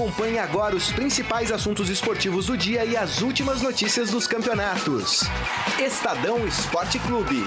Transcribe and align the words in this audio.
Acompanhe 0.00 0.38
agora 0.38 0.74
os 0.74 0.90
principais 0.90 1.52
assuntos 1.52 1.90
esportivos 1.90 2.46
do 2.46 2.56
dia 2.56 2.86
e 2.86 2.96
as 2.96 3.20
últimas 3.20 3.60
notícias 3.60 4.10
dos 4.10 4.26
campeonatos. 4.26 5.24
Estadão 5.78 6.46
Esporte 6.46 6.98
Clube. 7.00 7.44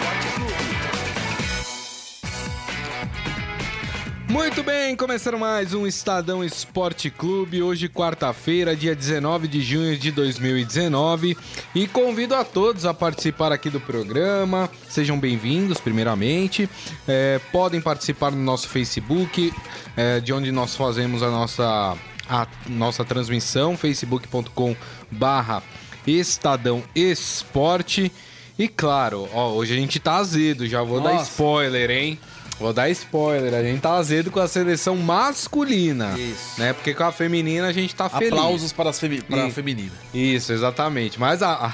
Muito 4.29 4.61
bem, 4.61 4.95
começando 4.95 5.39
mais 5.39 5.73
um 5.73 5.87
Estadão 5.87 6.43
Esporte 6.43 7.09
Clube, 7.09 7.63
hoje 7.63 7.89
quarta-feira, 7.89 8.75
dia 8.75 8.95
19 8.95 9.47
de 9.47 9.61
junho 9.61 9.97
de 9.97 10.11
2019, 10.11 11.35
e 11.73 11.87
convido 11.87 12.35
a 12.35 12.43
todos 12.43 12.85
a 12.85 12.93
participar 12.93 13.51
aqui 13.51 13.69
do 13.69 13.79
programa, 13.79 14.69
sejam 14.87 15.19
bem-vindos 15.19 15.79
primeiramente, 15.79 16.69
é, 17.07 17.39
podem 17.51 17.81
participar 17.81 18.31
no 18.31 18.41
nosso 18.43 18.69
Facebook, 18.69 19.51
é, 19.97 20.19
de 20.19 20.31
onde 20.31 20.51
nós 20.51 20.75
fazemos 20.75 21.21
a 21.21 21.29
nossa, 21.29 21.95
a 22.29 22.47
nossa 22.67 23.03
transmissão, 23.05 23.75
facebook.com 23.77 24.75
barra 25.11 25.61
Estadão 26.05 26.83
Esporte, 26.95 28.11
e 28.57 28.67
claro, 28.67 29.27
ó, 29.33 29.49
hoje 29.51 29.73
a 29.73 29.75
gente 29.75 29.99
tá 29.99 30.17
azedo, 30.17 30.67
já 30.67 30.83
vou 30.83 31.01
dar 31.01 31.13
Nossa. 31.13 31.31
spoiler, 31.31 31.89
hein? 31.89 32.19
Vou 32.59 32.71
dar 32.71 32.87
spoiler, 32.91 33.53
a 33.53 33.63
gente 33.63 33.81
tá 33.81 33.95
azedo 33.95 34.29
com 34.29 34.39
a 34.39 34.47
seleção 34.47 34.95
masculina. 34.95 36.13
Isso. 36.17 36.59
Né? 36.59 36.71
Porque 36.71 36.93
com 36.93 37.03
a 37.03 37.11
feminina 37.11 37.67
a 37.67 37.73
gente 37.73 37.95
tá 37.95 38.07
feliz. 38.07 38.31
Aplausos 38.31 38.71
para, 38.71 38.91
as 38.91 38.99
femi 38.99 39.21
para 39.21 39.45
a 39.45 39.47
E- 39.47 39.51
feminina. 39.51 39.91
Isso, 40.13 40.53
exatamente. 40.53 41.19
Mas 41.19 41.41
a, 41.41 41.53
a 41.53 41.67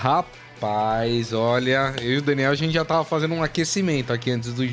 rapaz, 0.60 1.32
olha, 1.32 1.96
eu 2.02 2.16
e 2.16 2.18
o 2.18 2.22
Daniel 2.22 2.52
a 2.52 2.56
gente 2.56 2.74
já 2.74 2.84
tava 2.84 3.06
fazendo 3.06 3.34
um 3.34 3.42
aquecimento 3.42 4.12
aqui 4.12 4.30
antes 4.30 4.52
do, 4.52 4.68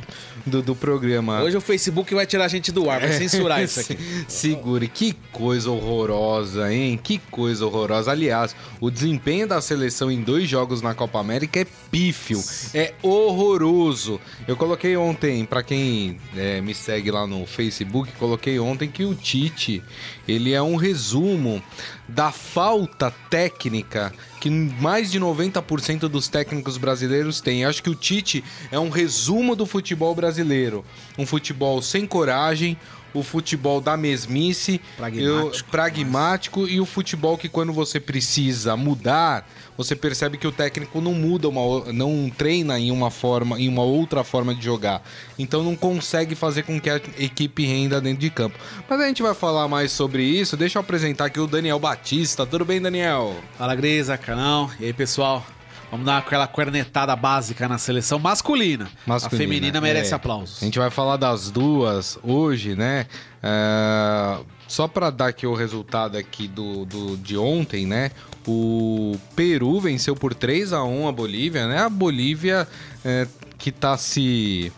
do, 0.44 0.60
do 0.60 0.74
programa. 0.74 1.40
Hoje 1.42 1.56
o 1.56 1.60
Facebook 1.60 2.12
vai 2.12 2.26
tirar 2.26 2.46
a 2.46 2.48
gente 2.48 2.72
do 2.72 2.90
ar, 2.90 3.00
vai 3.00 3.12
censurar 3.12 3.62
isso 3.64 3.78
aqui. 3.80 3.96
Segure, 4.26 4.88
que 4.88 5.12
coisa 5.30 5.70
horrorosa, 5.70 6.72
hein? 6.72 6.98
Que 7.00 7.18
coisa 7.30 7.64
horrorosa. 7.64 8.10
Aliás, 8.10 8.56
o 8.80 8.90
desempenho 8.90 9.46
da 9.46 9.60
seleção 9.60 10.10
em 10.10 10.20
dois 10.22 10.48
jogos 10.48 10.82
na 10.82 10.92
Copa 10.92 11.20
América 11.20 11.60
é 11.60 11.66
pífio, 11.88 12.42
é 12.74 12.92
horroroso. 13.00 14.20
Eu 14.48 14.56
coloquei 14.56 14.96
ontem, 14.96 15.44
pra 15.44 15.62
quem 15.62 16.18
é, 16.36 16.60
me 16.60 16.74
segue 16.74 17.12
lá 17.12 17.28
no 17.28 17.46
Facebook, 17.46 18.10
coloquei 18.18 18.58
ontem 18.58 18.90
que 18.90 19.04
o 19.04 19.14
Tite, 19.14 19.84
ele 20.26 20.52
é 20.52 20.60
um 20.60 20.74
resumo 20.74 21.62
da 22.08 22.32
falta 22.32 23.12
técnica 23.30 24.12
que 24.46 24.50
mais 24.50 25.10
de 25.10 25.18
90% 25.18 26.08
dos 26.08 26.28
técnicos 26.28 26.76
brasileiros 26.76 27.40
têm. 27.40 27.64
Acho 27.64 27.82
que 27.82 27.90
o 27.90 27.94
Tite 27.94 28.44
é 28.70 28.78
um 28.78 28.88
resumo 28.88 29.56
do 29.56 29.66
futebol 29.66 30.14
brasileiro. 30.14 30.84
Um 31.18 31.26
futebol 31.26 31.82
sem 31.82 32.06
coragem, 32.06 32.78
o 33.18 33.22
futebol 33.22 33.80
da 33.80 33.96
mesmice, 33.96 34.80
Pragmático. 34.96 35.26
eu- 35.26 35.52
pragmático 35.70 36.66
e 36.68 36.80
o 36.80 36.86
futebol 36.86 37.36
que 37.38 37.48
quando 37.48 37.72
você 37.72 37.98
precisa 37.98 38.76
mudar, 38.76 39.48
você 39.76 39.94
percebe 39.94 40.38
que 40.38 40.46
o 40.46 40.52
técnico 40.52 41.00
não 41.00 41.12
muda 41.14 41.48
uma, 41.48 41.60
o- 41.60 41.92
não 41.92 42.30
treina 42.36 42.78
em 42.78 42.90
uma 42.90 43.10
forma, 43.10 43.58
em 43.60 43.68
uma 43.68 43.82
outra 43.82 44.22
forma 44.24 44.54
de 44.54 44.64
jogar. 44.64 45.02
Então 45.38 45.62
não 45.62 45.76
consegue 45.76 46.34
fazer 46.34 46.62
com 46.62 46.80
que 46.80 46.90
a 46.90 46.96
equipe 47.18 47.64
renda 47.66 48.00
dentro 48.00 48.20
de 48.20 48.30
campo. 48.30 48.58
Mas 48.88 49.00
a 49.00 49.06
gente 49.06 49.22
vai 49.22 49.34
falar 49.34 49.68
mais 49.68 49.92
sobre 49.92 50.22
isso. 50.22 50.56
Deixa 50.56 50.78
eu 50.78 50.80
apresentar 50.80 51.26
aqui 51.26 51.40
o 51.40 51.46
Daniel 51.46 51.78
Batista. 51.78 52.46
Tudo 52.46 52.64
bem, 52.64 52.80
Daniel? 52.80 53.36
Fala, 53.58 53.74
Grisa, 53.74 54.16
canal. 54.16 54.70
E 54.80 54.86
aí, 54.86 54.92
pessoal? 54.92 55.44
Vamos 55.90 56.04
dar 56.06 56.18
aquela 56.18 56.46
cornetada 56.46 57.14
básica 57.14 57.68
na 57.68 57.78
seleção 57.78 58.18
masculina. 58.18 58.88
Masculina, 59.06 59.26
A 59.26 59.38
feminina 59.48 59.80
merece 59.80 60.12
é. 60.12 60.16
aplausos. 60.16 60.60
A 60.60 60.64
gente 60.64 60.78
vai 60.78 60.90
falar 60.90 61.16
das 61.16 61.50
duas 61.50 62.18
hoje, 62.22 62.74
né? 62.74 63.06
É, 63.42 64.38
Só 64.66 64.88
para 64.88 65.10
dar 65.10 65.28
aqui 65.28 65.46
o 65.46 65.54
resultado 65.54 66.16
aqui 66.18 66.48
do, 66.48 66.84
do- 66.84 67.16
de 67.16 67.36
ontem, 67.36 67.86
né? 67.86 68.10
O 68.46 69.16
Peru 69.36 69.80
venceu 69.80 70.14
por 70.16 70.34
3 70.34 70.72
a 70.72 70.82
1 70.82 71.06
a 71.08 71.12
Bolívia, 71.12 71.66
né? 71.68 71.78
A 71.82 71.88
Bolívia 71.88 72.66
é, 73.04 73.26
que 73.58 73.70
tá 73.70 73.96
se 73.96 74.72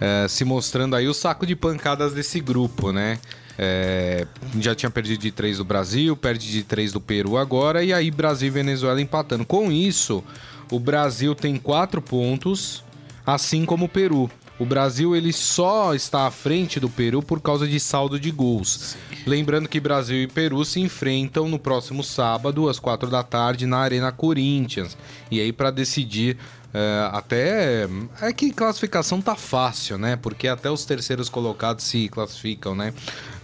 é, 0.00 0.26
se 0.28 0.44
mostrando 0.44 0.94
aí 0.94 1.08
o 1.08 1.14
saco 1.14 1.44
de 1.46 1.56
pancadas 1.56 2.12
desse 2.12 2.38
grupo, 2.38 2.92
né? 2.92 3.18
É, 3.58 4.24
já 4.60 4.72
tinha 4.72 4.88
perdido 4.88 5.20
de 5.20 5.32
3 5.32 5.58
do 5.58 5.64
Brasil, 5.64 6.16
perde 6.16 6.48
de 6.48 6.62
3 6.62 6.92
do 6.92 7.00
Peru 7.00 7.36
agora, 7.36 7.82
e 7.82 7.92
aí 7.92 8.08
Brasil 8.10 8.46
e 8.46 8.50
Venezuela 8.50 9.00
empatando. 9.00 9.44
Com 9.44 9.72
isso, 9.72 10.22
o 10.70 10.78
Brasil 10.78 11.34
tem 11.34 11.56
4 11.56 12.00
pontos, 12.00 12.84
assim 13.26 13.64
como 13.64 13.86
o 13.86 13.88
Peru. 13.88 14.30
O 14.58 14.64
Brasil 14.64 15.14
ele 15.14 15.32
só 15.32 15.94
está 15.94 16.26
à 16.26 16.30
frente 16.30 16.80
do 16.80 16.88
Peru 16.88 17.22
por 17.22 17.40
causa 17.40 17.66
de 17.66 17.78
saldo 17.78 18.18
de 18.18 18.30
gols. 18.32 18.96
Lembrando 19.24 19.68
que 19.68 19.78
Brasil 19.78 20.22
e 20.22 20.26
Peru 20.26 20.64
se 20.64 20.80
enfrentam 20.80 21.48
no 21.48 21.58
próximo 21.58 22.02
sábado, 22.02 22.68
às 22.68 22.78
4 22.80 23.08
da 23.08 23.22
tarde, 23.22 23.66
na 23.66 23.78
Arena 23.78 24.10
Corinthians. 24.10 24.96
E 25.30 25.40
aí, 25.40 25.52
para 25.52 25.70
decidir 25.70 26.36
é, 26.72 27.08
até. 27.12 27.88
É 28.20 28.32
que 28.32 28.52
classificação 28.52 29.20
tá 29.20 29.34
fácil, 29.34 29.96
né? 29.96 30.16
Porque 30.16 30.46
até 30.48 30.70
os 30.70 30.84
terceiros 30.84 31.28
colocados 31.28 31.84
se 31.84 32.08
classificam, 32.08 32.74
né? 32.74 32.92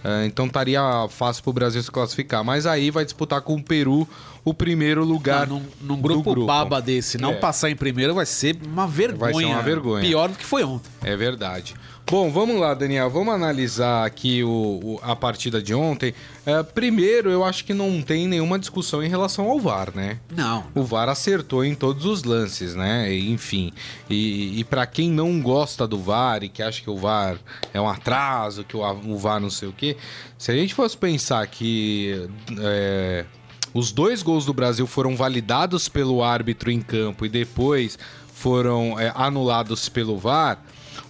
É, 0.03 0.25
então 0.25 0.45
estaria 0.45 0.81
fácil 1.09 1.43
pro 1.43 1.51
Brasil 1.53 1.81
se 1.81 1.89
classificar. 1.89 2.43
Mas 2.43 2.65
aí 2.67 2.91
vai 2.91 3.03
disputar 3.03 3.41
com 3.41 3.55
o 3.55 3.63
Peru 3.63 4.07
o 4.43 4.53
primeiro 4.53 5.03
lugar. 5.03 5.47
Num, 5.47 5.63
num 5.81 5.95
do 5.95 6.01
grupo, 6.01 6.45
baba 6.45 6.79
desse, 6.79 7.17
não 7.17 7.31
É. 7.31 7.35
passar 7.35 7.71
em 7.71 7.75
primeiro 7.75 8.13
vai 8.13 8.27
ser 8.27 8.57
uma 8.63 8.85
vergonha. 8.87 9.33
Vai 9.33 9.33
ser 9.33 9.45
uma 9.45 9.61
vergonha. 9.63 10.01
Pior 10.03 10.29
do 10.29 10.35
que 10.35 10.45
foi 10.45 10.63
ontem. 10.63 10.91
É 11.03 11.15
verdade. 11.17 11.73
Bom, 12.07 12.31
vamos 12.31 12.59
lá, 12.59 12.75
Daniel. 12.75 13.09
Vamos 13.09 13.33
analisar 13.33 14.05
aqui 14.05 14.43
o, 14.43 14.47
o- 14.49 14.99
a 15.01 15.15
partida 15.15 15.59
de 15.59 15.73
ontem. 15.73 16.13
É, 16.45 16.61
primeiro, 16.61 17.31
eu 17.31 17.43
acho 17.43 17.65
que 17.65 17.73
não 17.73 17.99
tem 18.01 18.27
nenhuma 18.27 18.59
discussão 18.59 19.03
em 19.03 19.09
relação 19.09 19.49
ao 19.49 19.59
VAR, 19.59 19.89
né? 19.95 20.19
Não. 20.29 20.65
O 20.75 20.83
VAR 20.83 21.09
acertou 21.09 21.65
em 21.65 21.73
todos 21.73 22.05
os 22.05 22.23
lances, 22.23 22.75
né? 22.75 23.11
Enfim. 23.11 23.73
E, 24.07 24.59
e 24.59 24.63
para 24.63 24.85
quem 24.85 25.09
não 25.09 25.41
gosta 25.41 25.87
do 25.87 25.97
VAR 25.97 26.43
e 26.43 26.49
que 26.49 26.61
acha 26.61 26.79
que 26.79 26.89
o 26.91 26.95
VAR 26.95 27.37
é 27.73 27.81
um 27.81 27.89
atraso, 27.89 28.63
que 28.63 28.77
o, 28.77 28.81
o 29.07 29.17
VAR 29.17 29.39
não 29.39 29.49
sei 29.49 29.67
o 29.67 29.73
quê, 29.73 29.97
se 30.37 30.51
a 30.51 30.55
gente 30.55 30.75
fosse 30.75 30.95
pensar 30.95 31.45
que 31.47 32.29
é, 32.59 33.25
os 33.73 33.91
dois 33.91 34.21
gols 34.21 34.45
do 34.45 34.53
Brasil 34.53 34.85
foram 34.85 35.15
validados 35.15 35.89
pelo 35.89 36.23
árbitro 36.23 36.69
em 36.69 36.81
campo 36.81 37.25
e 37.25 37.29
depois 37.29 37.97
foram 38.31 38.99
é, 38.99 39.11
anulados 39.15 39.89
pelo 39.89 40.19
VAR. 40.19 40.59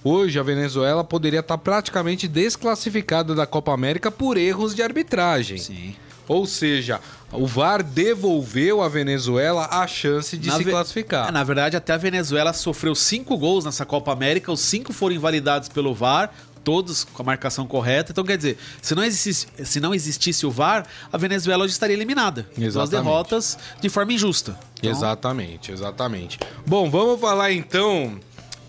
Hoje 0.07 0.38
a 0.39 0.43
Venezuela 0.43 1.03
poderia 1.03 1.39
estar 1.39 1.57
praticamente 1.57 2.27
desclassificada 2.27 3.33
da 3.33 3.47
Copa 3.47 3.73
América 3.73 4.11
por 4.11 4.38
erros 4.38 4.75
de 4.75 4.83
arbitragem. 4.83 5.57
Sim. 5.57 5.95
Ou 6.27 6.45
seja, 6.45 6.99
o 7.31 7.47
VAR 7.47 7.81
devolveu 7.81 8.83
à 8.83 8.88
Venezuela 8.88 9.67
a 9.71 9.88
chance 9.88 10.38
de 10.38 10.47
Na 10.49 10.57
se 10.57 10.63
ve- 10.63 10.69
classificar. 10.69 11.29
É, 11.29 11.31
na 11.31 11.44
verdade, 11.44 11.75
até 11.75 11.94
a 11.94 11.97
Venezuela 11.97 12.53
sofreu 12.53 12.94
cinco 12.94 13.35
gols 13.35 13.65
nessa 13.65 13.83
Copa 13.83 14.11
América, 14.13 14.51
os 14.51 14.59
cinco 14.59 14.94
foram 14.94 15.15
invalidados 15.15 15.69
pelo 15.69 15.91
VAR, 15.94 16.31
todos 16.63 17.03
com 17.03 17.21
a 17.21 17.25
marcação 17.25 17.65
correta. 17.67 18.11
Então, 18.11 18.23
quer 18.23 18.38
dizer, 18.38 18.57
se 18.81 18.94
não 18.95 19.03
existisse, 19.03 19.47
se 19.63 19.79
não 19.79 19.94
existisse 19.94 20.45
o 20.47 20.51
VAR, 20.51 20.85
a 21.11 21.17
Venezuela 21.17 21.63
hoje 21.63 21.73
estaria 21.73 21.95
eliminada. 21.95 22.47
Exatamente. 22.57 22.91
derrotas 23.03 23.57
de 23.81 23.89
forma 23.89 24.13
injusta. 24.13 24.57
Então, 24.79 24.91
Exatamente, 24.91 25.71
exatamente. 25.71 26.39
Bom, 26.65 26.89
vamos 26.91 27.19
falar 27.19 27.51
então 27.51 28.19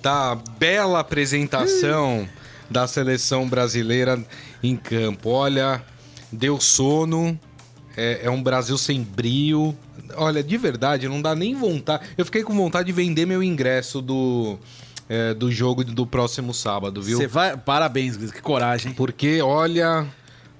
da 0.07 0.37
bela 0.37 1.01
apresentação 1.01 2.29
da 2.71 2.87
seleção 2.87 3.49
brasileira 3.49 4.25
em 4.63 4.77
campo. 4.77 5.31
Olha, 5.31 5.83
deu 6.31 6.61
sono, 6.61 7.37
é, 7.97 8.21
é 8.23 8.31
um 8.31 8.41
Brasil 8.41 8.79
sem 8.79 9.03
brio. 9.03 9.77
Olha, 10.15 10.45
de 10.45 10.57
verdade, 10.57 11.09
não 11.09 11.21
dá 11.21 11.35
nem 11.35 11.57
vontade. 11.57 12.07
Eu 12.17 12.25
fiquei 12.25 12.45
com 12.45 12.55
vontade 12.55 12.87
de 12.87 12.93
vender 12.93 13.27
meu 13.27 13.43
ingresso 13.43 14.01
do, 14.01 14.57
é, 15.09 15.35
do 15.35 15.51
jogo 15.51 15.83
do 15.83 16.07
próximo 16.07 16.55
sábado, 16.55 17.03
viu? 17.03 17.19
Você 17.19 17.27
vai. 17.27 17.57
Parabéns, 17.57 18.17
que 18.17 18.41
coragem. 18.41 18.93
Porque, 18.93 19.43
olha. 19.43 20.07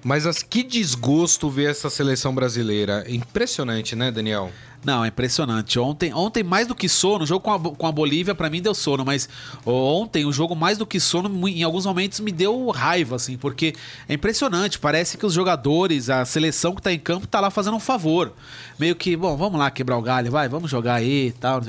Mas 0.03 0.25
as, 0.25 0.43
que 0.43 0.61
desgosto 0.61 1.49
ver 1.49 1.71
essa 1.71 1.89
seleção 1.89 2.35
brasileira. 2.35 3.05
Impressionante, 3.07 3.95
né, 3.95 4.11
Daniel? 4.11 4.51
Não, 4.85 5.03
é 5.03 5.07
impressionante. 5.07 5.79
Ontem, 5.79 6.13
ontem 6.13 6.43
mais 6.43 6.67
do 6.67 6.75
que 6.75 6.87
sono, 6.87 7.23
o 7.23 7.27
jogo 7.27 7.41
com 7.41 7.53
a, 7.53 7.59
com 7.59 7.87
a 7.87 7.91
Bolívia 7.91 8.33
pra 8.33 8.49
mim 8.49 8.61
deu 8.61 8.73
sono, 8.73 9.03
mas 9.03 9.27
ontem 9.65 10.25
o 10.25 10.31
jogo 10.31 10.55
mais 10.55 10.77
do 10.77 10.85
que 10.85 10.99
sono 10.99 11.47
em 11.47 11.63
alguns 11.63 11.85
momentos 11.85 12.19
me 12.19 12.31
deu 12.31 12.69
raiva, 12.69 13.15
assim, 13.15 13.37
porque 13.37 13.75
é 14.07 14.13
impressionante. 14.13 14.79
Parece 14.79 15.17
que 15.17 15.25
os 15.25 15.33
jogadores, 15.33 16.09
a 16.09 16.23
seleção 16.25 16.73
que 16.73 16.81
tá 16.81 16.93
em 16.93 16.99
campo 16.99 17.27
tá 17.27 17.39
lá 17.39 17.49
fazendo 17.49 17.75
um 17.75 17.79
favor. 17.79 18.33
Meio 18.79 18.95
que, 18.95 19.15
bom, 19.15 19.35
vamos 19.35 19.59
lá 19.59 19.71
quebrar 19.71 19.97
o 19.97 20.01
galho, 20.01 20.29
vai, 20.29 20.47
vamos 20.47 20.69
jogar 20.69 20.95
aí 20.95 21.27
e 21.27 21.31
tal. 21.31 21.61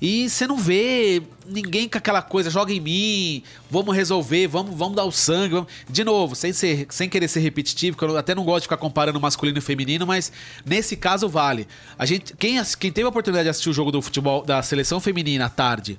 E 0.00 0.28
você 0.28 0.46
não 0.46 0.56
vê 0.56 1.22
ninguém 1.46 1.88
com 1.88 1.96
aquela 1.96 2.20
coisa, 2.22 2.50
joga 2.50 2.72
em 2.72 2.80
mim, 2.80 3.42
vamos 3.70 3.94
resolver, 3.94 4.46
vamos, 4.48 4.74
vamos 4.76 4.96
dar 4.96 5.04
o 5.04 5.12
sangue. 5.12 5.54
Vamos... 5.54 5.68
De 5.88 6.02
novo, 6.02 6.34
sem, 6.34 6.52
ser, 6.52 6.86
sem 6.90 7.08
querer 7.08 7.28
ser 7.28 7.40
repetitivo, 7.40 7.96
que 7.96 8.04
eu 8.04 8.16
até 8.16 8.34
não 8.34 8.44
gosto 8.44 8.62
de 8.62 8.64
ficar 8.64 8.76
comparando 8.76 9.20
masculino 9.20 9.58
e 9.58 9.60
feminino, 9.60 10.06
mas 10.06 10.32
nesse 10.66 10.96
caso 10.96 11.28
vale. 11.28 11.68
A 11.98 12.04
gente, 12.04 12.34
quem, 12.36 12.60
quem 12.78 12.90
teve 12.90 13.06
a 13.06 13.08
oportunidade 13.08 13.44
de 13.44 13.50
assistir 13.50 13.70
o 13.70 13.72
jogo 13.72 13.92
do 13.92 14.02
futebol 14.02 14.44
da 14.44 14.62
seleção 14.62 15.00
feminina 15.00 15.46
à 15.46 15.48
tarde 15.48 15.98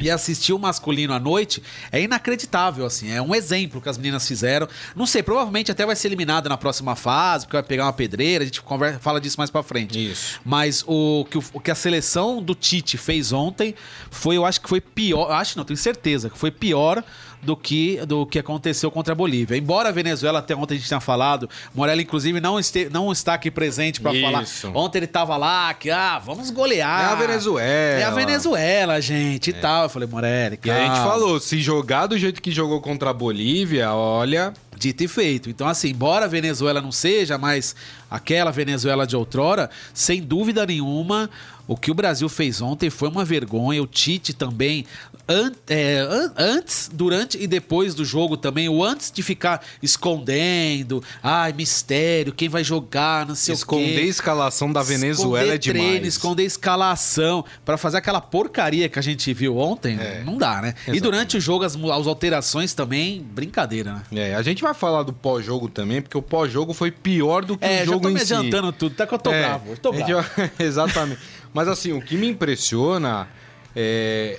E 0.00 0.10
assistir 0.10 0.52
o 0.52 0.58
masculino 0.58 1.12
à 1.12 1.20
noite 1.20 1.62
é 1.92 2.00
inacreditável, 2.02 2.84
assim. 2.84 3.12
É 3.12 3.22
um 3.22 3.34
exemplo 3.34 3.80
que 3.80 3.88
as 3.88 3.96
meninas 3.96 4.26
fizeram. 4.26 4.68
Não 4.94 5.06
sei, 5.06 5.22
provavelmente 5.22 5.70
até 5.70 5.86
vai 5.86 5.94
ser 5.94 6.08
eliminada 6.08 6.48
na 6.48 6.56
próxima 6.56 6.96
fase, 6.96 7.46
porque 7.46 7.56
vai 7.56 7.62
pegar 7.62 7.84
uma 7.84 7.92
pedreira, 7.92 8.42
a 8.42 8.46
gente 8.46 8.60
conversa, 8.60 8.98
fala 8.98 9.20
disso 9.20 9.36
mais 9.38 9.50
pra 9.50 9.62
frente. 9.62 10.10
Isso. 10.10 10.40
Mas 10.44 10.84
o 10.86 11.24
que, 11.30 11.38
o, 11.38 11.44
o 11.52 11.60
que 11.60 11.70
a 11.70 11.74
seleção 11.74 12.42
do 12.42 12.54
Tite 12.54 12.98
fez 12.98 13.32
ontem 13.32 13.74
foi, 14.10 14.36
eu 14.36 14.44
acho 14.44 14.60
que 14.60 14.68
foi 14.68 14.80
pior. 14.80 15.30
Acho 15.30 15.56
não, 15.56 15.64
tenho 15.64 15.76
certeza 15.76 16.28
que 16.28 16.38
foi 16.38 16.50
pior 16.50 17.02
do 17.44 17.56
que, 17.56 18.04
do 18.06 18.26
que 18.26 18.38
aconteceu 18.38 18.90
contra 18.90 19.12
a 19.12 19.14
Bolívia. 19.14 19.56
Embora 19.56 19.90
a 19.90 19.92
Venezuela, 19.92 20.38
até 20.38 20.56
ontem 20.56 20.74
a 20.74 20.78
gente 20.78 20.88
tenha 20.88 21.00
falado, 21.00 21.48
Morelli, 21.74 22.02
inclusive, 22.02 22.40
não, 22.40 22.58
este, 22.58 22.88
não 22.90 23.12
está 23.12 23.34
aqui 23.34 23.50
presente 23.50 24.00
para 24.00 24.12
falar. 24.20 24.44
Ontem 24.74 24.98
ele 24.98 25.06
tava 25.06 25.36
lá, 25.36 25.72
que, 25.74 25.90
ah, 25.90 26.18
vamos 26.18 26.50
golear. 26.50 27.02
É 27.02 27.12
a 27.12 27.14
Venezuela. 27.14 28.00
É 28.00 28.04
a 28.04 28.10
Venezuela, 28.10 29.00
gente, 29.00 29.50
e 29.50 29.52
tal. 29.52 29.84
Eu 29.84 29.88
falei, 29.88 30.08
Morelli, 30.08 30.58
E 30.64 30.70
a 30.70 30.86
gente 30.86 30.96
falou, 30.96 31.38
se 31.38 31.60
jogar 31.60 32.06
do 32.06 32.18
jeito 32.18 32.40
que 32.40 32.50
jogou 32.50 32.80
contra 32.80 33.10
a 33.10 33.12
Bolívia, 33.12 33.92
olha. 33.92 34.52
Dito 34.76 35.04
e 35.04 35.08
feito. 35.08 35.48
Então, 35.48 35.68
assim, 35.68 35.90
embora 35.90 36.24
a 36.24 36.28
Venezuela 36.28 36.82
não 36.82 36.90
seja 36.90 37.38
mais 37.38 37.76
aquela 38.10 38.50
Venezuela 38.50 39.06
de 39.06 39.14
outrora, 39.14 39.70
sem 39.92 40.20
dúvida 40.20 40.66
nenhuma, 40.66 41.30
o 41.66 41.76
que 41.76 41.90
o 41.90 41.94
Brasil 41.94 42.28
fez 42.28 42.60
ontem 42.60 42.90
foi 42.90 43.08
uma 43.08 43.24
vergonha. 43.24 43.82
O 43.82 43.86
Tite 43.86 44.32
também, 44.34 44.84
an- 45.28 45.52
é, 45.68 45.98
an- 46.00 46.32
antes, 46.36 46.90
durante 46.92 47.38
e 47.42 47.46
depois 47.46 47.94
do 47.94 48.04
jogo 48.04 48.36
também, 48.36 48.68
o 48.68 48.84
antes 48.84 49.10
de 49.10 49.22
ficar 49.22 49.62
escondendo, 49.82 51.02
ai, 51.22 51.52
mistério, 51.52 52.32
quem 52.32 52.48
vai 52.48 52.62
jogar, 52.62 53.26
não 53.26 53.34
sei 53.34 53.54
Esconder 53.54 53.94
o 53.94 53.98
a 53.98 54.00
quê. 54.02 54.06
escalação 54.08 54.72
da 54.72 54.82
Venezuela 54.82 55.38
esconder 55.44 55.54
é 55.54 55.58
demais. 55.58 55.88
treino, 55.90 56.06
esconder 56.06 56.44
escalação, 56.44 57.44
pra 57.64 57.76
fazer 57.76 57.96
aquela 57.98 58.20
porcaria 58.20 58.88
que 58.88 58.98
a 58.98 59.02
gente 59.02 59.32
viu 59.32 59.56
ontem, 59.56 59.98
É. 59.98 60.22
não 60.24 60.36
dá, 60.36 60.60
né? 60.60 60.68
E 60.68 60.70
Exatamente. 60.90 61.00
durante 61.00 61.36
o 61.36 61.40
jogo, 61.40 61.64
as, 61.64 61.74
as 61.76 62.06
alterações 62.06 62.74
também, 62.74 63.22
brincadeira, 63.22 63.92
né? 63.94 64.02
É, 64.12 64.34
a 64.34 64.42
gente 64.42 64.62
vai 64.62 64.74
falar 64.74 65.02
do 65.02 65.12
pós-jogo 65.12 65.68
também, 65.68 66.02
porque 66.02 66.16
o 66.18 66.22
pós-jogo 66.22 66.72
foi 66.74 66.90
pior 66.90 67.44
do 67.44 67.56
que 67.56 67.64
É, 67.64 67.76
o 67.76 67.78
já 67.78 67.84
jogo 67.86 68.00
tô 68.00 68.08
me 68.08 68.20
em 68.20 68.24
si. 68.24 68.34
adiantando 68.34 68.72
tudo, 68.72 68.94
tá 68.94 69.06
que 69.06 69.14
eu 69.14 69.18
tô 69.18 69.32
É, 69.32 69.40
bravo, 69.42 69.70
eu 69.70 69.76
tô 69.76 69.92
a 69.92 69.96
gente 69.96 70.06
bravo. 70.12 70.28
Exatamente. 70.58 71.20
Mas 71.54 71.68
assim, 71.68 71.92
o 71.92 72.02
que 72.02 72.16
me 72.16 72.26
impressiona 72.28 73.28
é, 73.74 74.38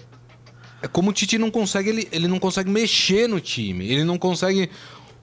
é 0.81 0.87
como 0.87 1.09
o 1.09 1.13
Tite 1.13 1.37
não 1.37 1.49
consegue, 1.49 1.89
ele, 1.89 2.07
ele 2.11 2.27
não 2.27 2.37
consegue 2.39 2.69
mexer 2.69 3.27
no 3.27 3.39
time. 3.39 3.87
Ele 3.89 4.03
não 4.03 4.17
consegue. 4.17 4.69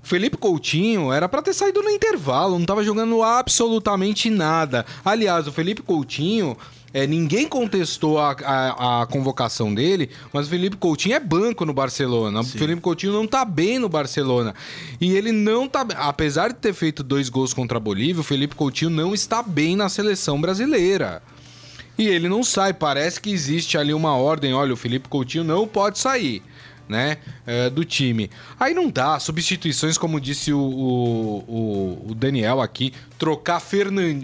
O 0.02 0.06
Felipe 0.06 0.36
Coutinho 0.36 1.12
era 1.12 1.28
pra 1.28 1.40
ter 1.42 1.52
saído 1.54 1.80
no 1.82 1.88
intervalo, 1.90 2.58
não 2.58 2.66
tava 2.66 2.82
jogando 2.82 3.22
absolutamente 3.22 4.28
nada. 4.30 4.84
Aliás, 5.04 5.46
o 5.46 5.52
Felipe 5.52 5.80
Coutinho. 5.82 6.56
é, 6.94 7.06
ninguém 7.06 7.46
contestou 7.48 8.18
a, 8.18 8.32
a- 8.44 9.02
a 9.02 9.06
convocação 9.06 9.72
dele, 9.72 10.10
mas 10.32 10.46
o 10.46 10.50
Felipe 10.50 10.76
Coutinho 10.76 11.14
é 11.14 11.20
banco 11.20 11.64
no 11.64 11.72
Barcelona. 11.72 12.40
O 12.40 12.44
Felipe 12.58 12.80
Coutinho 12.82 13.12
não 13.12 13.26
tá 13.26 13.44
bem 13.44 13.78
no 13.78 13.88
Barcelona. 13.88 14.54
E 15.00 15.12
ele 15.14 15.30
não 15.32 15.68
tá. 15.68 15.86
Apesar 15.96 16.48
de 16.48 16.54
ter 16.56 16.74
feito 16.74 17.02
dois 17.04 17.28
gols 17.30 17.54
contra 17.54 17.76
a 17.78 17.80
Bolívia, 17.80 18.20
o 18.20 18.24
Felipe 18.24 18.54
Coutinho 18.56 18.90
não 18.90 19.14
está 19.14 19.40
bem 19.42 19.76
na 19.76 19.88
seleção 19.88 20.40
brasileira. 20.40 21.22
E 21.98 22.08
ele 22.08 22.28
não 22.28 22.42
sai. 22.42 22.72
Parece 22.72 23.20
que 23.20 23.30
existe 23.30 23.76
ali 23.76 23.92
uma 23.94 24.16
ordem. 24.16 24.54
Olha, 24.54 24.72
o 24.72 24.76
Felipe 24.76 25.08
Coutinho 25.08 25.44
não 25.44 25.66
pode 25.68 25.98
sair, 25.98 26.42
né? 26.88 27.18
é, 27.46 27.68
do 27.70 27.84
time. 27.84 28.30
Aí 28.58 28.72
não 28.74 28.90
dá. 28.90 29.18
Substituições, 29.18 29.98
como 29.98 30.20
disse 30.20 30.52
o, 30.52 30.58
o, 30.58 32.06
o- 32.10 32.14
Daniel 32.14 32.60
aqui. 32.60 32.92
Trocar 33.18 33.60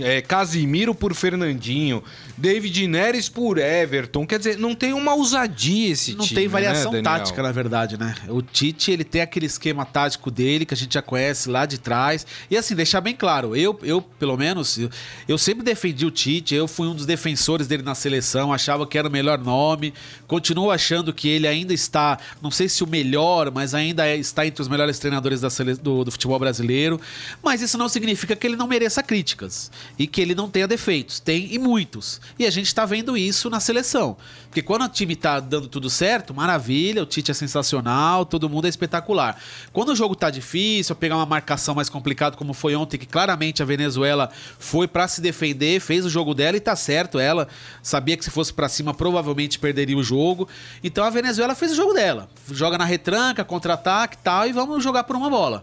é, 0.00 0.20
Casimiro 0.23 0.94
por 0.94 1.15
Fernandinho. 1.15 2.03
David 2.38 2.87
Neres 2.87 3.29
por 3.29 3.58
Everton. 3.58 4.25
Quer 4.26 4.38
dizer, 4.38 4.58
não 4.58 4.75
tem 4.75 4.93
uma 4.93 5.12
ousadia 5.14 5.90
esse 5.90 6.14
Não 6.14 6.25
time. 6.25 6.40
tem 6.40 6.49
variação 6.49 6.93
né, 6.93 7.02
tática, 7.02 7.43
na 7.43 7.50
verdade, 7.50 7.99
né? 7.99 8.14
O 8.29 8.40
Tite, 8.40 8.90
ele 8.93 9.02
tem 9.02 9.20
aquele 9.20 9.46
esquema 9.46 9.85
tático 9.85 10.31
dele 10.31 10.64
que 10.64 10.73
a 10.73 10.76
gente 10.76 10.94
já 10.94 11.02
conhece 11.02 11.49
lá 11.50 11.67
de 11.67 11.79
trás. 11.79 12.25
E 12.50 12.56
assim, 12.56 12.75
deixar 12.76 13.00
bem 13.00 13.14
claro, 13.14 13.56
eu, 13.56 13.79
eu 13.82 14.00
pelo 14.00 14.37
menos, 14.37 14.79
eu, 14.79 14.88
eu 15.26 15.37
sempre 15.37 15.64
defendi 15.64 16.06
o 16.06 16.11
Tite, 16.11 16.55
eu 16.55 16.69
fui 16.69 16.87
um 16.87 16.94
dos 16.94 17.05
defensores 17.06 17.67
dele 17.67 17.82
na 17.82 17.94
seleção, 17.94 18.52
achava 18.52 18.87
que 18.87 18.96
era 18.96 19.08
o 19.08 19.11
melhor 19.11 19.38
nome, 19.38 19.93
continuo 20.26 20.70
achando 20.70 21.12
que 21.12 21.29
ele 21.29 21.46
ainda 21.49 21.75
está, 21.75 22.19
não 22.40 22.50
sei 22.52 22.69
se 22.69 22.85
o 22.85 22.87
melhor, 22.87 23.50
mas 23.50 23.75
ainda 23.75 24.06
é- 24.06 24.17
está 24.17 24.46
entre 24.46 24.62
os 24.62 24.69
melhores 24.69 24.99
treinadores 24.99 25.40
da 25.40 25.50
sele- 25.50 25.75
do, 25.75 26.05
do 26.05 26.11
futebol 26.12 26.38
brasileiro. 26.38 27.00
Mas 27.43 27.61
isso 27.62 27.76
não 27.76 27.88
significa 27.88 28.37
que 28.37 28.46
ele 28.46 28.56
não 28.56 28.69
mereça 28.69 29.02
críticas 29.02 29.70
e 29.99 30.06
que 30.06 30.20
ele 30.20 30.35
não 30.35 30.49
tenha 30.49 30.69
defeitos. 30.69 31.19
Tem 31.19 31.52
e 31.52 31.58
muitos. 31.58 32.20
E 32.37 32.47
a 32.47 32.51
gente 32.51 32.67
está 32.67 32.85
vendo 32.85 33.17
isso 33.17 33.49
na 33.49 33.61
seleção. 33.61 34.17
Porque 34.47 34.63
quando 34.63 34.85
o 34.85 34.89
time 34.89 35.15
tá 35.15 35.39
dando 35.39 35.69
tudo 35.69 35.89
certo, 35.89 36.35
maravilha, 36.35 37.03
o 37.03 37.07
Tite 37.07 37.31
é 37.31 37.35
sensacional, 37.35 38.25
todo 38.25 38.49
mundo 38.49 38.67
é 38.67 38.69
espetacular. 38.69 39.41
Quando 39.73 39.91
o 39.91 39.97
jogo 39.97 40.17
tá 40.17 40.31
difícil, 40.31 40.97
pegar 40.97 41.17
uma 41.17 41.27
marcação 41.27 41.75
mais 41.75 41.89
complicada 41.89 42.37
como 42.37 42.53
foi 42.53 42.75
ontem, 42.75 42.99
que 42.99 43.07
claramente 43.07 43.63
a 43.63 43.67
Venezuela 43.67 44.31
foi 44.59 44.89
para 44.89 45.07
se 45.07 45.21
defender, 45.21 45.81
fez 45.81 46.05
o 46.05 46.11
jogo 46.11 46.35
dela 46.35 46.57
e 46.57 46.61
tá 46.61 46.75
certo, 46.75 47.19
ela 47.19 47.47
sabia 47.83 48.17
que 48.17 48.25
se 48.25 48.31
fosse 48.31 48.53
para 48.53 48.69
cima 48.69 48.95
provavelmente 48.95 49.59
perderia 49.59 49.97
o 49.97 50.03
jogo. 50.03 50.49
Então 50.83 51.05
a 51.05 51.11
Venezuela 51.11 51.55
fez 51.55 51.73
o 51.73 51.77
jogo 51.77 51.93
dela. 51.93 52.29
Joga 52.51 52.79
na 52.79 52.85
retranca, 52.85 53.45
contra-ataque 53.45 54.17
e 54.17 54.25
tal, 54.25 54.47
e 54.47 54.53
vamos 54.53 54.83
jogar 54.83 55.05
por 55.05 55.17
uma 55.17 55.31
bola. 55.31 55.63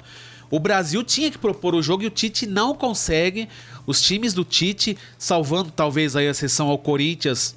O 0.49 0.59
Brasil 0.59 1.03
tinha 1.03 1.31
que 1.31 1.37
propor 1.37 1.73
o 1.73 1.81
jogo 1.81 2.03
e 2.03 2.07
o 2.07 2.09
Tite 2.09 2.45
não 2.45 2.75
consegue. 2.75 3.49
Os 3.85 4.01
times 4.01 4.33
do 4.33 4.43
Tite, 4.43 4.97
salvando 5.17 5.71
talvez 5.71 6.15
aí 6.15 6.27
a 6.27 6.31
exceção 6.31 6.67
ao 6.67 6.77
Corinthians 6.77 7.55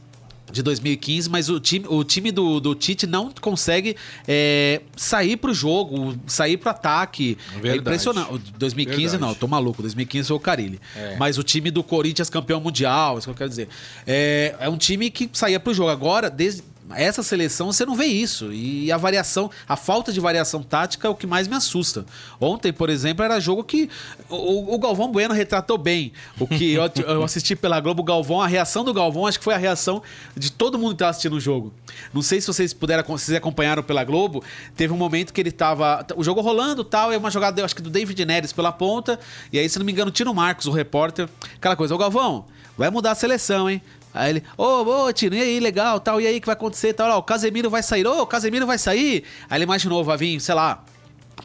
de 0.50 0.62
2015, 0.62 1.28
mas 1.28 1.48
o 1.48 1.60
time, 1.60 1.86
o 1.88 2.02
time 2.02 2.32
do, 2.32 2.60
do 2.60 2.75
Tite 2.75 3.06
não 3.06 3.30
consegue 3.40 3.96
é, 4.26 4.80
sair 4.96 5.36
pro 5.36 5.52
jogo, 5.52 6.16
sair 6.26 6.56
pro 6.56 6.70
ataque. 6.70 7.36
É 7.50 7.60
Verdade. 7.60 7.78
impressionante. 7.80 8.34
O 8.34 8.38
2015 8.38 9.00
Verdade. 9.00 9.22
não, 9.22 9.34
tô 9.34 9.46
maluco. 9.46 9.82
2015 9.82 10.28
foi 10.28 10.36
o 10.36 10.40
Carilli. 10.40 10.80
É. 10.96 11.16
Mas 11.19 11.38
o 11.38 11.42
time 11.42 11.70
do 11.70 11.82
Corinthians 11.82 12.30
campeão 12.30 12.60
mundial, 12.60 13.19
isso 13.19 13.26
que 13.26 13.30
eu 13.30 13.34
quero 13.36 13.50
dizer. 13.50 13.69
É, 14.06 14.54
é 14.60 14.69
um 14.69 14.76
time 14.76 15.10
que 15.10 15.28
saía 15.32 15.60
pro 15.60 15.75
jogo. 15.75 15.90
Agora, 15.90 16.30
desde 16.30 16.62
essa 16.94 17.23
seleção, 17.23 17.73
você 17.73 17.85
não 17.85 17.94
vê 17.94 18.06
isso. 18.06 18.52
E 18.52 18.90
a 18.90 18.96
variação, 18.96 19.50
a 19.69 19.76
falta 19.76 20.12
de 20.12 20.20
variação 20.20 20.62
tática 20.62 21.06
é 21.06 21.11
o 21.11 21.14
que 21.14 21.26
mais 21.26 21.49
me 21.49 21.55
assusta. 21.55 22.05
Ontem, 22.40 22.73
por 22.73 22.88
exemplo, 22.88 23.25
era 23.25 23.40
jogo 23.40 23.64
que 23.64 23.88
o, 24.29 24.75
o 24.75 24.79
Galvão 24.79 25.11
Bueno 25.11 25.35
retratou 25.35 25.76
bem. 25.76 26.12
O 26.38 26.46
que 26.46 26.75
eu, 26.75 26.82
eu 27.06 27.25
assisti 27.25 27.55
pela 27.55 27.81
Globo, 27.81 28.02
o 28.02 28.05
Galvão, 28.05 28.40
a 28.40 28.46
reação 28.46 28.85
do 28.85 28.93
Galvão, 28.93 29.26
acho 29.26 29.38
que 29.38 29.44
foi 29.44 29.55
a 29.55 29.58
reação 29.58 30.02
de 30.37 30.52
todo 30.52 30.79
mundo 30.79 30.90
que 30.90 30.94
estava 30.96 31.11
assistindo 31.11 31.35
o 31.35 31.40
jogo. 31.40 31.73
Não 32.12 32.23
sei 32.23 32.40
se 32.40 32.46
vocês 32.46 32.73
puderam, 32.73 33.05
vocês 33.06 33.37
acompanharam 33.37 33.82
pela 33.82 34.05
Globo, 34.05 34.43
teve 34.76 34.93
um 34.93 34.96
momento 34.96 35.32
que 35.32 35.40
ele 35.40 35.52
tava. 35.52 36.06
O 36.17 36.25
jogo 36.25 36.40
rolando 36.40 36.85
tal, 36.85 37.12
e 37.12 37.17
uma 37.17 37.31
jogada, 37.31 37.61
eu 37.61 37.64
acho 37.64 37.75
que 37.75 37.82
do 37.82 37.90
David 37.90 38.25
Neres 38.25 38.52
pela 38.52 38.73
ponta. 38.73 39.18
E 39.52 39.59
aí, 39.59 39.68
se 39.68 39.78
não 39.78 39.85
me 39.85 39.92
engano, 39.92 40.11
Tino 40.11 40.33
Marcos, 40.33 40.66
o 40.66 40.71
repórter, 40.71 41.28
aquela 41.57 41.76
coisa, 41.76 41.95
ô 41.95 41.99
Galvão, 41.99 42.47
vai 42.76 42.90
mudar 42.90 43.12
a 43.12 43.14
seleção, 43.14 43.68
hein? 43.68 43.83
Aí 44.14 44.30
ele, 44.30 44.42
ô, 44.56 44.64
ô, 45.06 45.12
Tino, 45.12 45.36
e 45.36 45.40
aí, 45.42 45.60
legal, 45.60 46.00
tal, 46.00 46.20
e 46.20 46.26
aí, 46.26 46.38
o 46.38 46.40
que 46.40 46.46
vai 46.46 46.54
acontecer, 46.54 46.92
tal, 46.94 47.10
ó, 47.10 47.18
o 47.18 47.22
Casemiro 47.22 47.68
vai 47.70 47.82
sair, 47.82 48.06
ô, 48.06 48.22
o 48.22 48.26
Casemiro 48.26 48.66
vai 48.66 48.78
sair. 48.78 49.24
Aí 49.48 49.58
ele 49.58 49.64
imaginou, 49.64 50.02
vai 50.02 50.16
vir, 50.16 50.40
sei 50.40 50.54
lá, 50.54 50.82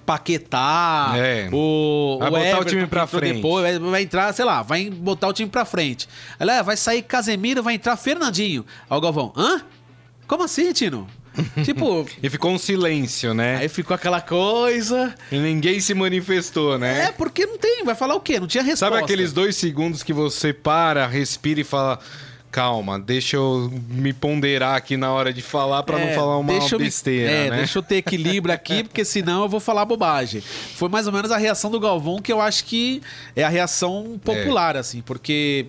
Paquetá, 0.06 1.14
É. 1.16 1.50
o, 1.52 2.18
Vai 2.20 2.28
o 2.30 2.32
botar 2.32 2.44
o 2.44 2.46
Everton 2.48 2.70
time 2.70 2.84
que 2.84 2.88
pra 2.90 3.08
frente. 3.08 3.36
Depois, 3.36 3.64
vai, 3.64 3.80
vai 3.92 4.02
entrar, 4.02 4.34
sei 4.34 4.46
lá, 4.46 4.62
vai 4.62 4.90
botar 4.90 5.28
o 5.28 5.34
time 5.34 5.50
pra 5.50 5.66
frente. 5.66 6.08
Aí, 6.40 6.48
é, 6.50 6.64
vai 6.64 6.78
sair 6.78 7.02
Casemiro, 7.04 7.64
vai 7.64 7.76
entrar 7.76 7.96
Fernandinho. 7.98 8.66
Aí 8.90 8.98
o 8.98 9.02
Galvão, 9.02 9.34
hã? 9.36 9.62
Como 10.28 10.44
assim, 10.44 10.72
Tino? 10.74 11.08
tipo, 11.66 12.06
E 12.22 12.30
ficou 12.30 12.52
um 12.52 12.60
silêncio, 12.60 13.34
né? 13.34 13.58
aí 13.58 13.68
ficou 13.68 13.96
aquela 13.96 14.22
coisa. 14.22 15.16
E 15.32 15.38
ninguém 15.38 15.80
se 15.80 15.94
manifestou, 15.96 16.78
né? 16.78 17.06
É, 17.06 17.12
porque 17.12 17.46
não 17.46 17.58
tem, 17.58 17.84
vai 17.84 17.96
falar 17.96 18.14
o 18.14 18.20
quê? 18.20 18.40
Não 18.40 18.46
tinha 18.48 18.64
resposta. 18.64 18.94
Sabe 18.94 19.04
aqueles 19.04 19.34
dois 19.34 19.56
segundos 19.56 20.04
que 20.04 20.14
você 20.14 20.54
para, 20.54 21.08
respira 21.08 21.60
e 21.62 21.64
fala. 21.64 22.00
Calma, 22.54 23.00
deixa 23.00 23.36
eu 23.36 23.74
me 23.90 24.14
ponderar 24.14 24.76
aqui 24.76 24.96
na 24.96 25.12
hora 25.12 25.34
de 25.34 25.42
falar 25.42 25.82
pra 25.82 25.98
não 25.98 26.06
É, 26.06 26.14
falar 26.14 26.38
uma 26.38 26.54
deixa 26.54 26.76
eu 26.76 26.80
me- 26.80 26.86
besteira, 26.86 27.32
é, 27.32 27.50
né? 27.50 27.58
deixa 27.58 27.80
eu 27.80 27.84
ter 27.84 27.96
equilíbrio 27.96 28.54
aqui, 28.54 28.84
porque 28.86 29.04
senão 29.04 29.42
eu 29.42 29.50
vou 29.50 29.60
falar 29.60 29.84
bobagem. 29.86 30.40
Foi 30.76 30.88
mais 30.88 31.08
ou 31.08 31.12
menos 31.14 31.32
a 31.32 31.38
reação 31.38 31.72
do 31.72 31.80
Galvão, 31.80 32.22
que 32.22 32.32
eu 32.32 32.40
acho 32.40 32.66
que 32.66 33.02
é 33.36 33.44
a 33.44 33.50
reação 33.50 34.20
popular, 34.24 34.78
assim, 34.78 35.02
porque. 35.02 35.66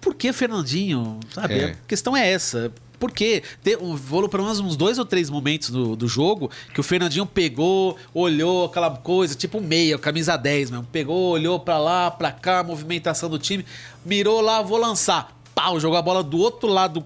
Por 0.00 0.14
que 0.14 0.32
Fernandinho? 0.32 1.20
Sabe? 1.34 1.54
É. 1.58 1.64
A 1.72 1.74
questão 1.86 2.16
é 2.16 2.26
essa. 2.26 2.72
Porque 2.98 3.42
te- 3.62 3.76
um- 3.76 3.98
foram 3.98 4.30
pelo 4.30 4.44
menos 4.44 4.58
uns 4.58 4.74
dois 4.76 4.98
ou 4.98 5.04
três 5.04 5.28
momentos 5.28 5.68
do, 5.68 5.94
do 5.94 6.08
jogo 6.08 6.50
que 6.72 6.80
o 6.80 6.82
Fernandinho 6.82 7.26
pegou, 7.26 7.98
olhou 8.14 8.64
aquela 8.64 8.88
coisa, 8.90 9.34
tipo 9.34 9.60
meia, 9.60 9.98
camisa 9.98 10.38
10 10.38 10.70
mesmo. 10.70 10.86
Pegou, 10.90 11.32
olhou 11.32 11.60
pra 11.60 11.76
lá, 11.76 12.10
pra 12.10 12.32
cá, 12.32 12.62
movimentação 12.62 13.28
do 13.28 13.38
time, 13.38 13.66
mirou 14.06 14.40
lá, 14.40 14.62
vou 14.62 14.78
lançar. 14.78 15.35
Pau, 15.56 15.80
jogou 15.80 15.96
a 15.96 16.02
bola 16.02 16.22
do 16.22 16.36
outro 16.36 16.68
lado 16.68 17.02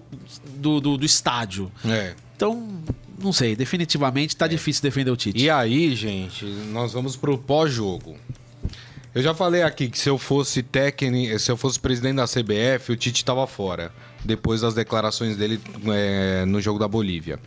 do, 0.57 0.81
do, 0.81 0.97
do 0.97 1.05
estádio. 1.05 1.71
É. 1.85 2.13
Então, 2.35 2.67
não 3.17 3.31
sei, 3.31 3.55
definitivamente 3.55 4.35
tá 4.35 4.45
difícil 4.45 4.83
defender 4.83 5.09
o 5.09 5.15
Tite. 5.15 5.41
E 5.41 5.49
aí, 5.49 5.95
gente, 5.95 6.43
nós 6.45 6.91
vamos 6.91 7.15
pro 7.15 7.37
pós-jogo. 7.37 8.17
Eu 9.15 9.23
já 9.23 9.33
falei 9.33 9.63
aqui 9.63 9.89
que 9.89 9.97
se 9.97 10.09
eu 10.09 10.17
fosse 10.17 10.61
técnico, 10.61 11.39
se 11.39 11.49
eu 11.49 11.55
fosse 11.55 11.79
presidente 11.79 12.17
da 12.17 12.25
CBF, 12.25 12.91
o 12.91 12.97
Tite 12.97 13.21
estava 13.21 13.47
fora. 13.47 13.89
Depois 14.23 14.59
das 14.59 14.73
declarações 14.73 15.37
dele 15.37 15.57
é, 15.87 16.43
no 16.45 16.59
jogo 16.59 16.77
da 16.77 16.89
Bolívia. 16.89 17.39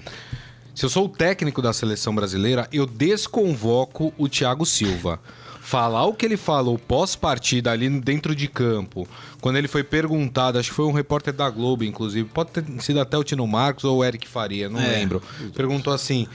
Se 0.75 0.87
eu 0.87 0.89
sou 0.89 1.05
o 1.05 1.09
técnico 1.09 1.61
da 1.61 1.75
seleção 1.75 2.15
brasileira, 2.15 2.67
eu 2.73 2.87
desconvoco 2.87 4.11
o 4.17 4.27
Thiago 4.27 4.65
Silva. 4.65 5.21
Falar 5.67 6.05
o 6.05 6.13
que 6.13 6.27
ele 6.27 6.37
falou 6.37 6.79
pós-partida 6.79 7.71
ali 7.73 7.89
dentro 7.89 8.37
de 8.37 8.47
campo, 8.49 9.09
quando 9.41 9.57
ele 9.57 9.67
foi 9.67 9.83
perguntado, 9.83 10.59
acho 10.59 10.69
que 10.69 10.75
foi 10.77 10.85
um 10.85 10.93
repórter 10.93 11.33
da 11.33 11.49
Globo, 11.49 11.85
inclusive, 11.85 12.29
pode 12.29 12.51
ter 12.51 12.63
sido 12.83 13.01
até 13.01 13.17
o 13.17 13.25
Tino 13.25 13.47
Marcos 13.47 13.83
ou 13.85 13.97
o 13.99 14.05
Eric 14.05 14.29
Faria, 14.29 14.69
não 14.69 14.79
É. 14.79 14.89
lembro. 14.89 15.23
Perguntou 15.57 15.95
assim: 15.95 16.29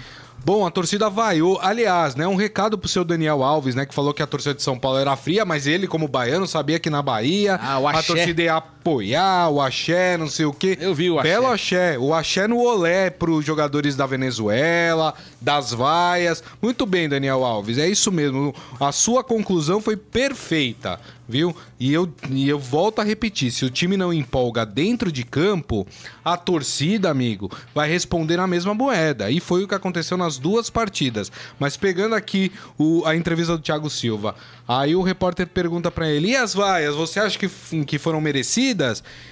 Bom, 0.43 0.65
a 0.65 0.71
torcida 0.71 1.09
vaiou. 1.09 1.59
Aliás, 1.61 2.15
né, 2.15 2.25
um 2.25 2.35
recado 2.37 2.77
pro 2.77 2.87
seu 2.87 3.03
Daniel 3.03 3.43
Alves, 3.43 3.75
né, 3.75 3.85
que 3.85 3.93
falou 3.93 4.13
que 4.13 4.23
a 4.23 4.25
torcida 4.27 4.55
de 4.55 4.63
São 4.63 4.79
Paulo 4.79 4.97
era 4.97 5.13
fria, 5.17 5.43
mas 5.45 5.67
ele, 5.67 5.85
como 5.85 6.07
baiano, 6.07 6.47
sabia 6.47 6.79
que 6.79 6.89
na 6.89 7.01
Bahia 7.01 7.59
Ah, 7.61 7.77
a 7.77 8.01
torcida 8.01 8.41
ia 8.41 8.61
apoiar, 8.89 9.49
o 9.49 9.61
axé, 9.61 10.17
não 10.17 10.27
sei 10.27 10.45
o 10.45 10.53
quê. 10.53 10.77
Eu 10.81 10.93
vi 10.95 11.09
o 11.09 11.19
axé. 11.19 11.29
Belo 11.29 11.47
axé. 11.47 11.97
O 11.99 12.13
axé 12.13 12.47
no 12.47 12.57
olé 12.59 13.09
pros 13.09 13.45
jogadores 13.45 13.95
da 13.95 14.05
Venezuela, 14.05 15.13
das 15.39 15.71
vaias. 15.71 16.43
Muito 16.61 16.85
bem, 16.85 17.07
Daniel 17.07 17.43
Alves, 17.45 17.77
é 17.77 17.87
isso 17.87 18.11
mesmo. 18.11 18.53
A 18.79 18.91
sua 18.91 19.23
conclusão 19.23 19.79
foi 19.79 19.95
perfeita, 19.95 20.99
viu? 21.27 21.55
E 21.79 21.93
eu, 21.93 22.11
e 22.29 22.49
eu 22.49 22.59
volto 22.59 22.99
a 22.99 23.03
repetir, 23.05 23.51
se 23.51 23.63
o 23.63 23.69
time 23.69 23.95
não 23.95 24.11
empolga 24.11 24.65
dentro 24.65 25.09
de 25.11 25.23
campo, 25.23 25.87
a 26.25 26.35
torcida, 26.35 27.09
amigo, 27.09 27.49
vai 27.73 27.89
responder 27.89 28.35
na 28.35 28.45
mesma 28.47 28.73
moeda. 28.73 29.31
E 29.31 29.39
foi 29.39 29.63
o 29.63 29.67
que 29.67 29.75
aconteceu 29.75 30.17
nas 30.17 30.37
duas 30.37 30.69
partidas. 30.69 31.31
Mas 31.57 31.77
pegando 31.77 32.15
aqui 32.15 32.51
o- 32.77 33.03
a 33.05 33.15
entrevista 33.15 33.55
do 33.55 33.63
Thiago 33.63 33.89
Silva, 33.89 34.35
aí 34.67 34.93
o 34.93 35.01
repórter 35.01 35.47
pergunta 35.47 35.89
pra 35.89 36.09
ele: 36.09 36.31
"E 36.31 36.35
as 36.35 36.53
vaias, 36.53 36.95
você 36.95 37.19
acha 37.21 37.39
que, 37.39 37.49
que 37.85 37.97
foram 37.97 38.19
merecidas?" 38.19 38.78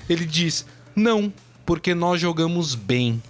Ele 0.10 0.26
diz: 0.26 0.66
"Não, 0.96 1.34
porque 1.66 1.96
nós 1.96 2.22
jogamos 2.22 2.76
bem." 2.76 3.22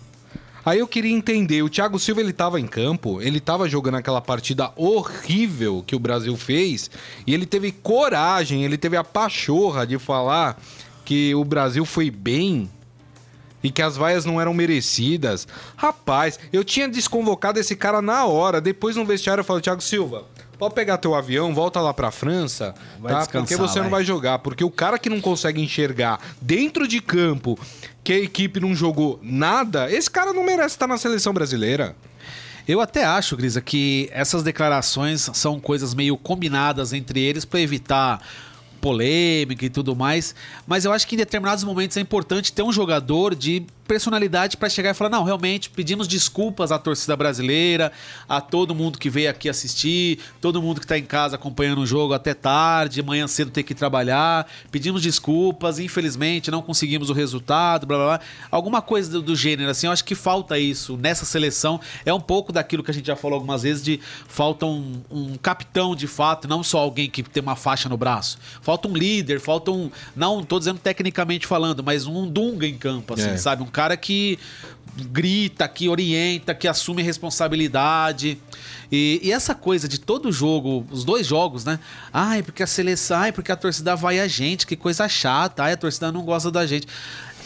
Aí 0.68 0.80
eu 0.80 0.88
queria 0.88 1.16
entender, 1.16 1.64
o 1.64 1.70
Thiago 1.70 1.98
Silva 1.98 2.20
ele 2.20 2.34
tava 2.34 2.60
em 2.60 2.68
campo, 2.68 3.22
ele 3.22 3.40
tava 3.40 3.70
jogando 3.70 3.96
aquela 3.96 4.20
partida 4.20 4.74
horrível 4.76 5.82
que 5.88 5.96
o 5.96 6.00
Brasil 6.00 6.36
fez, 6.36 6.92
e 7.26 7.34
ele 7.34 7.46
teve 7.46 7.72
coragem, 7.72 8.66
ele 8.66 8.78
teve 8.78 8.98
a 8.98 9.04
pachorra 9.04 9.88
de 9.88 9.98
falar 9.98 10.62
que 11.06 11.34
o 11.34 11.46
Brasil 11.46 11.86
foi 11.86 12.12
bem 12.12 12.70
e 13.64 13.72
que 13.72 13.82
as 13.82 13.96
vaias 13.96 14.26
não 14.26 14.42
eram 14.42 14.54
merecidas. 14.54 15.48
Rapaz, 15.78 16.38
eu 16.52 16.66
tinha 16.66 16.90
desconvocado 16.90 17.60
esse 17.60 17.74
cara 17.74 18.02
na 18.02 18.26
hora. 18.26 18.60
Depois 18.60 18.98
no 18.98 19.06
vestiário 19.06 19.40
eu 19.42 19.46
falo, 19.46 19.62
Thiago 19.62 19.82
Silva, 19.82 20.26
pode 20.58 20.74
pegar 20.74 20.98
teu 20.98 21.14
avião, 21.16 21.54
volta 21.54 21.80
lá 21.80 21.94
pra 21.94 22.12
França, 22.12 22.74
Vai 23.00 23.14
tá? 23.14 23.28
Porque 23.28 23.56
você 23.56 23.80
não 23.80 23.90
vai. 23.90 24.00
vai 24.00 24.06
jogar. 24.06 24.40
Porque 24.40 24.64
o 24.64 24.72
cara 24.72 24.98
que 24.98 25.10
não 25.10 25.22
consegue 25.22 25.62
enxergar 25.62 26.20
dentro 26.42 26.88
de 26.88 27.00
campo 27.00 27.58
que 28.04 28.14
a 28.14 28.20
equipe 28.20 28.60
não 28.60 28.74
jogou 28.74 29.20
nada, 29.22 29.92
esse 29.92 30.10
cara 30.10 30.34
não 30.34 30.44
merece 30.44 30.76
estar 30.76 30.88
na 30.88 30.98
seleção 30.98 31.34
brasileira. 31.34 31.96
Eu 32.68 32.82
até 32.82 33.06
acho, 33.06 33.38
Grisa, 33.38 33.62
que 33.62 34.10
essas 34.12 34.44
declarações 34.44 35.30
são 35.34 35.60
coisas 35.60 35.94
meio 35.94 36.18
combinadas 36.18 36.92
entre 36.92 37.22
eles 37.22 37.46
para 37.46 37.62
evitar 37.62 38.22
polêmica 38.82 39.66
e 39.66 39.70
tudo 39.70 39.96
mais, 39.96 40.36
mas 40.66 40.86
eu 40.86 40.92
acho 40.92 41.08
que 41.08 41.16
em 41.16 41.18
determinados 41.18 41.64
momentos 41.64 41.98
é 41.98 42.02
importante 42.02 42.54
ter 42.54 42.62
um 42.64 42.72
jogador 42.72 43.34
de 43.36 43.66
personalidade 43.88 44.58
para 44.58 44.70
chegar 44.70 44.92
e 44.92 44.94
falar: 44.94 45.10
não, 45.10 45.24
realmente 45.24 45.70
pedimos 45.70 46.08
desculpas 46.08 46.72
à 46.72 46.78
torcida 46.78 47.16
brasileira, 47.16 47.92
a 48.28 48.42
todo 48.42 48.76
mundo 48.76 49.00
que 49.00 49.10
veio 49.10 49.30
aqui 49.30 49.50
assistir, 49.50 50.20
todo 50.42 50.62
mundo 50.62 50.80
que 50.80 50.86
está 50.86 50.98
em 50.98 51.04
casa 51.06 51.36
acompanhando 51.36 51.82
o 51.82 51.86
jogo 51.86 52.14
até 52.14 52.34
tarde, 52.34 53.00
amanhã 53.02 53.28
cedo 53.28 53.52
ter 53.52 53.64
que 53.64 53.74
trabalhar, 53.74 54.48
pedimos 54.72 55.02
desculpas, 55.02 55.80
infelizmente 55.80 56.52
não 56.52 56.62
conseguimos 56.62 57.10
o 57.10 57.14
resultado, 57.14 57.86
blá 57.88 57.98
blá 57.98 58.06
blá. 58.18 58.20
Alguma 58.52 58.82
coisa 58.82 59.10
do, 59.12 59.22
do 59.22 59.36
gênero, 59.36 59.70
assim, 59.70 59.88
eu 59.88 59.94
acho 59.94 60.04
que 60.04 60.16
falta 60.16 60.60
isso 60.60 60.98
nessa 60.98 61.26
seleção. 61.26 61.80
É 62.06 62.14
um 62.14 62.20
pouco 62.20 62.52
daquilo 62.52 62.84
que 62.84 62.92
a 62.92 62.94
gente 62.94 63.08
já 63.08 63.16
falou 63.16 63.36
algumas 63.36 63.64
vezes: 63.64 63.84
de 63.84 64.00
falta 64.28 64.66
um, 64.66 65.02
um 65.10 65.36
capitão 65.38 65.96
de 65.96 66.08
fato, 66.08 66.48
não 66.48 66.62
só 66.64 66.80
alguém 66.80 67.10
que 67.10 67.24
tem 67.24 67.42
uma 67.42 67.56
faixa 67.56 67.88
no 67.88 67.98
braço. 67.98 68.38
Falta 68.62 68.88
um 68.88 68.94
líder, 68.94 69.40
falta 69.40 69.72
um. 69.72 69.90
Não 70.16 70.44
tô 70.44 70.60
dizendo 70.60 70.80
tecnicamente 70.80 71.48
falando, 71.48 71.84
mas 71.84 72.06
um 72.06 72.28
Dunga 72.28 72.68
em 72.68 72.78
campo, 72.78 73.14
assim, 73.14 73.30
É. 73.30 73.38
sabe? 73.38 73.64
Um 73.64 73.68
cara 73.78 73.96
que 73.96 74.40
grita, 75.12 75.68
que 75.68 75.88
orienta, 75.88 76.56
que 76.56 76.68
assume 76.68 77.04
responsabilidade. 77.04 78.40
E, 78.92 79.20
e 79.24 79.32
essa 79.32 79.54
coisa 79.54 79.88
de 79.88 80.00
todo 80.00 80.32
jogo, 80.32 80.84
os 80.92 81.04
dois 81.04 81.28
jogos, 81.28 81.64
né? 81.64 81.80
Ai, 82.12 82.42
porque 82.42 82.64
a 82.64 82.68
seleção, 82.68 83.20
ai, 83.20 83.32
porque 83.32 83.52
a 83.52 83.56
torcida 83.56 83.96
vai 83.96 84.20
a 84.20 84.28
gente, 84.28 84.66
que 84.66 84.76
coisa 84.76 85.08
chata, 85.08 85.62
ai, 85.64 85.74
a 85.74 85.78
torcida 85.78 86.12
não 86.12 86.24
gosta 86.24 86.50
da 86.50 86.66
gente. 86.66 86.88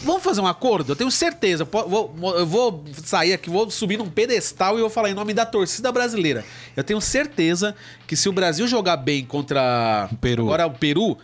Vamos 0.02 0.22
fazer 0.22 0.40
um 0.40 0.46
acordo? 0.46 0.92
Eu 0.92 0.96
tenho 0.96 1.10
certeza. 1.10 1.68
Eu 1.70 1.88
vou- 1.88 2.14
eu 2.38 2.46
vou 2.46 2.82
sair 3.04 3.34
aqui, 3.34 3.50
vou 3.50 3.70
subir 3.70 3.98
num 3.98 4.08
pedestal 4.08 4.78
e 4.78 4.80
vou 4.80 4.90
falar 4.90 5.10
em 5.10 5.14
nome 5.14 5.34
da 5.34 5.44
torcida 5.44 5.92
brasileira. 5.92 6.44
Eu 6.74 6.82
tenho 6.82 7.00
certeza 7.02 7.74
que 8.06 8.16
se 8.16 8.28
o 8.28 8.32
Brasil 8.32 8.66
jogar 8.66 8.96
bem 8.96 9.24
contra 9.26 10.08
O 10.10 10.16
Peru. 10.16 10.44
agora 10.44 10.66
o 10.66 10.70
Peru, 10.72 11.18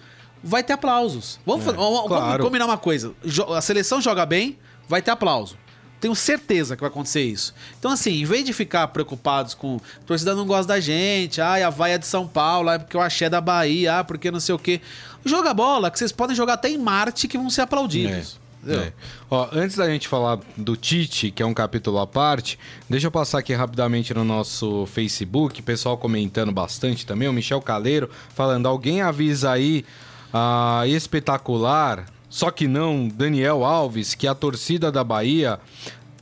vai 0.44 0.62
ter 0.62 0.74
aplausos. 0.74 1.40
Vamos, 1.46 1.64
fa- 1.64 1.72
vamos- 1.72 1.94
vamos 2.02 2.08
claro. 2.08 2.44
combinar 2.44 2.66
uma 2.66 2.76
coisa. 2.78 3.12
A 3.56 3.60
seleção 3.62 4.00
joga 4.00 4.24
bem, 4.26 4.56
vai 4.88 5.02
ter 5.02 5.10
aplauso. 5.10 5.56
Tenho 6.00 6.14
certeza 6.14 6.76
que 6.76 6.80
vai 6.80 6.90
acontecer 6.90 7.22
isso. 7.22 7.52
Então, 7.78 7.90
assim, 7.90 8.20
em 8.20 8.24
vez 8.24 8.44
de 8.44 8.52
ficar 8.52 8.86
preocupados 8.88 9.52
com 9.52 9.80
a 10.00 10.04
torcida 10.06 10.34
não 10.34 10.46
gosta 10.46 10.74
da 10.74 10.80
gente, 10.80 11.40
ai, 11.40 11.62
a 11.62 11.70
vaia 11.70 11.98
de 11.98 12.06
São 12.06 12.26
Paulo, 12.26 12.68
ai, 12.68 12.78
porque 12.78 12.96
o 12.96 13.00
axé 13.00 13.28
da 13.28 13.40
Bahia, 13.40 13.98
ah, 13.98 14.04
porque 14.04 14.30
não 14.30 14.38
sei 14.38 14.54
o 14.54 14.58
quê. 14.58 14.80
Joga 15.24 15.52
bola, 15.52 15.90
que 15.90 15.98
vocês 15.98 16.12
podem 16.12 16.36
jogar 16.36 16.54
até 16.54 16.70
em 16.70 16.78
Marte 16.78 17.26
que 17.26 17.36
vão 17.36 17.50
ser 17.50 17.62
aplaudidos. 17.62 18.38
Entendeu? 18.62 18.82
É. 18.82 18.92
Ó, 19.30 19.48
antes 19.52 19.76
da 19.76 19.88
gente 19.88 20.08
falar 20.08 20.38
do 20.56 20.76
Tite, 20.76 21.30
que 21.30 21.42
é 21.42 21.46
um 21.46 21.54
capítulo 21.54 21.98
à 21.98 22.06
parte, 22.06 22.58
deixa 22.88 23.06
eu 23.06 23.10
passar 23.10 23.38
aqui 23.38 23.52
rapidamente 23.54 24.12
no 24.14 24.24
nosso 24.24 24.86
Facebook, 24.86 25.62
pessoal 25.62 25.96
comentando 25.96 26.52
bastante 26.52 27.06
também, 27.06 27.28
o 27.28 27.32
Michel 27.32 27.60
Caleiro 27.60 28.10
falando, 28.34 28.66
alguém 28.66 29.00
avisa 29.00 29.50
aí 29.50 29.84
a 30.32 30.82
espetacular, 30.86 32.06
só 32.28 32.50
que 32.50 32.68
não, 32.68 33.08
Daniel 33.08 33.64
Alves, 33.64 34.14
que 34.14 34.26
a 34.26 34.34
torcida 34.34 34.92
da 34.92 35.02
Bahia 35.02 35.58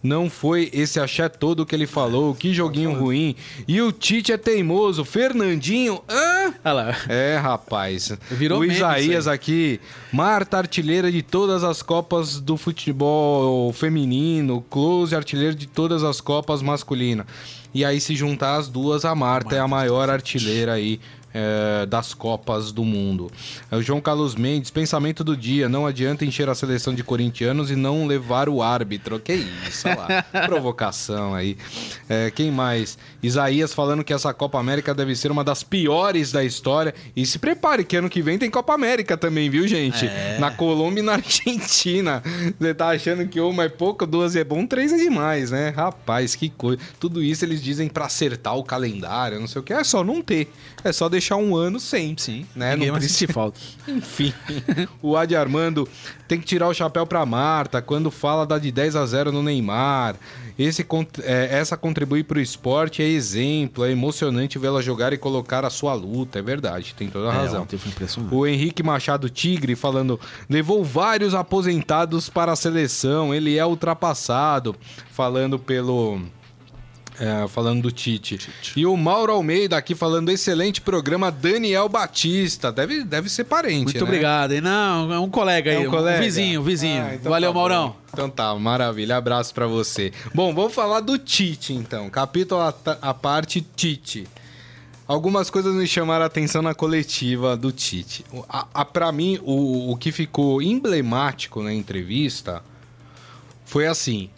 não 0.07 0.31
foi 0.31 0.71
esse 0.73 1.01
axé 1.01 1.29
todo 1.29 1.67
que 1.67 1.75
ele 1.75 1.87
falou, 1.87 2.35
que 2.35 2.55
joguinho 2.55 2.93
ruim. 2.93 3.35
E 3.67 3.81
o 3.83 3.91
Tite 3.91 4.33
é 4.33 4.37
teimoso, 4.37 5.05
Fernandinho, 5.05 6.01
hã? 6.09 6.55
Olha 6.65 6.73
lá. 6.73 6.97
É, 7.09 7.37
rapaz. 7.37 8.13
Virou 8.31 8.61
o 8.61 8.65
Isaías 8.65 9.27
aqui, 9.27 9.81
Marta, 10.13 10.59
artilheira 10.59 11.11
de 11.11 11.23
todas 11.23 11.65
as 11.65 11.83
Copas 11.83 12.41
do 12.41 12.57
futebol 12.57 13.73
feminino, 13.73 14.65
Close, 14.71 15.15
artilheiro 15.15 15.57
de 15.57 15.67
todas 15.67 16.05
as 16.05 16.21
Copas 16.21 16.63
masculina. 16.63 17.27
E 17.75 17.85
aí, 17.85 18.01
se 18.01 18.15
juntar 18.15 18.57
as 18.57 18.69
duas, 18.69 19.05
a 19.05 19.15
Marta 19.15 19.57
é 19.57 19.59
a 19.59 19.69
maior 19.69 20.09
artilheira 20.09 20.75
aí. 20.75 21.01
É, 21.37 21.85
das 21.85 22.15
Copas 22.15 22.73
do 22.73 22.83
Mundo. 22.83 23.31
É 23.71 23.77
O 23.77 23.83
João 23.83 24.01
Carlos 24.01 24.35
Mendes, 24.35 24.71
pensamento 24.71 25.23
do 25.23 25.37
dia: 25.37 25.69
não 25.69 25.87
adianta 25.87 26.25
encher 26.25 26.49
a 26.49 26.55
seleção 26.55 26.95
de 26.95 27.05
corintianos 27.05 27.71
e 27.71 27.77
não 27.77 28.07
levar 28.07 28.49
o 28.49 28.63
árbitro. 28.63 29.21
Que 29.21 29.35
isso, 29.35 29.87
olha 29.87 29.97
lá. 29.99 30.23
Provocação 30.47 31.35
aí. 31.35 31.59
É, 32.09 32.31
quem 32.31 32.51
mais? 32.51 32.97
Isaías 33.23 33.75
falando 33.75 34.03
que 34.03 34.15
essa 34.15 34.33
Copa 34.33 34.59
América 34.59 34.95
deve 34.95 35.15
ser 35.15 35.31
uma 35.31 35.45
das 35.45 35.63
piores 35.63 36.33
da 36.33 36.43
história. 36.43 36.95
E 37.15 37.27
se 37.27 37.39
prepare, 37.39 37.85
que 37.85 37.97
ano 37.97 38.09
que 38.09 38.23
vem 38.23 38.39
tem 38.39 38.51
Copa 38.51 38.73
América 38.73 39.17
também, 39.17 39.51
viu, 39.51 39.69
gente? 39.69 40.09
Na 40.39 40.51
Colômbia 40.51 41.01
e 41.01 41.05
na 41.05 41.15
Argentina. 41.27 42.23
Você 42.59 42.73
tá 42.73 42.89
achando 42.89 43.27
que 43.29 43.41
uma 43.41 43.65
é 43.65 43.69
pouco, 43.69 44.07
duas 44.07 44.35
é 44.37 44.45
bom, 44.45 44.67
três 44.67 44.93
é 44.93 44.97
demais, 44.97 45.51
né? 45.51 45.69
Rapaz, 45.69 46.35
que 46.35 46.49
coisa. 46.49 46.81
Tudo 46.99 47.23
isso 47.23 47.45
eles 47.45 47.63
dizem 47.63 47.89
pra 47.89 48.07
acertar 48.07 48.57
o 48.57 48.65
calendário, 48.65 49.39
não 49.39 49.47
sei 49.47 49.61
o 49.61 49.65
que. 49.65 49.73
É 49.73 49.85
só 49.85 50.03
não 50.03 50.23
ter. 50.23 50.51
É 50.85 50.93
só 50.93 51.09
deixar 51.09 51.26
um 51.35 51.57
ano 51.57 51.81
sem. 51.81 52.15
Sim, 52.17 52.47
Né? 52.55 52.75
ninguém 52.75 52.93
Não 52.93 52.99
precisa- 52.99 53.33
falta. 53.33 53.59
enfim, 53.89 54.33
o 55.03 55.17
Adi 55.17 55.35
Armando 55.35 55.89
tem 56.29 56.39
que 56.39 56.47
tirar 56.47 56.69
o 56.69 56.75
chapéu 56.75 57.05
pra 57.05 57.27
Marta 57.27 57.83
quando 57.83 58.09
fala 58.11 58.47
da 58.47 58.59
de 58.59 58.71
10 58.71 58.95
a 58.95 59.05
0 59.05 59.33
no 59.33 59.43
Neymar. 59.43 60.15
Esse, 60.59 60.87
é, 61.23 61.49
essa 61.59 61.77
contribui 61.77 62.25
pro 62.25 62.41
esporte, 62.41 63.03
é 63.03 63.05
exemplo, 63.07 63.85
é 63.85 63.91
emocionante 63.93 64.59
vê-la 64.59 64.81
jogar 64.81 65.13
e 65.13 65.19
colocar 65.19 65.67
a 65.67 65.71
sua 65.71 65.93
luta. 65.93 66.39
É 66.39 66.43
verdade, 66.43 66.95
tem 66.97 67.09
toda 67.09 67.29
a 67.29 67.33
razão. 67.33 67.67
foi 67.67 67.77
impressionante. 67.91 68.35
O 68.35 68.47
Henrique 68.47 68.83
Machado 68.83 69.29
Tigre 69.29 69.77
falando, 69.77 70.19
levou 70.49 70.83
vários 70.83 71.35
aposentados 71.35 72.31
para 72.31 72.53
a 72.53 72.57
seleção, 72.57 73.35
ele 73.35 73.59
é 73.59 73.67
ultrapassado, 73.67 74.75
falando 75.11 75.59
pelo. 75.59 76.23
É, 77.19 77.49
falando 77.49 77.83
do 77.83 77.91
Tite. 77.91 78.39
E 78.77 78.85
o 78.87 78.97
Mauro 78.97 79.33
Almeida 79.33 79.77
aqui 79.77 79.95
falando, 79.95 80.31
excelente 80.31 80.81
programa, 80.81 81.31
Daniel 81.31 81.89
Batista. 81.89 82.71
Deve, 82.71 83.05
deve 83.05 83.29
ser 83.29 83.45
parente. 83.45 83.85
Muito 83.85 83.97
né? 83.97 84.03
obrigado. 84.03 84.53
hein? 84.53 84.61
Não, 84.61 85.13
é 85.13 85.19
um 85.19 85.31
colega 85.31 85.71
aí, 85.71 85.85
É 85.85 85.89
um 85.89 85.91
colega? 85.91 86.21
vizinho, 86.23 86.63
vizinho. 86.63 87.03
Ah, 87.03 87.15
então 87.15 87.31
Valeu, 87.31 87.51
tá 87.51 87.55
bom. 87.55 87.59
Maurão. 87.61 87.97
Então 88.13 88.31
tá, 88.31 88.55
maravilha. 88.55 89.17
Abraço 89.17 89.53
pra 89.55 89.67
você. 89.67 90.13
Bom, 90.35 90.55
vamos 90.55 90.75
falar 90.75 91.01
do 91.01 91.19
Tite, 91.19 91.73
então. 91.73 92.09
Capítulo 92.11 92.61
a, 92.61 92.75
a 93.03 93.13
parte 93.15 93.61
Tite. 93.75 94.27
Algumas 95.09 95.51
coisas 95.51 95.73
me 95.75 95.87
chamaram 95.87 96.25
a 96.25 96.27
atenção 96.27 96.61
na 96.63 96.75
coletiva 96.75 97.57
do 97.57 97.71
Tite. 97.71 98.25
A, 98.49 98.67
a, 98.75 98.85
para 98.85 99.13
mim, 99.13 99.39
o, 99.43 99.93
o 99.93 99.97
que 99.97 100.11
ficou 100.11 100.61
emblemático 100.61 101.63
na 101.63 101.73
entrevista 101.73 102.63
foi 103.65 103.87
assim: 103.87 104.31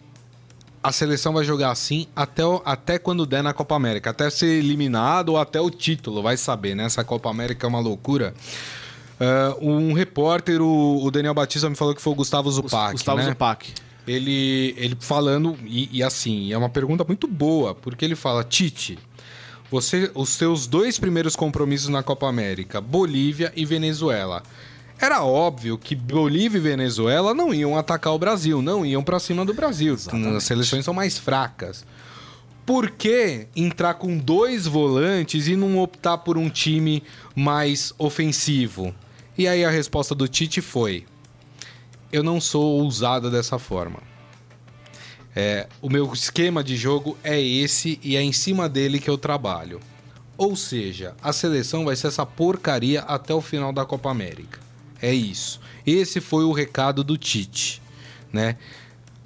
a 0.82 0.92
seleção 0.92 1.32
vai 1.32 1.44
jogar 1.44 1.70
assim 1.70 2.06
até, 2.14 2.42
até 2.64 2.98
quando 2.98 3.26
der 3.26 3.42
na 3.42 3.52
Copa 3.52 3.74
América. 3.74 4.10
Até 4.10 4.30
ser 4.30 4.46
eliminado 4.46 5.30
ou 5.30 5.38
até 5.38 5.60
o 5.60 5.70
título, 5.70 6.22
vai 6.22 6.36
saber, 6.36 6.74
né? 6.74 6.84
Essa 6.84 7.04
Copa 7.04 7.30
América 7.30 7.66
é 7.66 7.68
uma 7.68 7.80
loucura. 7.80 8.34
Uh, 9.20 9.68
um 9.70 9.92
repórter, 9.92 10.62
o, 10.62 11.04
o, 11.04 11.10
Daniel 11.10 11.34
Batista, 11.34 11.68
me 11.68 11.74
falou 11.74 11.94
que 11.94 12.00
foi 12.00 12.12
o 12.12 12.16
Gustavo 12.16 12.50
Zupac. 12.50 12.92
Gustavo 12.92 13.18
né? 13.18 13.24
Zupac. 13.24 13.72
Ele, 14.06 14.74
ele 14.78 14.96
falando, 15.00 15.56
e, 15.66 15.98
e 15.98 16.02
assim, 16.02 16.52
é 16.52 16.56
uma 16.56 16.68
pergunta 16.68 17.04
muito 17.04 17.26
boa, 17.26 17.74
porque 17.74 18.04
ele 18.04 18.14
fala: 18.14 18.44
Tite, 18.44 18.98
você, 19.70 20.10
os 20.14 20.30
seus 20.30 20.66
dois 20.66 20.98
primeiros 20.98 21.34
compromissos 21.34 21.88
na 21.88 22.02
Copa 22.02 22.28
América, 22.28 22.80
Bolívia 22.80 23.52
e 23.56 23.66
Venezuela. 23.66 24.42
Era 25.00 25.22
óbvio 25.22 25.78
que 25.78 25.94
Bolívia 25.94 26.58
e 26.58 26.60
Venezuela 26.60 27.32
não 27.32 27.54
iam 27.54 27.78
atacar 27.78 28.12
o 28.12 28.18
Brasil, 28.18 28.60
não 28.60 28.84
iam 28.84 29.02
para 29.02 29.20
cima 29.20 29.44
do 29.44 29.54
Brasil. 29.54 29.94
Exatamente. 29.94 30.36
As 30.36 30.44
seleções 30.44 30.84
são 30.84 30.92
mais 30.92 31.16
fracas. 31.16 31.84
Por 32.66 32.90
que 32.90 33.46
entrar 33.54 33.94
com 33.94 34.18
dois 34.18 34.66
volantes 34.66 35.46
e 35.46 35.56
não 35.56 35.78
optar 35.78 36.18
por 36.18 36.36
um 36.36 36.50
time 36.50 37.02
mais 37.34 37.94
ofensivo? 37.96 38.94
E 39.38 39.46
aí 39.46 39.64
a 39.64 39.70
resposta 39.70 40.14
do 40.14 40.26
Tite 40.26 40.60
foi: 40.60 41.06
Eu 42.12 42.24
não 42.24 42.40
sou 42.40 42.82
ousada 42.82 43.30
dessa 43.30 43.58
forma. 43.58 44.00
É, 45.34 45.68
o 45.80 45.88
meu 45.88 46.12
esquema 46.12 46.64
de 46.64 46.76
jogo 46.76 47.16
é 47.22 47.40
esse 47.40 48.00
e 48.02 48.16
é 48.16 48.20
em 48.20 48.32
cima 48.32 48.68
dele 48.68 48.98
que 48.98 49.08
eu 49.08 49.16
trabalho. 49.16 49.78
Ou 50.36 50.56
seja, 50.56 51.14
a 51.22 51.32
seleção 51.32 51.84
vai 51.84 51.94
ser 51.94 52.08
essa 52.08 52.26
porcaria 52.26 53.02
até 53.02 53.32
o 53.32 53.40
final 53.40 53.72
da 53.72 53.84
Copa 53.84 54.10
América. 54.10 54.67
É 55.00 55.12
isso. 55.12 55.60
Esse 55.86 56.20
foi 56.20 56.44
o 56.44 56.52
recado 56.52 57.02
do 57.02 57.16
Tite, 57.16 57.80
né? 58.32 58.56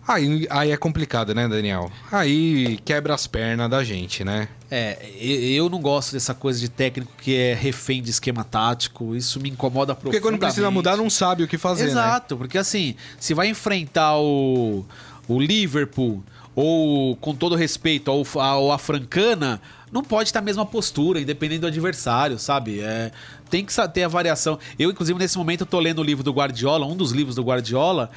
Aí, 0.06 0.46
aí 0.50 0.70
é 0.72 0.76
complicado, 0.76 1.32
né, 1.34 1.46
Daniel? 1.46 1.90
Aí 2.10 2.78
quebra 2.84 3.14
as 3.14 3.26
pernas 3.26 3.70
da 3.70 3.84
gente, 3.84 4.24
né? 4.24 4.48
É, 4.68 4.98
eu 5.20 5.68
não 5.68 5.80
gosto 5.80 6.12
dessa 6.12 6.34
coisa 6.34 6.58
de 6.58 6.68
técnico 6.68 7.12
que 7.20 7.36
é 7.36 7.54
refém 7.54 8.02
de 8.02 8.10
esquema 8.10 8.42
tático. 8.42 9.14
Isso 9.14 9.38
me 9.38 9.50
incomoda 9.50 9.94
profundamente. 9.94 10.20
Porque 10.20 10.20
quando 10.20 10.40
precisa 10.40 10.70
mudar, 10.70 10.96
não 10.96 11.08
sabe 11.08 11.44
o 11.44 11.48
que 11.48 11.56
fazer, 11.56 11.84
né? 11.84 11.90
Exato, 11.90 12.34
né? 12.34 12.38
porque 12.38 12.58
assim, 12.58 12.96
se 13.18 13.32
vai 13.32 13.48
enfrentar 13.48 14.18
o, 14.18 14.84
o 15.28 15.40
Liverpool 15.40 16.22
ou, 16.54 17.16
com 17.16 17.34
todo 17.34 17.54
respeito, 17.54 18.10
ao, 18.10 18.40
ao 18.40 18.78
Francana, 18.78 19.60
não 19.92 20.02
pode 20.02 20.30
estar 20.30 20.38
a 20.38 20.42
mesma 20.42 20.64
postura, 20.64 21.20
independente 21.20 21.60
do 21.60 21.66
adversário, 21.66 22.38
sabe? 22.38 22.80
É, 22.80 23.12
tem 23.50 23.64
que 23.64 23.72
ter 23.88 24.04
a 24.04 24.08
variação. 24.08 24.58
Eu, 24.78 24.90
inclusive, 24.90 25.18
nesse 25.18 25.36
momento, 25.36 25.66
tô 25.66 25.78
lendo 25.78 25.98
o 25.98 26.02
livro 26.02 26.24
do 26.24 26.32
Guardiola, 26.32 26.86
um 26.86 26.96
dos 26.96 27.12
livros 27.12 27.36
do 27.36 27.42
Guardiola. 27.44 28.10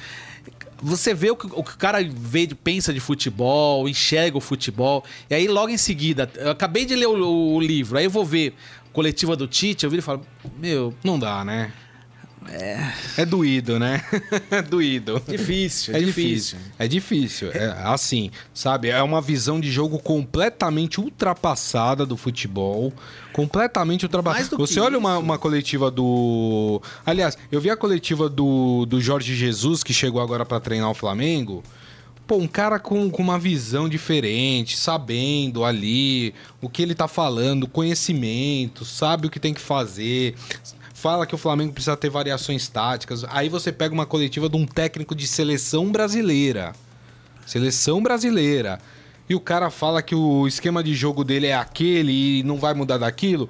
Você 0.82 1.12
vê 1.12 1.30
o 1.30 1.36
que 1.36 1.46
o, 1.46 1.62
cara 1.62 1.98
vê, 2.02 2.48
pensa 2.48 2.92
de 2.94 3.00
futebol, 3.00 3.86
enxerga 3.88 4.38
o 4.38 4.40
futebol. 4.40 5.04
E 5.28 5.34
aí, 5.34 5.46
logo 5.46 5.68
em 5.68 5.76
seguida, 5.76 6.30
eu 6.36 6.50
acabei 6.50 6.86
de 6.86 6.96
ler 6.96 7.08
o, 7.08 7.54
o 7.54 7.60
livro, 7.60 7.98
aí 7.98 8.04
eu 8.04 8.10
vou 8.10 8.24
ver 8.24 8.54
coletiva 8.92 9.36
do 9.36 9.46
Tite, 9.46 9.84
eu 9.84 9.90
vi 9.90 9.98
e 9.98 10.00
falo, 10.00 10.22
meu. 10.58 10.94
Não 11.04 11.18
dá, 11.18 11.44
né? 11.44 11.72
É, 12.50 12.92
é 13.18 13.26
doído, 13.26 13.78
né? 13.78 14.02
é 14.50 14.62
doído. 14.62 15.22
Difícil, 15.26 15.94
é, 15.94 15.98
é 15.98 16.00
difícil. 16.00 16.58
difícil. 16.58 16.58
É 16.78 16.88
difícil. 16.88 17.50
É 17.52 17.76
assim, 17.84 18.30
sabe? 18.54 18.88
É 18.88 19.02
uma 19.02 19.20
visão 19.20 19.60
de 19.60 19.70
jogo 19.70 19.98
completamente 19.98 21.00
ultrapassada 21.00 22.06
do 22.06 22.16
futebol. 22.16 22.92
Completamente 23.32 24.04
ultrapassada. 24.04 24.56
Você 24.56 24.80
olha 24.80 24.98
uma, 24.98 25.18
uma, 25.18 25.38
coletiva 25.38 25.90
do. 25.90 26.80
Aliás, 27.04 27.36
eu 27.52 27.60
vi 27.60 27.70
a 27.70 27.76
coletiva 27.76 28.28
do, 28.28 28.86
do 28.86 29.00
Jorge 29.00 29.34
Jesus, 29.34 29.82
que 29.82 29.92
chegou 29.92 30.22
agora 30.22 30.44
para 30.44 30.58
treinar 30.60 30.90
o 30.90 30.94
Flamengo. 30.94 31.62
Pô, 32.26 32.38
um 32.38 32.48
cara 32.48 32.80
com, 32.80 33.08
com 33.08 33.22
uma 33.22 33.38
visão 33.38 33.88
diferente, 33.88 34.76
sabendo 34.76 35.64
ali 35.64 36.34
o 36.60 36.68
que 36.68 36.82
ele 36.82 36.92
tá 36.92 37.06
falando, 37.06 37.68
conhecimento, 37.68 38.84
sabe 38.84 39.28
o 39.28 39.30
que 39.30 39.38
tem 39.38 39.54
que 39.54 39.60
fazer, 39.60 40.34
fala 41.06 41.24
que 41.24 41.36
o 41.36 41.38
Flamengo 41.38 41.72
precisa 41.72 41.96
ter 41.96 42.10
variações 42.10 42.66
táticas. 42.66 43.24
Aí 43.28 43.48
você 43.48 43.70
pega 43.70 43.94
uma 43.94 44.04
coletiva 44.04 44.48
de 44.48 44.56
um 44.56 44.66
técnico 44.66 45.14
de 45.14 45.24
seleção 45.24 45.92
brasileira. 45.92 46.72
Seleção 47.46 48.02
brasileira. 48.02 48.80
E 49.28 49.34
o 49.36 49.38
cara 49.38 49.70
fala 49.70 50.02
que 50.02 50.16
o 50.16 50.48
esquema 50.48 50.82
de 50.82 50.96
jogo 50.96 51.22
dele 51.22 51.46
é 51.46 51.54
aquele 51.54 52.40
e 52.40 52.42
não 52.42 52.56
vai 52.56 52.74
mudar 52.74 52.98
daquilo. 52.98 53.48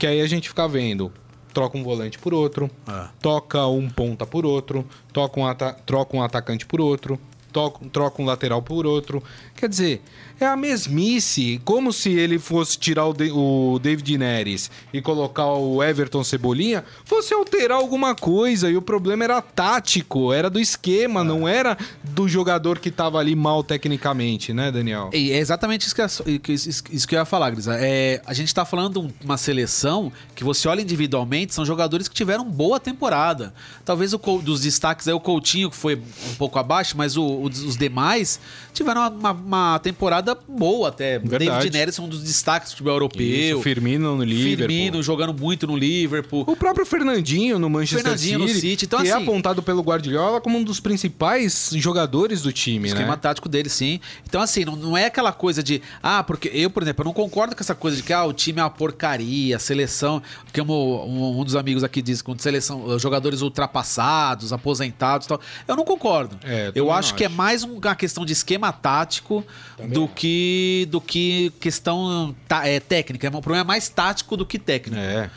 Que 0.00 0.04
aí 0.04 0.20
a 0.20 0.26
gente 0.26 0.48
fica 0.48 0.66
vendo. 0.66 1.12
Troca 1.54 1.78
um 1.78 1.84
volante 1.84 2.18
por 2.18 2.34
outro, 2.34 2.68
é. 2.88 3.08
toca 3.22 3.64
um 3.68 3.88
ponta 3.88 4.26
por 4.26 4.44
outro, 4.44 4.84
toca 5.12 5.40
um 5.40 5.44
troca 5.86 6.16
um 6.16 6.22
atacante 6.22 6.66
por 6.66 6.80
outro, 6.80 7.20
troca 7.50 8.22
um 8.22 8.24
lateral 8.24 8.62
por 8.62 8.86
outro. 8.86 9.22
Quer 9.56 9.68
dizer, 9.68 10.02
é 10.40 10.46
a 10.46 10.56
mesmice, 10.56 11.60
como 11.64 11.92
se 11.92 12.10
ele 12.10 12.38
fosse 12.38 12.78
tirar 12.78 13.06
o, 13.06 13.12
de, 13.12 13.30
o 13.30 13.78
David 13.78 14.16
Neres 14.16 14.70
e 14.92 15.02
colocar 15.02 15.46
o 15.46 15.82
Everton 15.82 16.24
Cebolinha, 16.24 16.82
fosse 17.04 17.34
alterar 17.34 17.76
alguma 17.76 18.14
coisa 18.14 18.70
e 18.70 18.76
o 18.76 18.80
problema 18.80 19.22
era 19.22 19.42
tático, 19.42 20.32
era 20.32 20.48
do 20.48 20.58
esquema, 20.58 21.20
é. 21.20 21.24
não 21.24 21.46
era 21.46 21.76
do 22.02 22.26
jogador 22.26 22.78
que 22.78 22.88
estava 22.88 23.18
ali 23.18 23.36
mal 23.36 23.62
tecnicamente, 23.62 24.54
né, 24.54 24.72
Daniel? 24.72 25.10
É 25.12 25.18
exatamente 25.18 25.86
isso 25.86 25.94
que, 25.94 26.52
isso, 26.52 26.84
isso 26.90 27.06
que 27.06 27.14
eu 27.14 27.18
ia 27.18 27.26
falar, 27.26 27.50
Grisa. 27.50 27.76
É, 27.78 28.22
a 28.24 28.32
gente 28.32 28.48
está 28.48 28.64
falando 28.64 29.08
de 29.08 29.24
uma 29.24 29.36
seleção 29.36 30.10
que 30.34 30.42
você 30.42 30.66
olha 30.68 30.80
individualmente, 30.80 31.52
são 31.52 31.66
jogadores 31.66 32.08
que 32.08 32.14
tiveram 32.14 32.48
boa 32.50 32.80
temporada. 32.80 33.52
Talvez 33.84 34.14
o 34.14 34.18
dos 34.38 34.62
destaques 34.62 35.06
aí 35.06 35.12
o 35.12 35.20
Coutinho, 35.20 35.70
que 35.70 35.76
foi 35.76 35.96
um 35.96 36.34
pouco 36.38 36.58
abaixo, 36.58 36.96
mas 36.96 37.16
o, 37.16 37.39
os 37.42 37.76
demais 37.76 38.40
tiveram 38.72 39.08
uma, 39.08 39.32
uma 39.32 39.78
temporada 39.78 40.36
boa 40.48 40.88
até. 40.88 41.18
Verdade. 41.18 41.50
David 41.50 41.72
Neres 41.72 41.98
é 41.98 42.02
um 42.02 42.08
dos 42.08 42.22
destaques 42.22 42.70
do 42.70 42.72
futebol 42.72 42.94
europeu. 42.94 43.26
Isso, 43.26 43.62
Firmino 43.62 44.16
no 44.16 44.24
Liverpool. 44.24 44.68
Firmino 44.68 45.02
jogando 45.02 45.34
muito 45.34 45.66
no 45.66 45.76
Liverpool. 45.76 46.44
O 46.46 46.56
próprio 46.56 46.84
Fernandinho 46.84 47.58
no 47.58 47.70
Manchester 47.70 48.02
Fernandinho 48.02 48.40
City. 48.40 48.54
No 48.54 48.60
City. 48.60 48.84
Então, 48.86 49.00
que 49.00 49.08
é 49.08 49.12
assim, 49.12 49.20
é 49.20 49.22
apontado 49.22 49.62
pelo 49.62 49.82
Guardiola 49.82 50.40
como 50.40 50.58
um 50.58 50.64
dos 50.64 50.80
principais 50.80 51.70
jogadores 51.74 52.42
do 52.42 52.52
time, 52.52 52.88
esquema 52.88 53.12
né? 53.12 53.16
tático 53.16 53.48
dele, 53.48 53.68
sim. 53.68 54.00
Então, 54.28 54.40
assim, 54.40 54.64
não, 54.64 54.76
não 54.76 54.96
é 54.96 55.06
aquela 55.06 55.32
coisa 55.32 55.62
de... 55.62 55.82
Ah, 56.02 56.22
porque 56.22 56.50
eu, 56.52 56.70
por 56.70 56.82
exemplo, 56.82 57.02
eu 57.02 57.06
não 57.06 57.12
concordo 57.12 57.54
com 57.54 57.62
essa 57.62 57.74
coisa 57.74 57.96
de 57.96 58.02
que 58.02 58.12
ah, 58.12 58.24
o 58.24 58.32
time 58.32 58.60
é 58.60 58.62
uma 58.62 58.70
porcaria, 58.70 59.56
a 59.56 59.58
seleção... 59.58 60.22
Porque 60.44 60.60
um, 60.60 60.70
um, 60.70 61.40
um 61.40 61.44
dos 61.44 61.54
amigos 61.54 61.84
aqui 61.84 62.02
diz 62.02 62.20
que 62.22 62.30
seleção, 62.40 62.98
jogadores 62.98 63.40
ultrapassados, 63.40 64.52
aposentados 64.52 65.26
e 65.26 65.28
tal. 65.28 65.40
Eu 65.68 65.76
não 65.76 65.84
concordo. 65.84 66.36
É, 66.44 66.72
eu 66.74 66.90
acho, 66.90 67.14
que 67.14 67.24
é 67.24 67.28
mais 67.30 67.62
uma 67.62 67.94
questão 67.94 68.24
de 68.24 68.32
esquema 68.32 68.72
tático 68.72 69.44
também 69.76 69.92
do 69.92 70.08
que 70.08 70.86
do 70.90 71.00
que 71.00 71.52
questão 71.60 72.34
tá, 72.46 72.66
é, 72.66 72.80
técnica. 72.80 73.26
É 73.26 73.30
um 73.30 73.40
problema 73.40 73.64
mais 73.64 73.88
tático 73.88 74.36
do 74.36 74.44
que 74.44 74.58
técnico. 74.58 75.00
É. 75.00 75.30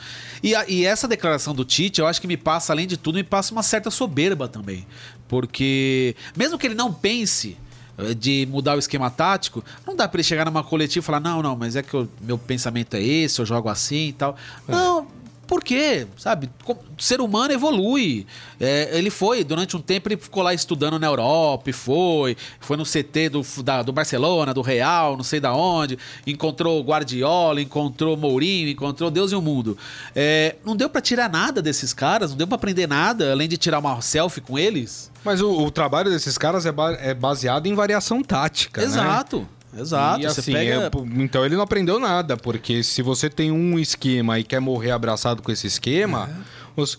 E, 0.43 0.53
a, 0.53 0.65
e 0.67 0.85
essa 0.85 1.07
declaração 1.07 1.55
do 1.55 1.63
Tite, 1.63 2.01
eu 2.01 2.07
acho 2.07 2.19
que 2.19 2.27
me 2.27 2.35
passa, 2.35 2.73
além 2.73 2.85
de 2.85 2.97
tudo, 2.97 3.15
me 3.15 3.23
passa 3.23 3.53
uma 3.53 3.63
certa 3.63 3.89
soberba 3.89 4.47
também. 4.47 4.85
Porque, 5.25 6.15
mesmo 6.35 6.57
que 6.57 6.67
ele 6.67 6.75
não 6.75 6.93
pense 6.93 7.57
eh, 7.97 8.13
de 8.13 8.45
mudar 8.51 8.75
o 8.75 8.79
esquema 8.79 9.09
tático, 9.09 9.63
não 9.87 9.95
dá 9.95 10.05
para 10.05 10.17
ele 10.17 10.27
chegar 10.27 10.45
numa 10.45 10.63
coletiva 10.63 11.01
e 11.01 11.05
falar: 11.05 11.21
não, 11.21 11.41
não, 11.41 11.55
mas 11.55 11.77
é 11.77 11.81
que 11.81 11.95
o 11.95 12.09
meu 12.19 12.37
pensamento 12.37 12.95
é 12.95 13.01
esse, 13.01 13.39
eu 13.39 13.45
jogo 13.45 13.69
assim 13.69 14.09
e 14.09 14.13
tal. 14.13 14.35
É. 14.67 14.71
Não 14.71 15.07
por 15.53 15.63
quê? 15.63 16.07
Sabe? 16.17 16.49
O 16.67 16.75
ser 16.97 17.21
humano 17.21 17.53
evolui. 17.53 18.25
É, 18.59 18.97
ele 18.97 19.11
foi, 19.11 19.43
durante 19.43 19.77
um 19.77 19.79
tempo, 19.79 20.09
ele 20.09 20.17
ficou 20.17 20.41
lá 20.41 20.51
estudando 20.51 20.97
na 20.97 21.05
Europa, 21.05 21.71
foi, 21.71 22.35
foi 22.59 22.75
no 22.75 22.83
CT 22.83 23.29
do, 23.29 23.45
da, 23.63 23.83
do 23.83 23.93
Barcelona, 23.93 24.51
do 24.51 24.63
Real, 24.63 25.15
não 25.15 25.23
sei 25.23 25.39
da 25.39 25.53
onde, 25.53 25.99
encontrou 26.25 26.81
Guardiola, 26.81 27.61
encontrou 27.61 28.17
Mourinho, 28.17 28.67
encontrou 28.67 29.11
Deus 29.11 29.31
e 29.31 29.35
o 29.35 29.41
mundo. 29.43 29.77
É, 30.15 30.55
não 30.65 30.75
deu 30.75 30.89
para 30.89 31.01
tirar 31.01 31.29
nada 31.29 31.61
desses 31.61 31.93
caras, 31.93 32.31
não 32.31 32.37
deu 32.37 32.47
para 32.47 32.55
aprender 32.55 32.87
nada, 32.87 33.31
além 33.31 33.47
de 33.47 33.55
tirar 33.55 33.77
uma 33.77 34.01
selfie 34.01 34.41
com 34.41 34.57
eles. 34.57 35.11
Mas 35.23 35.39
o, 35.39 35.51
o 35.51 35.69
trabalho 35.69 36.09
desses 36.09 36.35
caras 36.35 36.65
é, 36.65 36.71
ba 36.71 36.93
é 36.93 37.13
baseado 37.13 37.67
em 37.67 37.75
variação 37.75 38.23
tática. 38.23 38.81
Né? 38.81 38.87
Exato. 38.87 39.41
Né? 39.41 39.45
Exato. 39.77 40.21
E 40.21 40.25
assim, 40.25 40.53
pega... 40.53 40.85
é, 40.85 40.91
então 41.21 41.45
ele 41.45 41.55
não 41.55 41.63
aprendeu 41.63 41.99
nada, 41.99 42.37
porque 42.37 42.83
se 42.83 43.01
você 43.01 43.29
tem 43.29 43.51
um 43.51 43.79
esquema 43.79 44.39
e 44.39 44.43
quer 44.43 44.59
morrer 44.59 44.91
abraçado 44.91 45.41
com 45.41 45.51
esse 45.51 45.67
esquema. 45.67 46.29
É. 46.49 46.63
Os, 46.75 46.97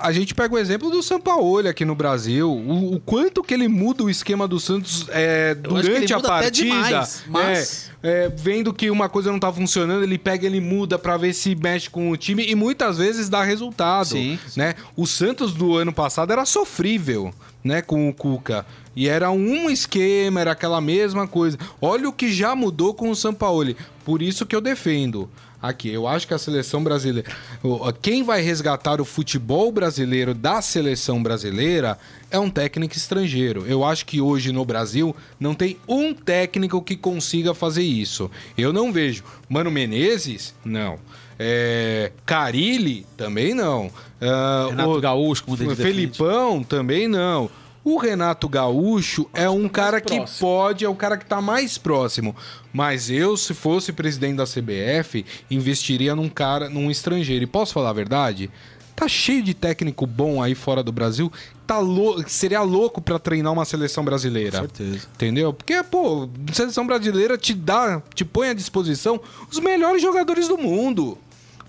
a 0.00 0.12
gente 0.12 0.34
pega 0.34 0.54
o 0.54 0.58
exemplo 0.58 0.90
do 0.90 1.02
Sampaoli 1.02 1.66
aqui 1.66 1.84
no 1.84 1.94
Brasil. 1.94 2.50
O, 2.50 2.96
o, 2.96 3.00
quanto 3.00 3.42
que 3.42 3.54
ele 3.54 3.68
muda 3.68 4.04
o 4.04 4.10
esquema 4.10 4.46
do 4.46 4.60
Santos 4.60 5.06
é, 5.10 5.54
durante 5.54 6.12
a 6.12 6.20
partida. 6.20 6.50
Demais, 6.50 7.24
mas... 7.26 7.90
É, 8.02 8.24
é, 8.24 8.28
vendo 8.28 8.72
que 8.72 8.90
uma 8.90 9.08
coisa 9.08 9.32
não 9.32 9.38
tá 9.38 9.50
funcionando, 9.50 10.02
ele 10.02 10.18
pega, 10.18 10.46
ele 10.46 10.60
muda 10.60 10.98
para 10.98 11.16
ver 11.16 11.32
se 11.32 11.54
mexe 11.54 11.88
com 11.88 12.10
o 12.10 12.16
time 12.18 12.46
e 12.46 12.54
muitas 12.54 12.98
vezes 12.98 13.30
dá 13.30 13.42
resultado. 13.42 14.08
Sim, 14.08 14.38
sim. 14.46 14.60
Né? 14.60 14.74
O 14.94 15.06
Santos 15.06 15.54
do 15.54 15.74
ano 15.74 15.92
passado 15.92 16.30
era 16.30 16.44
sofrível 16.44 17.32
né, 17.64 17.80
com 17.80 18.08
o 18.08 18.12
Cuca. 18.12 18.66
E 18.96 19.08
era 19.08 19.30
um 19.30 19.68
esquema, 19.68 20.40
era 20.40 20.52
aquela 20.52 20.80
mesma 20.80 21.26
coisa. 21.26 21.58
Olha 21.80 22.08
o 22.08 22.12
que 22.12 22.32
já 22.32 22.54
mudou 22.54 22.94
com 22.94 23.10
o 23.10 23.16
Sampaoli. 23.16 23.76
Por 24.04 24.22
isso 24.22 24.46
que 24.46 24.54
eu 24.54 24.60
defendo. 24.60 25.28
aqui. 25.60 25.88
Eu 25.88 26.06
acho 26.06 26.28
que 26.28 26.34
a 26.34 26.38
seleção 26.38 26.84
brasileira. 26.84 27.28
Quem 28.02 28.22
vai 28.22 28.42
resgatar 28.42 29.00
o 29.00 29.04
futebol 29.04 29.72
brasileiro 29.72 30.34
da 30.34 30.60
seleção 30.60 31.22
brasileira 31.22 31.98
é 32.30 32.38
um 32.38 32.50
técnico 32.50 32.94
estrangeiro. 32.96 33.64
Eu 33.66 33.84
acho 33.84 34.04
que 34.04 34.20
hoje 34.20 34.52
no 34.52 34.64
Brasil 34.64 35.16
não 35.40 35.54
tem 35.54 35.78
um 35.88 36.12
técnico 36.12 36.82
que 36.82 36.96
consiga 36.96 37.54
fazer 37.54 37.82
isso. 37.82 38.30
Eu 38.58 38.72
não 38.72 38.92
vejo. 38.92 39.24
Mano 39.48 39.70
Menezes? 39.70 40.54
Não. 40.64 40.98
É, 41.38 42.12
Carilli? 42.24 43.06
Também 43.16 43.54
não. 43.54 43.86
Uh, 43.86 44.68
Renato 44.70 44.90
o, 44.90 45.00
Gaúcho, 45.00 45.44
como 45.44 45.74
Felipão? 45.74 46.62
Também 46.62 47.08
não. 47.08 47.50
O 47.84 47.98
Renato 47.98 48.48
Gaúcho 48.48 49.28
é 49.34 49.48
um 49.48 49.68
cara 49.68 50.00
que 50.00 50.18
pode, 50.40 50.86
é 50.86 50.88
o 50.88 50.94
cara 50.94 51.18
que 51.18 51.24
está 51.24 51.42
mais 51.42 51.76
próximo. 51.76 52.34
Mas 52.72 53.10
eu, 53.10 53.36
se 53.36 53.52
fosse 53.52 53.92
presidente 53.92 54.36
da 54.36 54.44
CBF, 54.44 55.24
investiria 55.50 56.16
num 56.16 56.30
cara, 56.30 56.70
num 56.70 56.90
estrangeiro. 56.90 57.44
E 57.44 57.46
posso 57.46 57.74
falar 57.74 57.90
a 57.90 57.92
verdade? 57.92 58.50
Tá 58.96 59.06
cheio 59.06 59.42
de 59.42 59.52
técnico 59.52 60.06
bom 60.06 60.42
aí 60.42 60.54
fora 60.54 60.82
do 60.82 60.92
Brasil. 60.92 61.30
Tá 61.66 61.78
lou 61.78 62.22
seria 62.26 62.62
louco 62.62 63.02
para 63.02 63.18
treinar 63.18 63.52
uma 63.52 63.66
seleção 63.66 64.02
brasileira. 64.02 64.60
Com 64.60 64.74
certeza. 64.76 65.06
Entendeu? 65.14 65.52
Porque, 65.52 65.82
pô, 65.82 66.28
seleção 66.52 66.86
brasileira 66.86 67.36
te 67.36 67.52
dá, 67.52 68.00
te 68.14 68.24
põe 68.24 68.48
à 68.48 68.54
disposição 68.54 69.20
os 69.50 69.58
melhores 69.58 70.00
jogadores 70.00 70.48
do 70.48 70.56
mundo. 70.56 71.18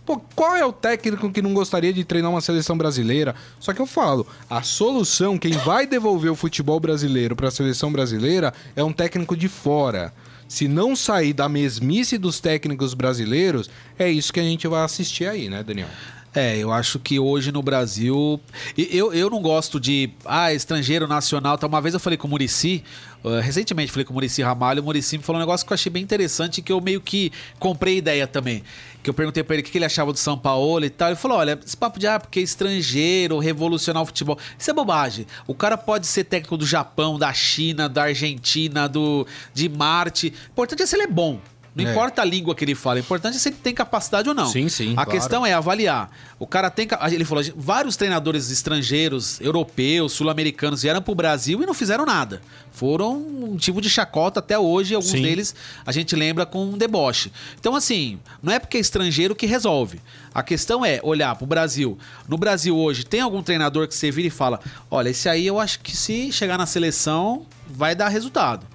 Pô, 0.06 0.22
qual 0.36 0.56
é 0.56 0.63
o 0.63 0.72
técnico 0.72 1.32
que 1.32 1.41
não 1.41 1.54
gostaria 1.54 1.91
de 1.91 2.04
treinar 2.04 2.30
uma 2.30 2.41
seleção 2.41 2.78
brasileira? 2.78 3.34
Só 3.60 3.74
que 3.74 3.82
eu 3.82 3.88
falo, 3.88 4.28
a 4.48 4.62
solução, 4.62 5.38
quem 5.38 5.54
vai 5.54 5.88
devolver 5.88 6.32
o 6.32 6.36
futebol 6.36 6.80
brasileiro 6.80 7.36
para 7.36 7.48
a 7.48 7.52
seleção 7.52 7.91
brasileira 7.91 8.54
é 8.76 8.84
um 8.84 8.94
técnico 8.94 9.36
de 9.36 9.48
fora. 9.48 10.13
Se 10.48 10.68
não 10.68 10.96
sair 10.96 11.34
da 11.34 11.50
mesmice 11.50 12.20
dos 12.20 12.39
técnicos 12.39 12.94
brasileiros, 12.94 13.68
é 13.98 14.10
isso 14.10 14.32
que 14.32 14.39
a 14.39 14.44
gente 14.44 14.68
vai 14.68 14.84
assistir 14.84 15.28
aí, 15.28 15.50
né, 15.50 15.63
Daniel? 15.63 15.88
É, 16.36 16.58
eu 16.58 16.72
acho 16.72 17.00
que 17.00 17.18
hoje 17.18 17.50
no 17.50 17.63
Brasil. 17.63 18.39
Eu, 18.78 19.13
eu 19.13 19.30
não 19.30 19.41
gosto 19.41 19.80
de. 19.80 20.10
Ah, 20.26 20.54
estrangeiro, 20.54 21.08
nacional. 21.08 21.58
Tá. 21.58 21.65
Uma 21.65 21.80
vez 21.80 21.94
eu 21.94 22.00
falei 22.00 22.18
com 22.18 22.28
o 22.28 22.30
Murici, 22.30 22.84
uh, 23.24 23.39
recentemente 23.39 23.89
falei 23.89 24.04
com 24.04 24.12
o 24.12 24.15
Murici 24.15 24.41
Ramalho, 24.41 24.82
o 24.82 24.86
Murici 24.86 25.18
me 25.18 25.24
falou 25.24 25.39
um 25.39 25.44
negócio 25.44 25.65
que 25.65 25.72
eu 25.72 25.76
achei 25.76 25.89
bem 25.89 26.04
interessante 26.04 26.62
que 26.62 26.74
eu 26.74 26.82
meio 26.82 27.00
que 27.00 27.32
comprei 27.58 27.98
ideia 27.98 28.28
também. 28.28 28.63
Que 29.06 29.10
eu 29.12 29.13
perguntei 29.13 29.44
pra 29.44 29.56
ele 29.56 29.62
o 29.62 29.65
que 29.65 29.78
ele 29.78 29.86
achava 29.86 30.12
do 30.12 30.18
São 30.18 30.36
Paulo 30.36 30.84
e 30.84 30.89
tal. 30.89 31.10
Ele 31.10 31.15
falou: 31.15 31.38
olha, 31.38 31.60
esse 31.63 31.78
papo 31.78 32.00
de 32.00 32.08
ah, 32.08 32.20
porque 32.20 32.39
é 32.39 32.41
estrangeiro, 32.41 33.38
revolucionar 33.38 34.02
o 34.02 34.06
futebol. 34.08 34.36
Isso 34.58 34.72
é 34.72 34.74
bobagem. 34.74 35.28
O 35.46 35.54
cara 35.54 35.78
pode 35.78 36.08
ser 36.08 36.24
técnico 36.24 36.58
do 36.58 36.65
Japão, 36.65 37.20
da 37.20 37.32
China, 37.32 37.88
da 37.88 38.06
Argentina, 38.06 38.89
do, 38.89 39.28
de 39.54 39.70
Marte. 39.70 40.34
O 40.48 40.52
importante 40.54 40.82
é 40.82 40.88
se 40.88 40.96
ele 40.96 41.04
é 41.04 41.08
bom. 41.08 41.39
Não 41.75 41.85
é. 41.85 41.91
importa 41.91 42.21
a 42.21 42.25
língua 42.25 42.55
que 42.55 42.63
ele 42.63 42.73
fala, 42.73 42.95
o 42.95 42.99
importante 42.99 43.35
é 43.35 43.39
se 43.39 43.49
ele 43.49 43.57
tem 43.61 43.73
capacidade 43.73 44.29
ou 44.29 44.33
não. 44.33 44.47
Sim, 44.47 44.69
sim. 44.69 44.93
A 44.93 45.03
claro. 45.03 45.11
questão 45.11 45.45
é 45.45 45.53
avaliar. 45.53 46.09
O 46.39 46.47
cara 46.47 46.69
tem. 46.69 46.88
Ele 47.11 47.25
falou, 47.25 47.43
vários 47.53 47.97
treinadores 47.97 48.49
estrangeiros, 48.49 49.41
europeus, 49.41 50.13
sul-americanos 50.13 50.83
vieram 50.83 51.01
pro 51.01 51.13
Brasil 51.13 51.61
e 51.61 51.65
não 51.65 51.73
fizeram 51.73 52.05
nada. 52.05 52.41
Foram 52.71 53.17
um 53.17 53.57
tipo 53.57 53.81
de 53.81 53.89
chacota 53.89 54.39
até 54.39 54.57
hoje, 54.57 54.95
alguns 54.95 55.11
sim. 55.11 55.21
deles 55.21 55.53
a 55.85 55.91
gente 55.91 56.15
lembra 56.15 56.45
com 56.45 56.65
um 56.65 56.77
deboche. 56.77 57.29
Então, 57.59 57.75
assim, 57.75 58.19
não 58.41 58.53
é 58.53 58.59
porque 58.59 58.77
é 58.77 58.79
estrangeiro 58.79 59.35
que 59.35 59.45
resolve. 59.45 59.99
A 60.33 60.41
questão 60.41 60.85
é 60.85 61.01
olhar 61.03 61.35
pro 61.35 61.45
Brasil. 61.45 61.97
No 62.25 62.38
Brasil 62.38 62.77
hoje, 62.77 63.05
tem 63.05 63.19
algum 63.19 63.43
treinador 63.43 63.85
que 63.85 63.95
você 63.95 64.09
vira 64.11 64.29
e 64.29 64.31
fala: 64.31 64.61
olha, 64.89 65.09
esse 65.09 65.27
aí 65.27 65.45
eu 65.45 65.59
acho 65.59 65.81
que 65.81 65.95
se 65.95 66.31
chegar 66.31 66.57
na 66.57 66.65
seleção 66.65 67.45
vai 67.67 67.93
dar 67.93 68.07
resultado. 68.07 68.65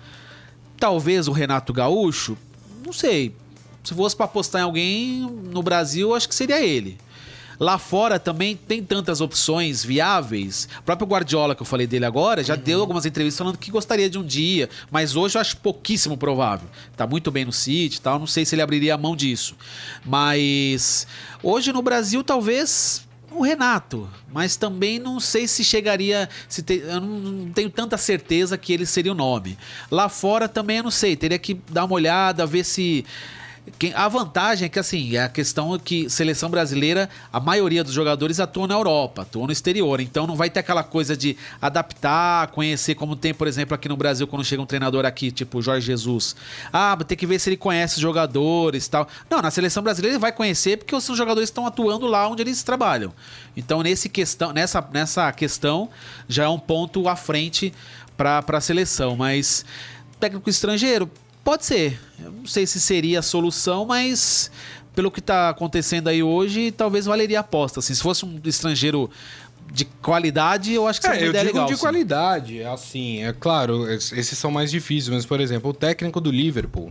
Talvez 0.79 1.29
o 1.29 1.33
Renato 1.33 1.73
Gaúcho 1.73 2.37
não 2.91 2.93
sei. 2.93 3.33
Se 3.85 3.95
fosse 3.95 4.17
para 4.17 4.27
apostar 4.27 4.61
em 4.61 4.65
alguém 4.65 5.21
no 5.21 5.63
Brasil, 5.63 6.13
acho 6.13 6.29
que 6.29 6.35
seria 6.35 6.61
ele. 6.61 6.99
Lá 7.59 7.79
fora 7.79 8.19
também 8.19 8.57
tem 8.57 8.83
tantas 8.83 9.21
opções 9.21 9.85
viáveis. 9.85 10.67
O 10.81 10.83
próprio 10.83 11.07
Guardiola, 11.07 11.55
que 11.55 11.63
eu 11.63 11.67
falei 11.67 11.87
dele 11.87 12.05
agora, 12.05 12.43
já 12.43 12.55
uhum. 12.55 12.61
deu 12.61 12.81
algumas 12.81 13.07
entrevistas 13.07 13.39
falando 13.39 13.59
que 13.59 13.71
gostaria 13.71 14.11
de 14.11 14.19
um 14.19 14.25
dia, 14.25 14.69
mas 14.91 15.15
hoje 15.15 15.37
eu 15.37 15.41
acho 15.41 15.57
pouquíssimo 15.59 16.17
provável. 16.17 16.69
Tá 16.97 17.07
muito 17.07 17.31
bem 17.31 17.45
no 17.45 17.53
City 17.53 17.99
e 17.99 18.01
tal, 18.01 18.19
não 18.19 18.27
sei 18.27 18.45
se 18.45 18.55
ele 18.55 18.63
abriria 18.63 18.95
a 18.95 18.99
mão 18.99 19.15
disso. 19.15 19.55
Mas 20.05 21.07
hoje 21.43 21.73
no 21.73 21.83
Brasil, 21.83 22.25
talvez 22.25 23.07
o 23.31 23.43
Renato, 23.43 24.09
mas 24.33 24.57
também 24.57 24.99
não 24.99 25.21
sei 25.21 25.47
se 25.47 25.65
chegaria. 25.65 26.29
Se 26.49 26.63
te, 26.63 26.83
eu 26.85 27.01
não 27.01 27.53
tenho 27.53 27.71
tanta 27.71 27.97
certeza 27.97 28.59
que 28.59 28.73
ele 28.73 28.87
seria 28.87 29.13
o 29.13 29.15
nome. 29.15 29.59
Lá 29.91 30.09
fora 30.09 30.49
também 30.49 30.79
eu 30.79 30.83
não 30.83 30.91
sei, 30.91 31.17
teria 31.17 31.39
que 31.39 31.55
dar 31.71 31.85
uma 31.85 31.95
olhada, 31.95 32.47
ver 32.47 32.65
se 32.65 33.05
a 33.95 34.09
vantagem 34.09 34.67
é 34.67 34.69
que, 34.69 34.79
assim, 34.79 35.17
é 35.17 35.25
a 35.25 35.29
questão 35.29 35.75
é 35.75 35.79
que 35.79 36.09
seleção 36.11 36.51
brasileira, 36.51 37.09
a 37.33 37.39
maioria 37.39 37.85
dos 37.85 37.93
jogadores 37.93 38.41
atuam 38.41 38.67
na 38.67 38.75
Europa, 38.75 39.23
atuam 39.23 39.47
no 39.47 39.53
exterior. 39.53 40.01
Então 40.01 40.27
não 40.27 40.37
vai 40.37 40.51
ter 40.51 40.61
aquela 40.61 40.83
coisa 40.83 41.17
de 41.17 41.37
adaptar, 41.61 42.49
conhecer, 42.49 42.95
como 42.95 43.15
tem, 43.15 43.33
por 43.33 43.47
exemplo, 43.47 43.75
aqui 43.75 43.89
no 43.89 43.97
Brasil, 43.97 44.27
quando 44.27 44.45
chega 44.45 44.61
um 44.61 44.67
treinador 44.67 45.05
aqui, 45.05 45.31
tipo 45.31 45.63
Jorge 45.63 45.87
Jesus. 45.87 46.35
Ah, 46.73 46.97
tem 47.07 47.17
que 47.17 47.27
ver 47.27 47.39
se 47.39 47.51
ele 47.51 47.57
conhece 47.57 47.97
os 47.97 48.01
jogadores 48.01 48.89
tal. 48.89 49.09
Não, 49.29 49.41
na 49.41 49.51
seleção 49.51 49.83
brasileira 49.83 50.15
ele 50.15 50.21
vai 50.21 50.33
conhecer 50.33 50.77
porque 50.77 50.95
os 50.95 51.05
jogadores 51.05 51.49
estão 51.49 51.67
atuando 51.67 52.07
lá 52.07 52.29
onde 52.29 52.43
eles 52.43 52.63
trabalham. 52.63 53.13
Então, 53.57 53.83
nesse 53.83 54.09
questão, 54.09 54.53
nessa, 54.53 54.87
nessa 54.93 55.31
questão, 55.33 55.89
já 56.29 56.45
é 56.45 56.49
um 56.49 56.59
ponto 56.59 57.09
à 57.09 57.17
frente 57.17 57.73
para 58.17 58.45
a 58.47 58.61
seleção. 58.61 59.17
Mas 59.17 59.65
técnico 60.21 60.51
estrangeiro, 60.51 61.11
Pode 61.45 61.65
ser. 61.65 61.99
Eu 62.23 62.31
não 62.31 62.47
sei 62.47 62.67
se 62.67 62.81
seria 62.81 63.21
a 63.21 63.23
solução, 63.23 63.87
mas 63.87 64.51
pelo 64.95 65.11
que 65.11 65.21
está 65.21 65.49
acontecendo 65.49 66.09
aí 66.09 66.23
hoje, 66.23 66.71
talvez 66.71 67.07
valeria 67.07 67.39
a 67.39 67.41
aposta. 67.41 67.81
Assim, 67.81 67.95
se 67.95 68.03
fosse 68.03 68.25
um 68.25 68.41
estrangeiro 68.45 69.11
de 69.73 69.85
qualidade, 69.85 70.73
eu 70.73 70.87
acho 70.87 71.01
que 71.01 71.07
seria 71.07 71.21
é, 71.21 71.25
uma 71.25 71.31
ideia 71.31 71.43
eu 71.43 71.47
digo 71.47 71.59
legal. 71.59 71.69
de 71.69 71.75
sim. 71.77 71.81
qualidade, 71.81 72.65
assim, 72.65 73.25
é 73.25 73.33
claro, 73.33 73.91
esses 73.91 74.37
são 74.37 74.51
mais 74.51 74.71
difíceis, 74.71 75.09
mas 75.09 75.25
por 75.25 75.41
exemplo, 75.41 75.71
o 75.71 75.75
técnico 75.75 76.21
do 76.21 76.31
Liverpool, 76.31 76.91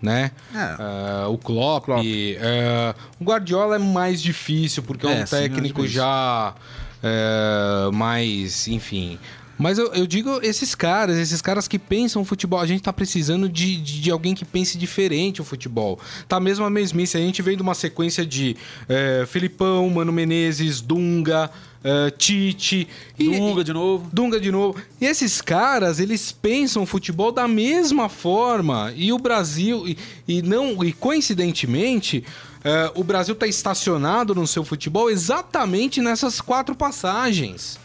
né? 0.00 0.30
É. 0.54 1.26
Uh, 1.26 1.32
o 1.32 1.38
Klopp, 1.38 1.86
Klopp. 1.86 2.04
Uh, 2.04 3.00
o 3.18 3.24
Guardiola 3.24 3.76
é 3.76 3.78
mais 3.78 4.20
difícil 4.20 4.82
porque 4.82 5.06
é, 5.06 5.20
é 5.20 5.22
um 5.22 5.24
técnico 5.24 5.82
sim, 5.82 5.88
já 5.88 6.54
uh, 7.02 7.92
mais, 7.92 8.68
enfim, 8.68 9.18
mas 9.58 9.78
eu, 9.78 9.92
eu, 9.94 10.06
digo 10.06 10.40
esses 10.42 10.74
caras, 10.74 11.18
esses 11.18 11.40
caras 11.40 11.68
que 11.68 11.78
pensam 11.78 12.22
o 12.22 12.24
futebol. 12.24 12.60
A 12.60 12.66
gente 12.66 12.82
tá 12.82 12.92
precisando 12.92 13.48
de, 13.48 13.76
de, 13.76 14.00
de, 14.00 14.10
alguém 14.10 14.34
que 14.34 14.44
pense 14.44 14.78
diferente 14.78 15.40
o 15.40 15.44
futebol. 15.44 16.00
Tá 16.26 16.40
mesmo 16.40 16.64
a 16.64 16.70
mesmice. 16.70 17.16
A 17.16 17.20
gente 17.20 17.42
vem 17.42 17.56
de 17.56 17.62
uma 17.62 17.74
sequência 17.74 18.24
de 18.24 18.56
é, 18.88 19.24
Filipão, 19.26 19.88
Mano 19.90 20.12
Menezes, 20.12 20.80
Dunga. 20.80 21.50
Uh, 21.84 22.16
Tite. 22.16 22.86
E, 23.18 23.24
Dunga 23.24 23.64
de 23.64 23.72
novo. 23.72 24.08
Dunga 24.12 24.40
de 24.40 24.52
novo. 24.52 24.80
E 25.00 25.04
esses 25.04 25.40
caras, 25.40 25.98
eles 25.98 26.30
pensam 26.30 26.84
o 26.84 26.86
futebol 26.86 27.32
da 27.32 27.48
mesma 27.48 28.08
forma. 28.08 28.92
E 28.94 29.12
o 29.12 29.18
Brasil, 29.18 29.88
e, 29.88 29.98
e 30.28 30.42
não, 30.42 30.84
e 30.84 30.92
coincidentemente, 30.92 32.24
uh, 32.58 33.00
o 33.00 33.02
Brasil 33.02 33.34
está 33.34 33.48
estacionado 33.48 34.32
no 34.32 34.46
seu 34.46 34.64
futebol 34.64 35.10
exatamente 35.10 36.00
nessas 36.00 36.40
quatro 36.40 36.76
passagens. 36.76 37.81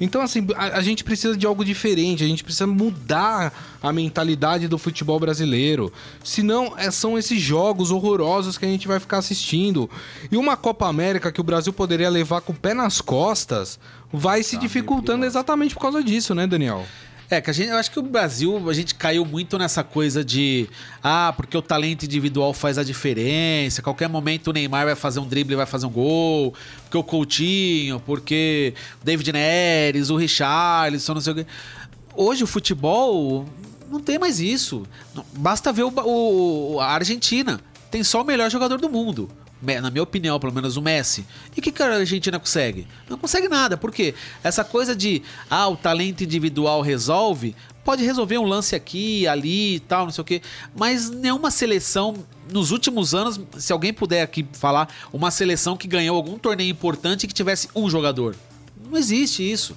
Então, 0.00 0.20
assim, 0.20 0.46
a, 0.56 0.78
a, 0.78 0.82
gente 0.82 1.04
precisa 1.04 1.36
de 1.36 1.46
algo 1.46 1.64
diferente, 1.64 2.24
a 2.24 2.26
gente 2.26 2.42
precisa 2.42 2.66
mudar 2.66 3.52
a 3.80 3.92
mentalidade 3.92 4.66
do 4.66 4.78
futebol 4.78 5.20
brasileiro. 5.20 5.92
Senão, 6.24 6.74
é, 6.76 6.90
são 6.90 7.16
esses 7.16 7.40
jogos 7.40 7.90
horrorosos 7.90 8.58
que 8.58 8.64
a 8.64 8.68
gente 8.68 8.88
vai 8.88 8.98
ficar 8.98 9.18
assistindo. 9.18 9.88
E 10.30 10.36
uma 10.36 10.56
Copa 10.56 10.88
América 10.88 11.30
que 11.30 11.40
o 11.40 11.44
Brasil 11.44 11.72
poderia 11.72 12.10
levar 12.10 12.40
com 12.40 12.52
o 12.52 12.56
pé 12.56 12.74
nas 12.74 13.00
costas 13.00 13.78
vai 14.12 14.42
se 14.42 14.56
ah, 14.56 14.58
dificultando 14.58 15.24
exatamente 15.24 15.74
por 15.74 15.80
causa 15.80 16.02
disso, 16.02 16.34
né, 16.34 16.46
Daniel? 16.46 16.84
É, 17.32 17.40
que 17.40 17.48
a 17.48 17.52
gente, 17.54 17.70
eu 17.70 17.78
acho 17.78 17.90
que 17.90 17.98
o 17.98 18.02
Brasil, 18.02 18.68
a 18.68 18.74
gente 18.74 18.94
caiu 18.94 19.24
muito 19.24 19.56
nessa 19.56 19.82
coisa 19.82 20.22
de 20.22 20.68
ah, 21.02 21.32
porque 21.34 21.56
o 21.56 21.62
talento 21.62 22.04
individual 22.04 22.52
faz 22.52 22.76
a 22.76 22.84
diferença, 22.84 23.80
a 23.80 23.82
qualquer 23.82 24.06
momento 24.06 24.48
o 24.48 24.52
Neymar 24.52 24.84
vai 24.84 24.94
fazer 24.94 25.18
um 25.18 25.26
drible, 25.26 25.56
vai 25.56 25.64
fazer 25.64 25.86
um 25.86 25.90
gol, 25.90 26.52
porque 26.82 26.98
o 26.98 27.02
Coutinho, 27.02 27.98
porque 28.00 28.74
o 29.00 29.04
David 29.06 29.32
Neres, 29.32 30.10
o 30.10 30.16
Richarlison, 30.16 31.14
não 31.14 31.22
sei 31.22 31.32
o 31.32 31.36
quê. 31.36 31.46
Hoje 32.14 32.44
o 32.44 32.46
futebol 32.46 33.46
não 33.90 33.98
tem 33.98 34.18
mais 34.18 34.38
isso. 34.38 34.82
Basta 35.32 35.72
ver 35.72 35.84
o, 35.84 35.92
o 36.04 36.80
a 36.80 36.88
Argentina, 36.88 37.62
tem 37.90 38.04
só 38.04 38.20
o 38.20 38.24
melhor 38.26 38.50
jogador 38.50 38.78
do 38.78 38.90
mundo 38.90 39.30
na 39.62 39.90
minha 39.90 40.02
opinião, 40.02 40.40
pelo 40.40 40.52
menos 40.52 40.76
o 40.76 40.82
Messi. 40.82 41.24
E 41.56 41.60
o 41.60 41.62
que, 41.62 41.70
que 41.70 41.82
a 41.82 41.94
Argentina 41.94 42.38
consegue? 42.38 42.86
Não 43.08 43.16
consegue 43.16 43.48
nada. 43.48 43.76
Por 43.76 43.92
quê? 43.92 44.14
Essa 44.42 44.64
coisa 44.64 44.94
de, 44.94 45.22
ah, 45.48 45.68
o 45.68 45.76
talento 45.76 46.24
individual 46.24 46.82
resolve, 46.82 47.54
pode 47.84 48.04
resolver 48.04 48.38
um 48.38 48.44
lance 48.44 48.74
aqui, 48.74 49.26
ali 49.26 49.76
e 49.76 49.80
tal, 49.80 50.04
não 50.04 50.12
sei 50.12 50.22
o 50.22 50.24
quê. 50.24 50.42
Mas 50.74 51.10
nenhuma 51.10 51.50
seleção, 51.50 52.14
nos 52.50 52.70
últimos 52.70 53.14
anos, 53.14 53.40
se 53.58 53.72
alguém 53.72 53.92
puder 53.92 54.22
aqui 54.22 54.46
falar, 54.52 54.92
uma 55.12 55.30
seleção 55.30 55.76
que 55.76 55.86
ganhou 55.86 56.16
algum 56.16 56.38
torneio 56.38 56.70
importante 56.70 57.26
que 57.26 57.34
tivesse 57.34 57.68
um 57.74 57.88
jogador. 57.88 58.34
Não 58.90 58.98
existe 58.98 59.48
isso. 59.48 59.76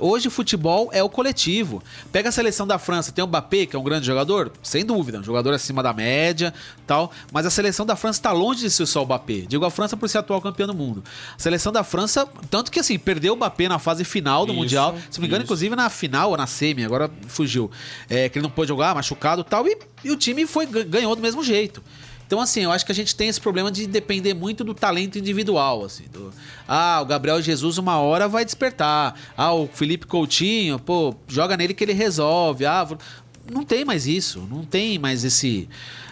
Hoje 0.00 0.30
futebol 0.30 0.90
é 0.92 1.02
o 1.02 1.08
coletivo. 1.08 1.82
Pega 2.10 2.28
a 2.28 2.32
seleção 2.32 2.66
da 2.66 2.78
França, 2.78 3.12
tem 3.12 3.22
o 3.22 3.26
Mbappé, 3.26 3.66
que 3.66 3.76
é 3.76 3.78
um 3.78 3.82
grande 3.82 4.06
jogador, 4.06 4.52
sem 4.62 4.84
dúvida, 4.84 5.18
um 5.18 5.24
jogador 5.24 5.52
acima 5.52 5.82
da 5.82 5.92
média, 5.92 6.52
tal, 6.86 7.12
mas 7.32 7.46
a 7.46 7.50
seleção 7.50 7.84
da 7.84 7.96
França 7.96 8.18
está 8.18 8.32
longe 8.32 8.60
de 8.60 8.70
ser 8.70 8.86
só 8.86 9.02
o 9.02 9.04
Mbappé. 9.04 9.44
Digo 9.48 9.64
a 9.64 9.70
França 9.70 9.96
por 9.96 10.08
ser 10.08 10.18
atual 10.18 10.40
campeão 10.40 10.66
do 10.66 10.74
mundo. 10.74 11.02
A 11.36 11.38
seleção 11.38 11.72
da 11.72 11.84
França, 11.84 12.26
tanto 12.50 12.70
que 12.70 12.80
assim, 12.80 12.98
perdeu 12.98 13.34
o 13.34 13.36
Mbappé 13.36 13.68
na 13.68 13.78
fase 13.78 14.04
final 14.04 14.46
do 14.46 14.52
Isso, 14.52 14.60
Mundial, 14.60 14.96
se 15.10 15.18
não 15.18 15.22
me 15.22 15.26
engano, 15.26 15.42
isso. 15.42 15.46
inclusive 15.46 15.76
na 15.76 15.90
final 15.90 16.30
ou 16.30 16.36
na 16.36 16.46
semi, 16.46 16.84
agora 16.84 17.10
fugiu. 17.28 17.70
É, 18.08 18.28
que 18.28 18.38
ele 18.38 18.42
não 18.42 18.50
pôde 18.50 18.68
jogar, 18.68 18.94
machucado 18.94 19.42
e 19.42 19.44
tal, 19.44 19.66
e, 19.66 19.78
e 20.04 20.10
o 20.10 20.16
time 20.16 20.46
foi, 20.46 20.66
ganhou 20.66 21.14
do 21.14 21.22
mesmo 21.22 21.42
jeito. 21.42 21.82
Então, 22.32 22.40
assim, 22.40 22.60
eu 22.62 22.72
acho 22.72 22.86
que 22.86 22.90
a 22.90 22.94
gente 22.94 23.14
tem 23.14 23.28
esse 23.28 23.38
problema 23.38 23.70
de 23.70 23.86
depender 23.86 24.32
muito 24.32 24.64
do 24.64 24.72
talento 24.72 25.18
individual, 25.18 25.84
assim. 25.84 26.04
do- 26.10 26.32
ah, 26.66 26.98
o 27.02 27.04
Gabriel 27.04 27.42
Jesus 27.42 27.76
uma 27.76 27.98
hora 27.98 28.26
vai 28.26 28.42
despertar. 28.42 29.14
Ah, 29.36 29.52
o 29.52 29.66
Felipe 29.70 30.06
Coutinho, 30.06 30.78
pô, 30.78 31.14
joga 31.28 31.58
nele 31.58 31.74
que 31.74 31.84
ele 31.84 31.92
resolve. 31.92 32.64
Ah, 32.64 32.88
não 33.52 33.64
tem 33.66 33.84
mais 33.84 34.06
isso. 34.06 34.48
Não 34.50 34.64
tem 34.64 34.98
mais 34.98 35.24
esse 35.24 35.68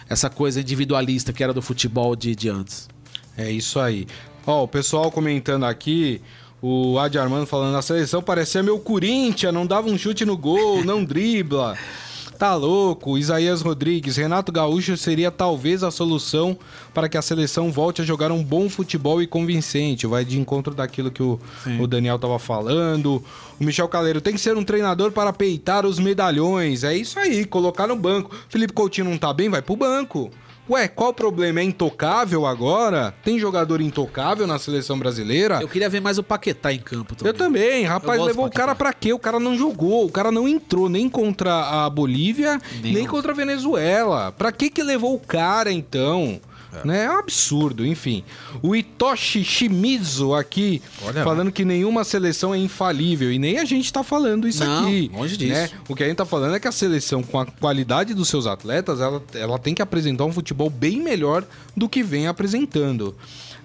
essa 0.07 0.29
coisa 0.29 0.61
individualista 0.61 1.33
que 1.33 1.43
era 1.43 1.53
do 1.53 1.61
futebol 1.63 2.15
de, 2.15 2.35
de 2.35 2.49
antes. 2.49 2.87
É 3.35 3.49
isso 3.49 3.79
aí. 3.79 4.05
Ó, 4.45 4.65
o 4.65 4.67
pessoal 4.67 5.09
comentando 5.11 5.63
aqui, 5.65 6.21
o 6.61 6.99
Adi 6.99 7.17
Armando 7.17 7.47
falando, 7.47 7.75
a 7.77 7.81
seleção 7.81 8.21
parecia 8.21 8.61
meu 8.61 8.77
Corinthians, 8.77 9.51
não 9.51 9.65
dava 9.65 9.89
um 9.89 9.97
chute 9.97 10.23
no 10.23 10.37
gol, 10.37 10.85
não 10.85 11.03
dribla. 11.03 11.75
Tá 12.41 12.55
louco. 12.55 13.19
Isaías 13.19 13.61
Rodrigues, 13.61 14.17
Renato 14.17 14.51
Gaúcho 14.51 14.97
seria 14.97 15.29
talvez 15.29 15.83
a 15.83 15.91
solução 15.91 16.57
para 16.91 17.07
que 17.07 17.15
a 17.15 17.21
seleção 17.21 17.71
volte 17.71 18.01
a 18.01 18.03
jogar 18.03 18.31
um 18.31 18.43
bom 18.43 18.67
futebol 18.67 19.21
e 19.21 19.27
convincente. 19.27 20.07
Vai 20.07 20.25
de 20.25 20.39
encontro 20.39 20.73
daquilo 20.73 21.11
que 21.11 21.21
o, 21.21 21.39
o 21.79 21.85
Daniel 21.85 22.17
tava 22.17 22.39
falando. 22.39 23.23
O 23.59 23.63
Michel 23.63 23.87
Caleiro 23.87 24.19
tem 24.19 24.33
que 24.33 24.41
ser 24.41 24.57
um 24.57 24.63
treinador 24.63 25.11
para 25.11 25.31
peitar 25.31 25.85
os 25.85 25.99
medalhões. 25.99 26.83
É 26.83 26.95
isso 26.95 27.19
aí, 27.19 27.45
colocar 27.45 27.85
no 27.85 27.95
banco. 27.95 28.35
Felipe 28.49 28.73
Coutinho 28.73 29.07
não 29.07 29.19
tá 29.19 29.31
bem, 29.31 29.47
vai 29.47 29.61
pro 29.61 29.75
banco. 29.75 30.31
Ué, 30.69 30.87
qual 30.87 31.09
o 31.09 31.13
problema? 31.13 31.59
É 31.59 31.63
intocável 31.63 32.45
agora? 32.45 33.13
Tem 33.23 33.39
jogador 33.39 33.81
intocável 33.81 34.45
na 34.47 34.57
seleção 34.59 34.97
brasileira? 34.97 35.59
Eu 35.61 35.67
queria 35.67 35.89
ver 35.89 35.99
mais 35.99 36.17
o 36.17 36.23
Paquetá 36.23 36.71
em 36.71 36.79
campo 36.79 37.15
também. 37.15 37.31
Eu 37.31 37.37
também, 37.37 37.83
rapaz, 37.83 38.17
gosto 38.19 38.27
levou 38.27 38.45
o 38.45 38.51
cara 38.51 38.75
pra 38.75 38.93
quê? 38.93 39.11
O 39.11 39.19
cara 39.19 39.39
não 39.39 39.57
jogou, 39.57 40.05
o 40.05 40.11
cara 40.11 40.31
não 40.31 40.47
entrou 40.47 40.87
nem 40.87 41.09
contra 41.09 41.85
a 41.85 41.89
Bolívia, 41.89 42.61
nem, 42.81 42.93
Nem 42.93 43.07
contra 43.07 43.31
a 43.31 43.35
Venezuela. 43.35 44.31
Pra 44.31 44.51
que 44.51 44.69
que 44.69 44.83
levou 44.83 45.15
o 45.15 45.19
cara 45.19 45.71
então? 45.71 46.39
Né? 46.85 47.03
É 47.05 47.11
um 47.11 47.17
absurdo, 47.19 47.85
enfim. 47.85 48.23
O 48.61 48.75
Itoshi 48.75 49.43
Shimizu 49.43 50.33
aqui 50.33 50.81
Olha 51.03 51.23
falando 51.23 51.51
que 51.51 51.65
nenhuma 51.65 52.03
seleção 52.03 52.53
é 52.53 52.57
infalível 52.57 53.31
e 53.31 53.37
nem 53.37 53.59
a 53.59 53.65
gente 53.65 53.91
tá 53.91 54.03
falando 54.03 54.47
isso 54.47 54.63
Não, 54.63 54.83
aqui. 54.85 55.11
longe 55.13 55.35
disso. 55.37 55.53
né? 55.53 55.69
O 55.89 55.95
que 55.95 56.03
a 56.03 56.07
gente 56.07 56.17
tá 56.17 56.25
falando 56.25 56.55
é 56.55 56.59
que 56.59 56.67
a 56.67 56.71
seleção, 56.71 57.21
com 57.23 57.39
a 57.39 57.45
qualidade 57.45 58.13
dos 58.13 58.29
seus 58.29 58.47
atletas, 58.47 59.01
ela, 59.01 59.21
ela 59.33 59.59
tem 59.59 59.73
que 59.73 59.81
apresentar 59.81 60.25
um 60.25 60.31
futebol 60.31 60.69
bem 60.69 61.01
melhor 61.01 61.43
do 61.75 61.89
que 61.89 62.01
vem 62.03 62.27
apresentando. 62.27 63.15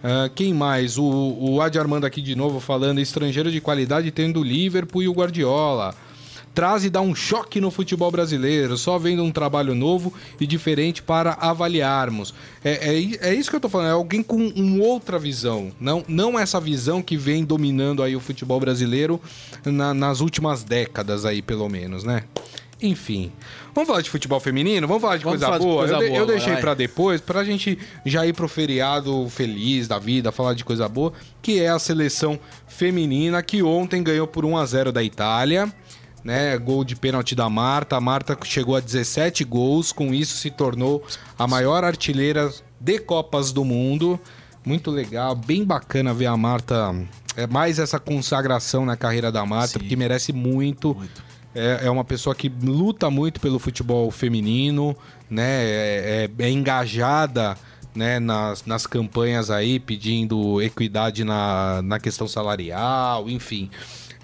Ah, 0.03 0.31
quem 0.35 0.53
mais? 0.53 0.99
O, 0.99 1.05
o 1.05 1.61
Adi 1.61 1.79
Armando 1.79 2.05
aqui 2.07 2.21
de 2.21 2.35
novo 2.37 2.61
falando, 2.61 3.01
estrangeiro 3.01 3.51
de 3.51 3.61
qualidade 3.61 4.11
tendo 4.11 4.40
o 4.40 4.45
Liverpool 4.45 5.03
e 5.03 5.09
o 5.09 5.12
Guardiola. 5.12 5.95
Traz 6.57 6.87
e 6.87 6.88
dá 6.90 7.03
um 7.03 7.14
choque 7.14 7.61
no 7.61 7.71
futebol 7.71 8.11
brasileiro, 8.11 8.79
só 8.79 8.99
vendo 8.99 9.23
um 9.23 9.31
trabalho 9.31 9.75
novo 9.75 10.11
e 10.40 10.47
diferente 10.47 11.03
para 11.03 11.35
avaliarmos. 11.35 12.33
É, 12.64 12.95
é, 12.95 13.29
é 13.29 13.35
isso 13.35 13.51
que 13.51 13.57
eu 13.57 13.61
tô 13.61 13.69
falando, 13.69 13.88
é 13.88 13.90
alguém 13.90 14.23
com 14.23 14.38
uma 14.38 14.83
outra 14.83 15.19
visão. 15.19 15.71
Não, 15.79 16.03
não 16.09 16.38
essa 16.38 16.59
visão 16.59 17.03
que 17.03 17.14
vem 17.14 17.45
dominando 17.45 18.03
aí 18.03 18.16
o 18.16 18.21
futebol 18.21 18.59
brasileiro 18.59 19.21
na- 19.66 19.92
nas 19.92 20.21
últimas 20.23 20.64
décadas 20.64 21.27
aí, 21.27 21.42
pelo 21.42 21.69
menos, 21.69 22.05
né? 22.05 22.25
Enfim. 22.81 23.31
Vamos 23.75 23.88
falar 23.88 24.01
de 24.01 24.09
futebol 24.09 24.40
feminino? 24.40 24.87
Vamos 24.88 25.03
falar 25.03 25.19
de 25.19 25.25
Vamos 25.25 25.38
coisa 25.40 25.47
falar 25.47 25.59
de 25.59 25.64
boa? 25.64 25.79
coisa 25.81 25.95
eu, 25.95 25.99
de- 25.99 26.07
boa 26.07 26.16
eu 26.19 26.23
agora, 26.23 26.37
deixei 26.38 26.53
vai. 26.55 26.62
pra 26.62 26.73
depois, 26.75 27.21
pra 27.21 27.45
gente 27.45 27.79
já 28.07 28.27
ir 28.27 28.33
pro 28.33 28.49
feriado 28.49 29.29
feliz 29.29 29.87
da 29.87 29.99
vida, 29.99 30.33
falar 30.33 30.55
de 30.55 30.64
coisa 30.64 30.88
boa, 30.88 31.12
que 31.42 31.61
é 31.61 31.69
a 31.69 31.79
seleção 31.79 32.40
feminina 32.66 33.42
que 33.42 33.62
ontem 33.62 34.03
ganhou 34.03 34.27
por 34.27 34.47
1 34.47 34.57
a 34.57 34.64
0 34.64 34.90
da 34.90 35.03
Itália, 35.03 35.71
né? 36.27 36.59
Gol 36.59 36.83
de 36.83 36.97
pênalti 36.97 37.37
da 37.37 37.49
Marta. 37.49 37.97
A 37.97 38.01
Marta 38.01 38.37
chegou 38.43 38.75
a 38.75 38.81
17 38.81 39.45
gols, 39.45 39.93
com 39.93 40.12
isso 40.12 40.37
se 40.37 40.51
tornou 40.51 41.05
a 41.39 41.47
maior 41.47 41.85
artilheira 41.85 42.53
de 42.81 42.99
Copas 42.99 43.53
do 43.53 43.65
Mundo. 43.65 44.19
Muito 44.65 44.91
legal, 44.91 45.37
bem 45.37 45.65
bacana 45.65 46.12
ver 46.12 46.27
a 46.27 46.37
Marta. 46.37 46.93
É 47.37 47.47
mais 47.47 47.79
essa 47.79 48.01
consagração 48.01 48.85
na 48.85 48.97
carreira 48.97 49.31
da 49.31 49.47
Marta, 49.47 49.75
Sim. 49.75 49.79
porque 49.79 49.95
merece 49.95 50.33
muito. 50.33 50.97
Muito. 50.97 51.23
É, 51.55 51.83
é 51.87 51.91
uma 51.91 52.05
pessoa 52.05 52.35
que 52.35 52.49
luta 52.62 53.09
muito 53.09 53.41
pelo 53.41 53.61
futebol 53.61 54.11
feminino, 54.11 54.97
né? 55.31 55.62
É, 55.65 56.29
é- 56.39 56.45
é 56.45 56.51
engajada 56.51 57.57
né, 57.95 58.19
nas, 58.19 58.67
nas 58.67 58.85
campanhas 58.85 59.49
aí, 59.49 59.79
pedindo 59.79 60.61
equidade 60.61 61.23
na, 61.23 61.81
na 61.83 62.01
questão 62.01 62.27
salarial, 62.27 63.31
enfim. 63.31 63.71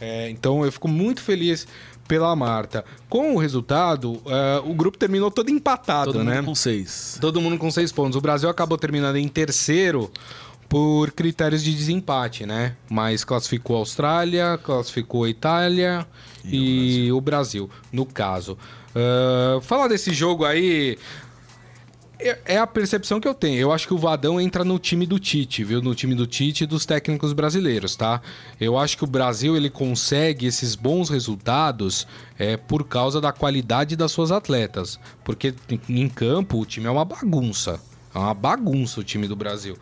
É, 0.05 0.29
então 0.31 0.65
eu 0.65 0.73
fico 0.73 0.89
muito 0.89 1.23
feliz 1.23 1.65
pela 2.07 2.35
Marta. 2.37 2.85
Com 3.09 3.35
o 3.35 3.39
resultado, 3.39 4.21
é, 4.27 4.63
o 4.65 4.75
grupo 4.75 4.99
terminou 4.99 5.31
todo 5.31 5.51
empatado, 5.51 6.13
Todo 6.13 6.25
né? 6.25 6.37
mundo 6.37 6.47
com 6.47 6.55
seis. 6.55 7.19
Todo 7.21 7.41
mundo 7.41 7.59
com 7.59 7.71
seis 7.71 7.91
pontos. 7.93 8.17
O 8.17 8.21
Brasil 8.21 8.49
acabou 8.49 8.77
terminando 8.79 9.17
em 9.17 9.29
terceiro 9.29 10.11
por 10.69 11.11
critérios 11.13 11.63
de 11.63 11.75
desempate, 11.75 12.47
né? 12.47 12.77
Mas 12.91 13.25
classificou 13.25 13.77
a 13.77 13.81
Austrália, 13.81 14.59
classificou 14.63 15.25
a 15.25 15.29
Itália 15.29 16.07
e, 16.45 17.13
o, 17.13 17.21
Brasil. 17.21 17.69
no 17.93 18.07
caso. 18.07 18.57
Ah, 18.95 19.61
falar 19.63 19.89
desse 19.89 20.13
jogo 20.13 20.45
aí. 20.45 20.99
É- 22.31 22.41
É 22.55 22.59
a 22.59 22.67
percepção 22.67 23.21
que 23.21 23.27
eu 23.29 23.35
tenho. 23.35 23.59
Eu 23.59 23.73
acho 23.73 23.87
que 23.87 23.95
o 23.95 23.99
Vadão 23.99 24.41
entra 24.41 24.65
no 24.65 24.79
time 24.79 25.07
do 25.07 25.19
Tite, 25.19 25.65
viu? 25.65 25.81
No 25.83 25.95
time 25.95 26.15
do 26.15 26.27
Tite 26.27 26.65
e 26.65 26.67
dos 26.67 26.85
técnicos 26.87 27.33
brasileiros, 27.33 27.97
tá? 27.97 28.21
Eu 28.61 28.77
acho 28.79 28.97
que 28.97 29.05
o 29.05 29.07
Brasil 29.07 29.57
ele 29.57 29.69
consegue 29.71 30.47
esses 30.47 30.75
bons 30.75 31.09
resultados 31.09 32.07
é, 32.39 32.57
por 32.57 32.85
causa 32.85 33.21
da 33.21 33.33
qualidade 33.33 33.97
das 33.97 34.13
suas 34.13 34.31
atletas. 34.31 34.99
Porque 35.25 35.55
em 35.89 36.09
campo 36.09 36.59
o 36.61 36.67
time 36.67 36.87
é 36.87 36.91
uma 36.91 37.05
bagunça. 37.05 37.81
É 38.15 38.19
uma 38.19 38.35
bagunça 38.35 39.01
o 39.01 39.05
time 39.05 39.27
do 39.27 39.35
Brasil 39.37 39.77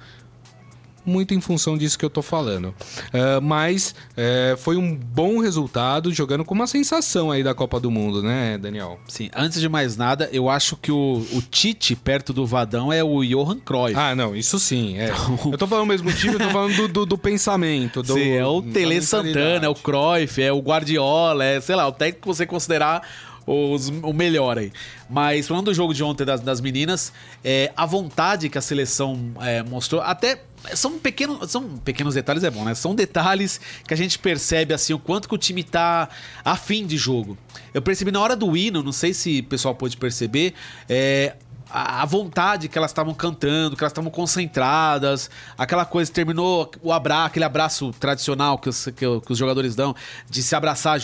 muito 1.05 1.35
em 1.35 1.41
função 1.41 1.77
disso 1.79 1.99
que 1.99 2.05
eu 2.05 2.11
tô 2.11 2.23
falando. 2.23 2.75
É, 3.13 3.41
mas 3.41 3.95
é, 4.17 4.55
foi 4.59 4.77
um 4.77 4.95
bom 4.95 5.39
resultado 5.41 6.13
jogando 6.13 6.45
com 6.45 6.55
uma 6.55 6.67
sensação 6.67 7.31
aí 7.31 7.43
da 7.43 7.55
Copa 7.55 7.81
do 7.81 7.91
Mundo, 7.91 8.23
né, 8.23 8.59
Daniel? 8.59 8.99
Sim, 9.09 9.31
antes 9.35 9.61
de 9.61 9.69
mais 9.69 9.97
nada, 9.97 10.29
eu 10.33 10.49
acho 10.49 10.77
que 10.77 10.93
o, 10.93 11.25
o 11.33 11.43
Tite 11.43 11.97
perto 11.97 12.33
do 12.33 12.47
Vadão 12.47 12.93
é 12.93 13.03
o 13.03 13.23
Johan 13.25 13.59
Cruyff. 13.59 13.99
Ah, 13.99 14.15
não, 14.15 14.35
isso 14.37 14.59
sim. 14.59 14.99
É. 14.99 15.11
Eu 15.51 15.57
tô 15.59 15.67
falando 15.67 15.87
mesmo 15.89 16.13
time, 16.13 16.35
eu 16.35 16.39
tô 16.41 16.51
falando 16.51 16.77
do, 16.77 16.89
do, 16.89 17.07
do 17.07 17.19
pensamento. 17.19 18.03
Do, 18.03 18.15
Sim, 18.15 18.31
é 18.33 18.47
o 18.47 18.61
Tele. 18.63 19.01
Santana, 19.01 19.67
é 19.67 19.69
o 19.69 19.75
Cruyff, 19.75 20.41
é 20.43 20.53
o 20.53 20.61
Guardiola, 20.61 21.45
é, 21.45 21.61
sei 21.61 21.75
lá, 21.75 21.87
o 21.89 21.93
técnico 21.93 22.23
que 22.23 22.27
você 22.29 22.47
considerar 22.47 23.03
os- 23.47 23.89
o 24.03 24.13
melhor 24.13 24.59
aí. 24.59 24.71
Mas 25.09 25.49
falando 25.49 25.65
do 25.67 25.75
jogo 25.75 25.93
de 25.95 26.05
ontem 26.05 26.25
das, 26.25 26.41
das 26.41 26.61
meninas, 26.61 27.13
é, 27.43 27.73
a 27.77 27.85
vontade 27.87 28.49
que 28.49 28.57
a 28.59 28.61
seleção 28.61 29.19
é, 29.41 29.63
mostrou, 29.63 30.01
até 30.01 30.41
são 30.75 30.99
pequenos, 30.99 31.51
são 31.51 31.77
pequenos 31.79 32.15
detalhes 32.15 32.45
é 32.45 32.51
bom, 32.51 32.65
né? 32.65 32.75
São 32.75 32.95
detalhes 32.95 33.61
que 33.87 33.95
a 33.95 33.97
gente 33.97 34.19
percebe 34.19 34.75
assim 34.75 34.93
o 34.93 34.99
quanto 34.99 35.29
que 35.29 35.35
o 35.35 35.39
time 35.39 35.63
tá 35.63 36.09
afim 36.45 36.87
de 36.87 36.97
jogo. 36.97 37.37
Eu 37.73 37.83
percebi 37.83 38.11
na 38.11 38.21
hora 38.21 38.37
do 38.37 38.57
hino, 38.57 38.83
não 38.83 38.93
sei 38.93 39.15
se 39.15 39.41
o 39.41 39.45
pessoal 39.45 39.75
pôde 39.75 39.97
perceber, 39.97 40.55
é, 40.89 41.35
a 41.71 42.05
vontade 42.05 42.69
que 42.69 42.77
elas 42.77 42.91
estavam 42.91 43.15
cantando, 43.15 43.77
que 43.77 43.83
elas 43.83 43.93
estavam 43.93 44.11
concentradas, 44.11 45.31
aquela 45.57 45.85
coisa, 45.85 46.11
terminou 46.11 46.71
o 46.83 46.93
abraço, 46.93 47.27
aquele 47.27 47.45
abraço 47.45 47.93
tradicional 47.99 48.59
que 48.59 48.69
os, 48.69 48.89
que 48.97 49.07
os 49.07 49.39
jogadores 49.39 49.77
dão, 49.77 49.95
de 50.29 50.43
se 50.43 50.55
abraçar, 50.57 50.99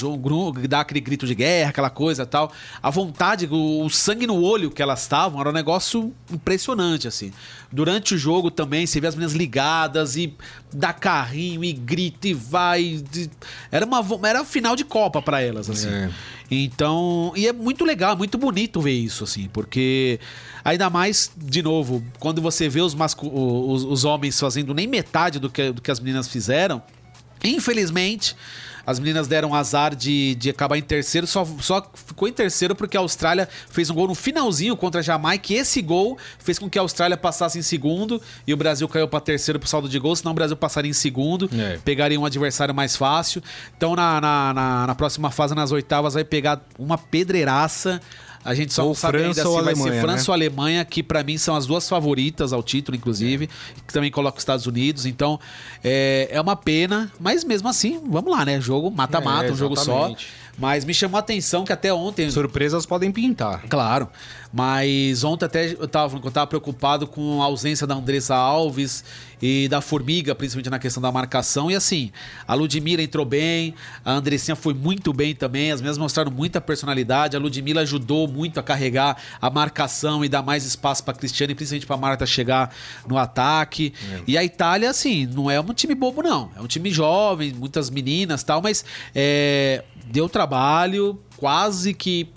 dar 0.69 0.81
aquele 0.81 1.01
grito 1.01 1.27
de 1.27 1.35
guerra, 1.35 1.71
aquela 1.71 1.91
coisa 1.91 2.27
tal. 2.27 2.51
A 2.83 2.91
vontade, 2.91 3.49
o 3.51 3.89
sangue 3.89 4.27
no 4.27 4.43
olho 4.43 4.71
que 4.71 4.83
elas 4.83 5.03
estavam, 5.03 5.41
era 5.41 5.51
um 5.51 5.53
negócio 5.53 6.13
impressionante, 6.31 7.07
assim. 7.07 7.33
Durante 7.77 8.15
o 8.15 8.19
jogo 8.19 8.51
também, 8.51 8.87
você 8.87 8.99
vê 9.03 9.07
as 9.07 9.15
meninas 9.15 9.35
ligadas 9.35 10.17
e 10.17 10.33
dá 10.73 10.95
carrinho 10.95 11.63
e 11.63 11.75
grita 11.75 12.27
e 12.27 12.33
vai. 12.33 13.05
Era 13.71 13.85
uma 13.85 14.03
era 14.27 14.43
final 14.47 14.75
de 14.75 14.83
Copa 14.83 15.21
pra 15.21 15.43
elas, 15.43 15.69
assim. 15.69 15.87
É. 15.89 16.11
Então, 16.51 17.35
e 17.37 17.47
é 17.47 17.53
muito 17.53 17.85
legal, 17.85 18.13
é 18.13 18.17
muito 18.17 18.39
bonito 18.39 18.81
ver 18.81 18.93
isso, 18.93 19.25
assim, 19.25 19.47
porque 19.53 20.19
ainda 20.65 20.89
mais, 20.89 21.31
de 21.37 21.61
novo, 21.63 22.03
quando 22.19 22.41
você 22.41 22.67
vê 22.67 22.81
os, 22.81 22.95
mascu- 22.95 23.29
os, 23.31 23.85
os 23.85 24.05
homens 24.05 24.41
fazendo 24.41 24.73
nem 24.73 24.87
metade 24.87 25.39
do 25.39 25.51
que, 25.51 25.71
do 25.71 25.83
que 25.83 25.91
as 25.91 26.01
meninas 26.01 26.29
fizeram, 26.29 26.81
Infelizmente, 27.45 28.37
as 28.87 29.01
meninas 29.01 29.27
deram 29.27 29.53
azar 29.53 29.97
de, 29.97 30.37
de 30.37 30.51
acabar 30.51 30.77
em 30.79 30.83
terceiro, 30.83 31.27
só, 31.27 31.45
só 31.61 31.85
ficou 32.07 32.29
em 32.29 32.33
terceiro 32.33 32.73
porque 32.75 32.97
a 32.97 33.01
Austrália 33.01 33.49
fez 33.69 33.91
um 33.91 33.95
gol 33.95 34.07
no 34.07 34.15
finalzinho 34.15 34.77
contra 34.77 35.01
a 35.01 35.03
Jamaica. 35.03 35.53
E 35.53 35.57
esse 35.57 35.83
gol 35.83 36.17
fez 36.39 36.57
com 36.57 36.71
que 36.71 36.79
a 36.79 36.83
Austrália 36.83 37.17
passasse 37.17 37.59
em 37.59 37.63
segundo 37.63 38.23
e 38.47 38.55
o 38.55 38.57
Brasil 38.57 38.89
caiu 38.89 39.09
para 39.09 39.19
terceiro 39.21 39.59
pro 39.59 39.69
saldo 39.69 39.89
de 39.89 39.99
gols, 39.99 40.21
senão 40.21 40.31
o 40.31 40.35
Brasil 40.37 40.57
passaria 40.57 40.91
em 40.91 40.95
segundo, 40.95 41.51
É. 41.53 41.79
pegaria 41.85 42.19
um 42.21 42.25
adversário 42.25 42.73
mais 42.73 42.95
fácil. 42.95 43.43
Então 43.77 43.97
na, 43.97 44.21
na, 44.21 44.55
na- 44.55 44.87
na 44.87 44.95
próxima 44.95 45.33
fase, 45.33 45.53
nas 45.55 45.73
oitavas, 45.73 46.15
vai 46.15 46.23
pegar 46.25 46.61
uma 46.79 46.97
pedreiraça. 46.97 48.01
A 48.47 48.55
gente 48.55 48.73
só 48.73 48.83
Ou 48.83 48.89
não 48.89 48.95
sabe 48.95 49.19
França 49.19 49.41
ainda 49.41 49.43
se 49.43 49.65
vai 49.65 49.75
ser 49.75 49.81
Alemanha, 49.83 50.03
França 50.03 50.23
né? 50.23 50.25
ou 50.29 50.35
Alemanha, 50.35 50.85
que 50.85 51.03
pra 51.03 51.25
mim 51.25 51.37
são 51.37 51.57
as 51.57 51.67
duas 51.67 51.89
favoritas 51.89 52.53
ao 52.53 52.63
título, 52.63 52.97
inclusive, 52.97 53.49
que 53.87 53.93
também 53.93 54.09
coloca 54.11 54.37
os 54.37 54.43
Estados 54.43 54.67
Unidos. 54.67 55.05
Então, 55.05 55.41
é, 55.83 56.29
é 56.31 56.41
uma 56.41 56.55
pena, 56.55 57.11
mas 57.19 57.43
mesmo 57.43 57.69
assim, 57.69 58.01
vamos 58.09 58.31
lá, 58.31 58.45
né? 58.45 58.61
Jogo 58.61 58.89
mata-mata, 58.89 59.49
É, 59.49 59.53
um 59.53 59.57
jogo 59.57 59.77
só. 59.77 60.15
Mas 60.59 60.85
me 60.85 60.95
chamou 60.95 61.17
a 61.17 61.21
atenção 61.21 61.65
que 61.65 61.73
até 61.73 61.93
ontem. 61.93 62.31
Surpresas 62.31 62.87
podem 62.87 63.13
pintar. 63.13 63.63
Claro. 63.69 64.09
Mas 64.53 65.23
ontem 65.23 65.45
até 65.45 65.73
eu 65.73 65.87
tava, 65.87 66.09
falando 66.09 66.23
que 66.23 66.29
eu 66.29 66.33
tava 66.33 66.47
preocupado 66.47 67.07
com 67.07 67.43
a 67.43 67.45
ausência 67.45 67.87
da 67.87 67.95
Andressa 67.95 68.35
Alves 68.35 69.05
e 69.43 69.69
da 69.69 69.83
Formiga, 69.83 70.35
principalmente 70.35 70.71
na 70.71 70.79
questão 70.79 71.03
da 71.03 71.13
marcação. 71.13 71.71
E 71.71 71.75
assim, 71.75 72.11
a 72.49 72.55
Ludmilla 72.55 73.03
entrou 73.03 73.27
bem, 73.27 73.75
a 74.03 74.13
Andressinha 74.13 74.57
foi 74.57 74.73
muito 74.73 75.13
bem 75.13 75.35
também, 75.35 75.73
as 75.73 75.83
mesmas 75.83 75.99
mostraram 75.99 76.31
muita 76.31 76.59
personalidade. 76.59 77.37
A 77.37 77.41
Ludmilla 77.41 77.83
ajudou 77.83 78.27
muito 78.27 78.59
a 78.59 78.63
carregar 78.63 79.19
a 79.43 79.51
marcação 79.51 80.25
e 80.25 80.29
dar 80.29 80.43
mais 80.43 80.65
espaço 80.65 81.05
pra 81.05 81.13
Cristiane, 81.13 81.55
principalmente 81.55 81.87
pra 81.87 81.97
Marta 81.99 82.25
chegar 82.25 82.75
no 83.07 83.19
ataque. 83.19 83.93
E 84.27 84.39
a 84.39 84.45
Itália, 84.45 84.89
assim, 84.89 85.27
não 85.27 85.51
é 85.51 85.61
um 85.61 85.75
time 85.75 85.95
bobo, 85.95 86.23
não. 86.23 86.51
É 86.57 86.63
um 86.63 86.67
time 86.67 86.91
jovem, 86.91 87.53
muitas 87.53 87.91
meninas 87.91 88.41
e 88.41 88.47
tal, 88.47 88.63
mas 88.63 88.87
é, 89.15 89.85
deu 90.11 90.29
trabalho, 90.29 91.21
quase 91.37 91.93
que 91.93 92.29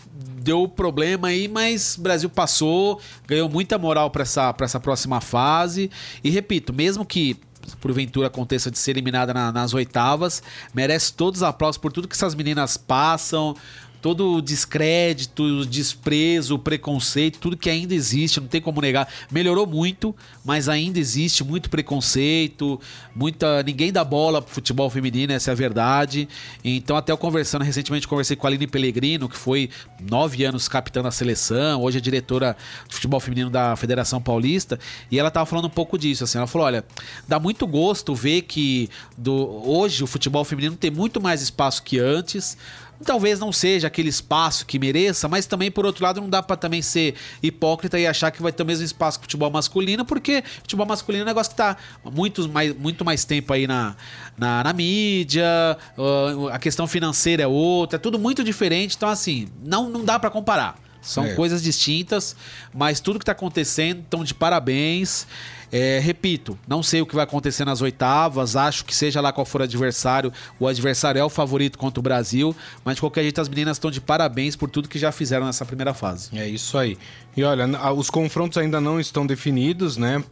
deu 0.42 0.68
problema 0.68 1.28
aí, 1.30 1.48
mas 1.48 1.98
o 1.98 2.02
Brasil 2.02 2.30
passou, 2.30 3.00
ganhou 3.28 3.50
muita 3.50 3.78
moral 3.78 4.10
para 4.10 4.24
essa, 4.24 4.54
essa 4.62 4.80
próxima 4.80 5.22
fase. 5.22 5.90
E 6.24 6.30
repito, 6.30 6.74
mesmo 6.74 7.06
que 7.06 7.38
porventura 7.82 8.28
aconteça 8.28 8.72
de 8.72 8.80
ser 8.80 8.92
eliminada 8.92 9.34
na- 9.34 9.52
nas 9.52 9.74
oitavas, 9.74 10.42
merece 10.74 11.14
todos 11.14 11.42
os 11.42 11.44
aplausos 11.44 11.78
por 11.78 11.92
tudo 11.92 12.08
que 12.08 12.16
essas 12.16 12.34
meninas 12.34 12.78
passam. 12.78 13.56
Todo 14.02 14.36
o 14.36 14.42
descrédito, 14.42 15.44
o 15.44 15.66
desprezo, 15.66 16.56
o 16.56 16.60
preconceito, 16.60 17.40
tudo 17.40 17.58
que 17.58 17.70
ainda 17.70 17.94
existe, 17.94 18.40
não 18.40 18.48
tem 18.48 18.62
como 18.62 18.80
negar. 18.80 19.12
Melhorou 19.30 19.68
muito, 19.68 20.16
mas 20.46 20.70
ainda 20.70 21.00
existe 21.00 21.44
muito 21.44 21.70
preconceito, 21.70 22.80
muita. 23.14 23.62
Ninguém 23.64 23.92
dá 23.92 24.04
bola 24.04 24.42
pro 24.42 24.54
futebol 24.54 24.90
feminino, 24.90 25.34
essa 25.34 25.52
é 25.52 25.54
a 25.54 25.56
verdade. 25.56 26.30
Então, 26.64 26.96
até 26.96 27.12
eu 27.12 27.18
conversando, 27.18 27.64
recentemente 27.64 28.08
conversei 28.08 28.36
com 28.36 28.48
a 28.48 28.50
Aline 28.50 28.68
Pellegrino, 28.68 29.28
que 29.28 29.38
foi 29.38 29.70
nove 30.00 30.44
anos 30.44 30.68
capitã 30.68 31.02
da 31.02 31.12
seleção, 31.12 31.82
hoje 31.82 31.98
é 31.98 32.02
diretora 32.02 32.56
de 32.88 32.96
futebol 32.96 33.20
feminino 33.20 33.50
da 33.50 33.76
Federação 33.76 34.22
Paulista, 34.22 34.80
e 35.12 35.20
ela 35.20 35.30
tava 35.30 35.46
falando 35.46 35.66
um 35.66 35.70
pouco 35.70 35.98
disso. 35.98 36.24
Assim, 36.24 36.38
ela 36.38 36.48
falou: 36.48 36.68
olha, 36.68 36.86
dá 37.28 37.40
muito 37.40 37.68
gosto 37.68 38.16
ver 38.16 38.44
que 38.44 38.90
do, 39.18 39.34
hoje 39.70 40.04
o 40.04 40.08
futebol 40.08 40.44
feminino 40.44 40.76
tem 40.76 40.92
muito 40.92 41.22
mais 41.22 41.42
espaço 41.42 41.84
que 41.84 42.00
antes. 42.00 42.58
Talvez 43.06 43.40
não 43.40 43.52
seja 43.52 43.88
aquele 43.88 44.10
espaço 44.10 44.66
que 44.66 44.78
mereça, 44.78 45.28
mas 45.28 45.46
também, 45.46 45.72
por 45.72 45.86
outro 45.86 46.04
lado, 46.04 46.20
não 46.20 46.30
dá 46.30 46.44
pra 46.44 46.58
também 46.58 46.82
ser 46.82 47.16
hipócrita 47.42 47.98
e 47.98 48.06
achar 48.06 48.30
que 48.30 48.42
vai 48.42 48.52
ter 48.52 48.64
o 48.64 48.66
mesmo 48.66 48.84
espaço 48.84 49.18
que 49.20 49.24
o 49.24 49.26
futebol 49.26 49.50
masculino, 49.50 50.04
porque 50.04 50.44
futebol 50.62 50.86
masculino 50.86 51.22
é 51.22 51.26
um 51.26 51.28
negócio 51.28 51.52
que 51.52 51.58
tá 51.58 51.78
muito 52.12 52.48
mais, 52.50 52.76
muito 52.76 53.06
mais 53.06 53.24
tempo 53.24 53.54
aí 53.54 53.68
na, 53.68 53.96
na, 54.38 54.64
na 54.64 54.74
mídia, 54.74 55.78
uh, 55.98 56.50
a 56.50 56.60
questão 56.60 56.88
financeira 56.88 57.44
é 57.44 57.48
outra, 57.48 57.96
é 57.96 58.00
tudo 58.00 58.20
muito 58.20 58.44
diferente. 58.44 58.96
Então, 58.98 59.08
assim, 59.08 59.48
não, 59.64 59.90
não 59.90 60.04
dá 60.04 60.20
pra 60.20 60.30
comparar. 60.30 60.89
São 61.02 61.26
É. 61.26 61.34
coisas 61.34 61.62
distintas, 61.64 62.36
mas 62.74 63.00
tudo 63.00 63.20
que 63.20 63.26
tá 63.26 63.32
acontecendo, 63.32 64.04
então, 64.06 64.24
de 64.24 64.34
parabéns. 64.34 65.26
É, 65.72 66.00
repito, 66.00 66.58
não 66.68 66.82
sei 66.82 67.00
o 67.00 67.06
que 67.06 67.14
vai 67.14 67.24
acontecer 67.24 67.64
nas 67.64 67.80
oitavas, 67.80 68.56
acho 68.56 68.84
que 68.84 68.96
seja 68.96 69.22
lá 69.22 69.32
qual 69.32 69.46
for 69.46 69.62
o 69.62 69.64
adversário, 69.66 70.34
o 70.60 70.68
adversário 70.68 71.20
é 71.20 71.24
o 71.24 71.30
favorito 71.30 71.78
contra 71.78 72.00
o 72.00 72.04
Brasil, 72.04 72.56
mas 72.84 72.96
de 72.96 73.02
qualquer 73.02 73.22
jeito 73.22 73.40
as 73.40 73.48
meninas 73.48 73.78
estão 73.78 73.92
de 73.92 74.02
parabéns 74.02 74.56
por 74.56 74.68
tudo 74.68 74.90
que 74.90 74.98
já 74.98 75.12
fizeram 75.12 75.46
nessa 75.46 75.64
primeira 75.66 75.94
fase. 75.94 76.30
É 76.34 76.48
isso 76.48 76.76
aí. 76.76 76.98
E 77.38 77.44
olha, 77.44 77.68
os 77.94 78.10
confrontos 78.10 78.58
ainda 78.58 78.82
não 78.82 79.00
estão 79.00 79.28
definidos, 79.28 79.96
né? 79.96 80.24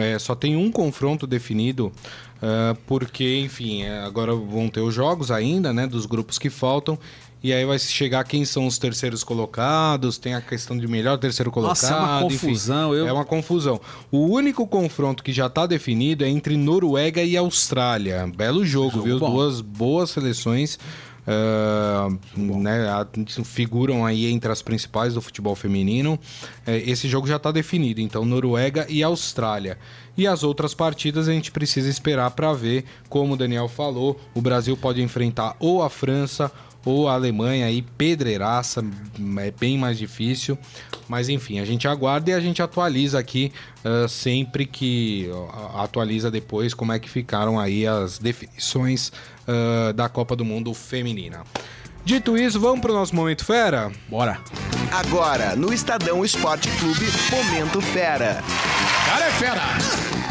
É, 0.00 0.18
só 0.18 0.34
tem 0.34 0.56
um 0.56 0.70
confronto 0.70 1.26
definido, 1.26 1.92
ah, 2.42 2.76
porque, 2.86 3.40
enfim, 3.40 3.82
é, 3.82 4.00
agora 4.00 4.34
vão 4.34 4.68
ter 4.68 4.80
os 4.80 4.94
jogos 4.94 5.30
ainda, 5.30 5.72
né? 5.72 5.86
Dos 5.86 6.06
grupos 6.06 6.38
que 6.38 6.50
faltam. 6.50 6.98
E 7.44 7.52
aí 7.52 7.64
vai 7.64 7.76
chegar 7.76 8.22
quem 8.22 8.44
são 8.44 8.68
os 8.68 8.78
terceiros 8.78 9.24
colocados, 9.24 10.16
tem 10.16 10.32
a 10.32 10.40
questão 10.40 10.78
de 10.78 10.86
melhor 10.86 11.18
terceiro 11.18 11.50
colocado. 11.50 11.90
Nossa, 11.90 11.92
é 11.92 11.96
uma 11.98 12.22
enfim. 12.26 12.46
confusão, 12.46 12.94
eu- 12.94 13.08
É 13.08 13.12
uma 13.12 13.24
confusão. 13.24 13.80
O 14.12 14.26
único 14.28 14.64
confronto 14.64 15.24
que 15.24 15.32
já 15.32 15.46
está 15.48 15.66
definido 15.66 16.24
é 16.24 16.28
entre 16.28 16.56
Noruega 16.56 17.20
e 17.20 17.36
Austrália. 17.36 18.30
Belo 18.36 18.64
jogo, 18.64 18.92
Jogo 18.92 19.02
viu? 19.04 19.18
bom. 19.18 19.32
Duas 19.32 19.60
boas 19.60 20.10
seleções. 20.10 20.78
Ah, 21.26 22.08
né, 22.36 23.06
figuram 23.44 24.04
aí 24.04 24.26
entre 24.26 24.50
as 24.50 24.62
principais 24.62 25.14
do 25.14 25.22
futebol 25.22 25.54
feminino. 25.54 26.18
É, 26.66 26.78
esse 26.78 27.08
jogo 27.08 27.26
já 27.26 27.36
está 27.36 27.52
definido, 27.52 28.00
então 28.00 28.24
Noruega 28.24 28.86
e 28.88 29.02
Austrália. 29.02 29.78
E 30.16 30.26
as 30.26 30.42
outras 30.42 30.74
partidas 30.74 31.28
a 31.28 31.32
gente 31.32 31.50
precisa 31.50 31.88
esperar 31.88 32.30
para 32.32 32.52
ver, 32.52 32.84
como 33.08 33.34
o 33.34 33.36
Daniel 33.36 33.68
falou, 33.68 34.20
o 34.34 34.42
Brasil 34.42 34.76
pode 34.76 35.00
enfrentar 35.00 35.56
ou 35.58 35.82
a 35.82 35.88
França 35.88 36.50
ou 36.84 37.08
a 37.08 37.14
Alemanha 37.14 37.66
aí, 37.66 37.82
pedreiraça, 37.82 38.84
é 39.38 39.50
bem 39.50 39.78
mais 39.78 39.98
difícil. 39.98 40.58
Mas 41.08 41.28
enfim, 41.28 41.58
a 41.58 41.64
gente 41.64 41.86
aguarda 41.86 42.30
e 42.30 42.34
a 42.34 42.40
gente 42.40 42.62
atualiza 42.62 43.18
aqui 43.18 43.52
ah, 43.84 44.06
sempre 44.08 44.66
que 44.66 45.28
ó, 45.32 45.82
atualiza 45.82 46.30
depois 46.30 46.74
como 46.74 46.92
é 46.92 46.98
que 46.98 47.08
ficaram 47.08 47.58
aí 47.58 47.86
as 47.86 48.18
definições 48.18 49.12
ah, 49.46 49.92
da 49.92 50.08
Copa 50.08 50.34
do 50.36 50.44
Mundo 50.44 50.72
Feminina. 50.74 51.44
Dito 52.04 52.36
isso, 52.36 52.58
vamos 52.58 52.80
pro 52.80 52.92
nosso 52.92 53.14
Momento 53.14 53.44
Fera? 53.44 53.92
Bora! 54.08 54.40
Agora, 54.90 55.54
no 55.54 55.72
Estadão 55.72 56.24
Esporte 56.24 56.68
Clube, 56.78 57.06
Momento 57.30 57.80
Fera. 57.80 58.42
Cara 59.06 59.26
é 59.26 59.30
fera! 59.30 60.21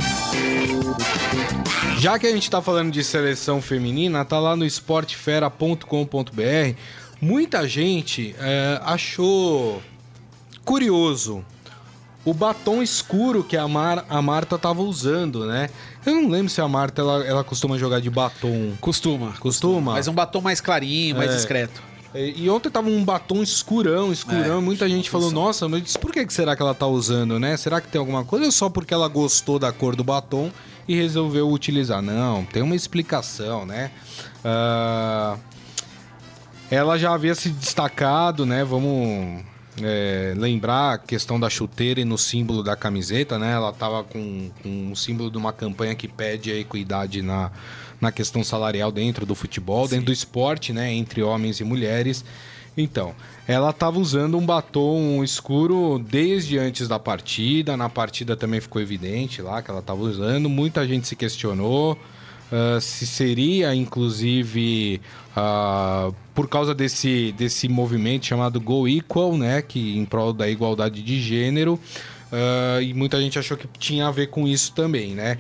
Já 2.00 2.18
que 2.18 2.26
a 2.26 2.32
gente 2.32 2.50
tá 2.50 2.62
falando 2.62 2.92
de 2.92 3.04
seleção 3.04 3.62
feminina, 3.62 4.26
tá 4.26 4.40
lá 4.40 4.56
no 4.56 4.66
esportefera.com.br. 4.66 6.76
Muita 7.22 7.68
gente 7.68 8.36
é, 8.40 8.80
achou 8.84 9.82
curioso 10.66 11.46
o 12.26 12.34
batom 12.34 12.82
escuro 12.82 13.44
que 13.44 13.56
a, 13.56 13.68
Mar- 13.68 14.06
a 14.10 14.22
Marta 14.22 14.58
tava 14.58 14.82
usando, 14.82 15.46
né? 15.46 15.70
Eu 16.06 16.16
não 16.16 16.30
lembro 16.30 16.50
se 16.50 16.60
a 16.62 16.68
Marta 16.68 17.02
ela, 17.02 17.24
ela 17.26 17.44
costuma 17.44 17.78
jogar 17.78 18.00
de 18.00 18.10
batom. 18.10 18.74
Costuma. 18.82 19.34
Costuma? 19.40 19.94
Mas 19.94 20.08
um 20.08 20.14
batom 20.14 20.42
mais 20.42 20.60
clarinho, 20.60 21.16
mais 21.18 21.32
É. 21.32 21.36
discreto. 21.36 21.82
E 22.14 22.44
e 22.44 22.50
ontem 22.50 22.70
tava 22.70 22.90
um 22.90 23.04
batom 23.04 23.42
escurão, 23.42 24.12
escurão. 24.12 24.58
É, 24.58 24.62
muita 24.62 24.88
gente 24.90 25.10
falou, 25.10 25.32
nossa, 25.32 25.68
mas 25.68 25.96
por 25.96 26.12
que 26.12 26.28
será 26.30 26.56
que 26.56 26.62
ela 26.62 26.74
tá 26.74 26.88
usando, 26.88 27.40
né? 27.40 27.56
Será 27.58 27.80
que 27.80 27.88
tem 27.88 28.00
alguma 28.00 28.26
coisa 28.26 28.46
ou 28.46 28.52
só 28.52 28.70
porque 28.70 28.94
ela 28.94 29.08
gostou 29.08 29.58
da 29.58 29.72
cor 29.72 29.96
do 29.96 30.04
batom 30.04 30.52
e 30.88 30.96
resolveu 30.96 31.50
utilizar? 31.50 32.02
Não, 32.02 32.44
tem 32.46 32.62
uma 32.62 32.76
explicação, 32.76 33.66
né? 33.66 33.92
Ah, 34.44 35.38
ela 36.70 36.98
já 36.98 37.14
havia 37.14 37.36
se 37.36 37.50
destacado, 37.50 38.46
né? 38.46 38.64
Vamos 38.64 39.44
é, 39.82 40.34
lembrar 40.36 40.94
a 40.94 40.98
questão 40.98 41.40
da 41.40 41.50
chuteira 41.50 42.02
e 42.02 42.06
no 42.06 42.18
símbolo 42.18 42.64
da 42.64 42.76
camiseta, 42.76 43.38
né? 43.38 43.52
Ela 43.52 43.72
tava 43.72 44.04
com, 44.04 44.50
com 44.62 44.92
o 44.92 44.96
símbolo 44.96 45.30
de 45.30 45.38
uma 45.38 45.54
campanha 45.54 45.96
que 45.96 46.08
pede 46.08 46.52
a 46.52 46.56
equidade 46.56 47.22
na, 47.22 47.52
na 48.02 48.12
questão 48.12 48.44
salarial 48.44 48.92
dentro 48.92 49.26
do 49.26 49.36
futebol, 49.36 49.88
dentro 49.88 50.08
do 50.08 50.12
esporte, 50.12 50.74
né? 50.74 50.92
Entre 50.92 51.22
homens 51.22 51.60
e 51.60 51.64
mulheres. 51.64 52.26
Então, 52.76 53.14
ela 53.48 53.70
estava 53.70 54.00
usando 54.00 54.38
um 54.38 54.46
batom 54.46 55.24
escuro 55.24 56.00
desde 56.00 56.58
antes 56.58 56.88
da 56.88 56.98
partida. 56.98 57.78
Na 57.78 57.90
partida 57.90 58.36
também 58.36 58.60
ficou 58.60 58.82
evidente 58.82 59.42
lá 59.42 59.62
que 59.62 59.70
ela 59.70 59.82
estava 59.82 60.02
usando. 60.02 60.50
Muita 60.50 60.88
gente 60.88 61.08
se 61.08 61.16
questionou. 61.16 61.98
ah, 62.52 62.80
se 62.82 63.08
seria, 63.08 63.74
inclusive, 63.74 65.02
ah, 65.36 66.12
por 66.36 66.50
causa 66.50 66.76
desse, 66.76 67.34
desse 67.38 67.68
movimento 67.70 68.26
chamado 68.26 68.60
Go 68.60 68.88
Equal, 68.88 69.38
né, 69.38 69.62
que 69.62 69.98
em 69.98 70.06
prol 70.06 70.34
da 70.34 70.50
igualdade 70.50 71.02
de 71.02 71.22
gênero, 71.22 71.80
ah, 72.32 72.82
e 72.82 72.94
muita 72.94 73.20
gente 73.22 73.40
achou 73.40 73.58
que 73.58 73.68
tinha 73.80 74.08
a 74.08 74.12
ver 74.12 74.28
com 74.28 74.48
isso 74.48 74.74
também, 74.74 75.14
né? 75.16 75.38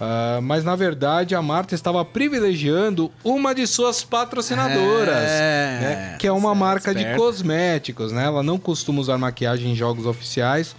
Ah, 0.00 0.40
mas 0.42 0.64
na 0.64 0.74
verdade 0.74 1.34
a 1.34 1.42
Marta 1.42 1.74
estava 1.74 2.04
privilegiando 2.04 3.10
uma 3.22 3.54
de 3.54 3.66
suas 3.66 4.02
patrocinadoras, 4.02 5.30
É, 5.30 5.78
né, 5.80 6.16
que 6.18 6.26
é 6.26 6.32
uma 6.32 6.54
marca 6.54 6.94
de 6.94 7.04
cosméticos, 7.16 8.12
né? 8.12 8.24
Ela 8.24 8.42
não 8.42 8.58
costuma 8.58 9.00
usar 9.00 9.16
maquiagem 9.18 9.72
em 9.72 9.76
jogos 9.76 10.06
oficiais, 10.06 10.74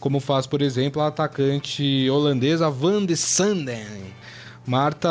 como 0.00 0.20
faz, 0.20 0.46
por 0.46 0.62
exemplo, 0.62 1.00
a 1.00 1.08
atacante 1.08 2.08
holandesa 2.10 2.68
Van 2.70 3.04
de 3.04 3.16
Sanden. 3.16 4.14
Marta, 4.66 5.08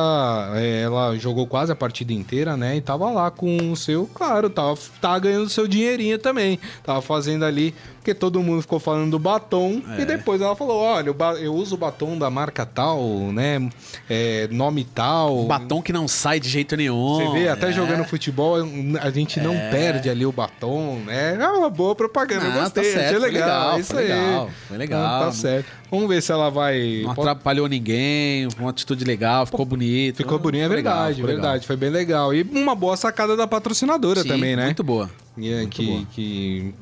é, 0.56 0.82
ela 0.82 1.16
jogou 1.18 1.48
quase 1.48 1.72
a 1.72 1.76
partida 1.76 2.12
inteira, 2.12 2.58
né? 2.58 2.76
E 2.76 2.82
tava 2.82 3.10
lá 3.10 3.32
com 3.32 3.72
o 3.72 3.76
seu, 3.78 4.06
claro, 4.14 4.50
tava, 4.50 4.78
tava 5.00 5.18
ganhando 5.20 5.50
seu 5.50 5.66
dinheirinho 5.66 6.20
também. 6.20 6.60
Tava 6.84 7.02
fazendo 7.02 7.46
ali, 7.46 7.74
porque 8.06 8.14
todo 8.14 8.40
mundo 8.44 8.62
ficou 8.62 8.80
falando 8.80 9.10
do 9.10 9.18
batom. 9.18 9.82
É. 9.98 10.02
E 10.02 10.06
depois 10.06 10.40
ela 10.40 10.56
falou: 10.56 10.80
olha, 10.80 11.12
eu, 11.42 11.56
uso 11.56 11.74
o 11.74 11.78
batom 11.78 12.16
da 12.16 12.30
marca 12.30 12.64
tal, 12.64 13.02
né? 13.34 13.68
É, 14.08 14.48
nome 14.52 14.84
tal. 14.84 15.46
Batom 15.46 15.82
que 15.82 15.92
não 15.92 16.08
sai 16.08 16.40
de 16.40 16.48
jeito 16.48 16.78
nenhum. 16.78 17.16
Você 17.16 17.40
vê, 17.40 17.50
até 17.50 17.70
é. 17.70 17.72
jogando 17.72 18.04
futebol, 18.04 18.58
a 19.02 19.10
gente 19.10 19.40
não 19.40 19.56
perde 19.72 20.08
ali 20.08 20.24
o 20.24 20.32
batom, 20.32 21.00
né? 21.04 21.36
É 21.36 21.48
uma 21.48 21.70
boa 21.70 21.96
propaganda, 21.96 22.46
eu 22.46 22.52
Não, 22.52 22.62
gostei, 22.62 22.84
tá 22.84 23.00
certo, 23.00 23.16
achei 23.16 23.18
legal, 23.18 23.48
legal, 23.48 23.78
é 23.78 23.80
isso 23.80 23.98
aí. 23.98 24.08
legal, 24.08 24.50
foi 24.68 24.78
legal. 24.78 25.02
Não, 25.02 25.26
tá 25.26 25.32
certo. 25.32 25.72
Vamos 25.90 26.08
ver 26.08 26.22
se 26.22 26.32
ela 26.32 26.52
vai... 26.52 27.02
Não 27.04 27.12
atrapalhou 27.12 27.68
ninguém, 27.68 28.48
uma 28.60 28.70
atitude 28.70 29.04
legal, 29.04 29.48
ficou 29.48 29.66
bonito. 29.66 30.18
Ficou 30.18 30.38
bonito, 30.38 30.62
é 30.62 30.64
Ficou 30.66 30.76
legal, 30.76 30.94
verdade, 30.94 31.22
legal. 31.22 31.42
verdade. 31.42 31.68
Foi 31.68 31.76
bem 31.76 31.90
legal. 31.90 32.34
E 32.34 32.44
uma 32.44 32.76
boa 32.76 32.98
sacada 32.98 33.36
da 33.36 33.48
patrocinadora 33.48 34.22
Sim, 34.22 34.28
também, 34.28 34.56
né? 34.56 34.66
Muito 34.66 34.84
boa. 34.84 35.10
E 35.38 35.52
é 35.52 35.58
Muito 35.62 35.70
que, 35.76 35.86
boa. 35.86 36.06
que 36.14 36.74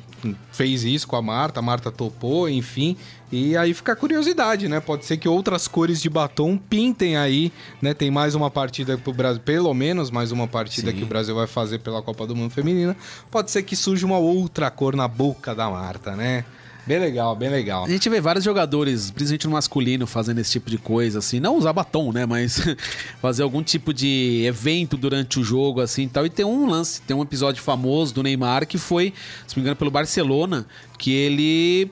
fez 0.51 0.84
isso 0.84 1.07
com 1.07 1.15
a 1.15 1.21
Marta, 1.21 1.59
a 1.59 1.63
Marta 1.63 1.91
topou, 1.91 2.49
enfim. 2.49 2.95
E 3.32 3.57
aí 3.57 3.74
fica 3.74 3.93
a 3.93 3.95
curiosidade, 3.95 4.67
né? 4.67 4.80
Pode 4.80 5.05
ser 5.05 5.17
que 5.17 5.28
outras 5.28 5.67
cores 5.67 6.01
de 6.01 6.09
batom 6.09 6.57
pintem 6.57 7.17
aí, 7.17 7.51
né? 7.82 7.93
Tem 7.93 8.11
mais 8.11 8.36
uma 8.36 8.51
partida 8.51 8.97
pro 8.97 9.11
Brasil, 9.11 9.41
pelo 9.41 9.74
menos 9.74 10.11
mais 10.11 10.32
uma 10.32 10.47
partida 10.47 10.91
Sim. 10.91 10.97
que 10.97 11.03
o 11.03 11.07
Brasil 11.07 11.34
vai 11.34 11.47
fazer 11.47 11.80
pela 11.80 12.01
Copa 12.01 12.28
do 12.28 12.36
Mundo 12.36 12.51
Feminina. 12.51 12.95
Pode 13.32 13.49
ser 13.49 13.63
que 13.63 13.76
surja 13.76 14.05
uma 14.05 14.19
outra 14.19 14.69
cor 14.69 14.95
na 14.95 15.07
boca 15.07 15.55
da 15.55 15.69
Marta, 15.69 16.15
né? 16.15 16.45
Bem 16.86 17.00
legal, 17.00 17.36
bem 17.36 17.50
legal. 17.50 17.86
A 17.86 17.90
gente 17.90 18.10
vê 18.10 18.20
vários 18.20 18.44
jogadores, 18.44 19.10
principalmente 19.10 19.48
no 19.48 19.54
masculino, 19.54 20.06
fazendo 20.06 20.40
esse 20.40 20.52
tipo 20.52 20.70
de 20.70 20.78
coisa, 20.78 21.20
assim. 21.20 21.40
Não 21.40 21.58
usar 21.58 21.72
batom, 21.72 22.12
né? 22.12 22.26
Mas 22.26 22.62
fazer 23.22 23.44
algum 23.44 23.64
tipo 23.64 23.94
de 23.94 24.44
evento 24.46 24.98
durante 24.98 25.40
o 25.40 25.44
jogo, 25.44 25.80
assim 25.80 26.04
e 26.04 26.10
tal. 26.10 26.26
E 26.26 26.30
tem 26.30 26.46
um 26.46 26.70
lance, 26.70 27.02
tem 27.02 27.16
um 27.16 27.22
episódio 27.22 27.64
famoso 27.64 28.14
do 28.14 28.22
Neymar 28.22 28.68
que 28.68 28.78
foi, 28.78 29.14
se 29.48 29.56
não 29.56 29.62
me 29.62 29.62
engano, 29.62 29.76
pelo 29.76 29.92
Barcelona, 29.92 30.66
que 30.98 31.12
ele. 31.12 31.92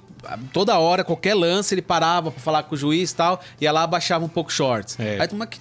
Toda 0.53 0.77
hora, 0.77 1.03
qualquer 1.03 1.33
lance, 1.33 1.73
ele 1.73 1.81
parava 1.81 2.29
pra 2.29 2.39
falar 2.39 2.63
com 2.63 2.75
o 2.75 2.77
juiz 2.77 3.09
e 3.09 3.15
tal, 3.15 3.41
e 3.59 3.63
ia 3.63 3.71
lá 3.71 3.83
abaixava 3.83 4.23
um 4.23 4.29
pouco 4.29 4.51
shorts. 4.53 4.99
É. 4.99 5.19
Aí 5.19 5.27
mas 5.33 5.49
que, 5.49 5.59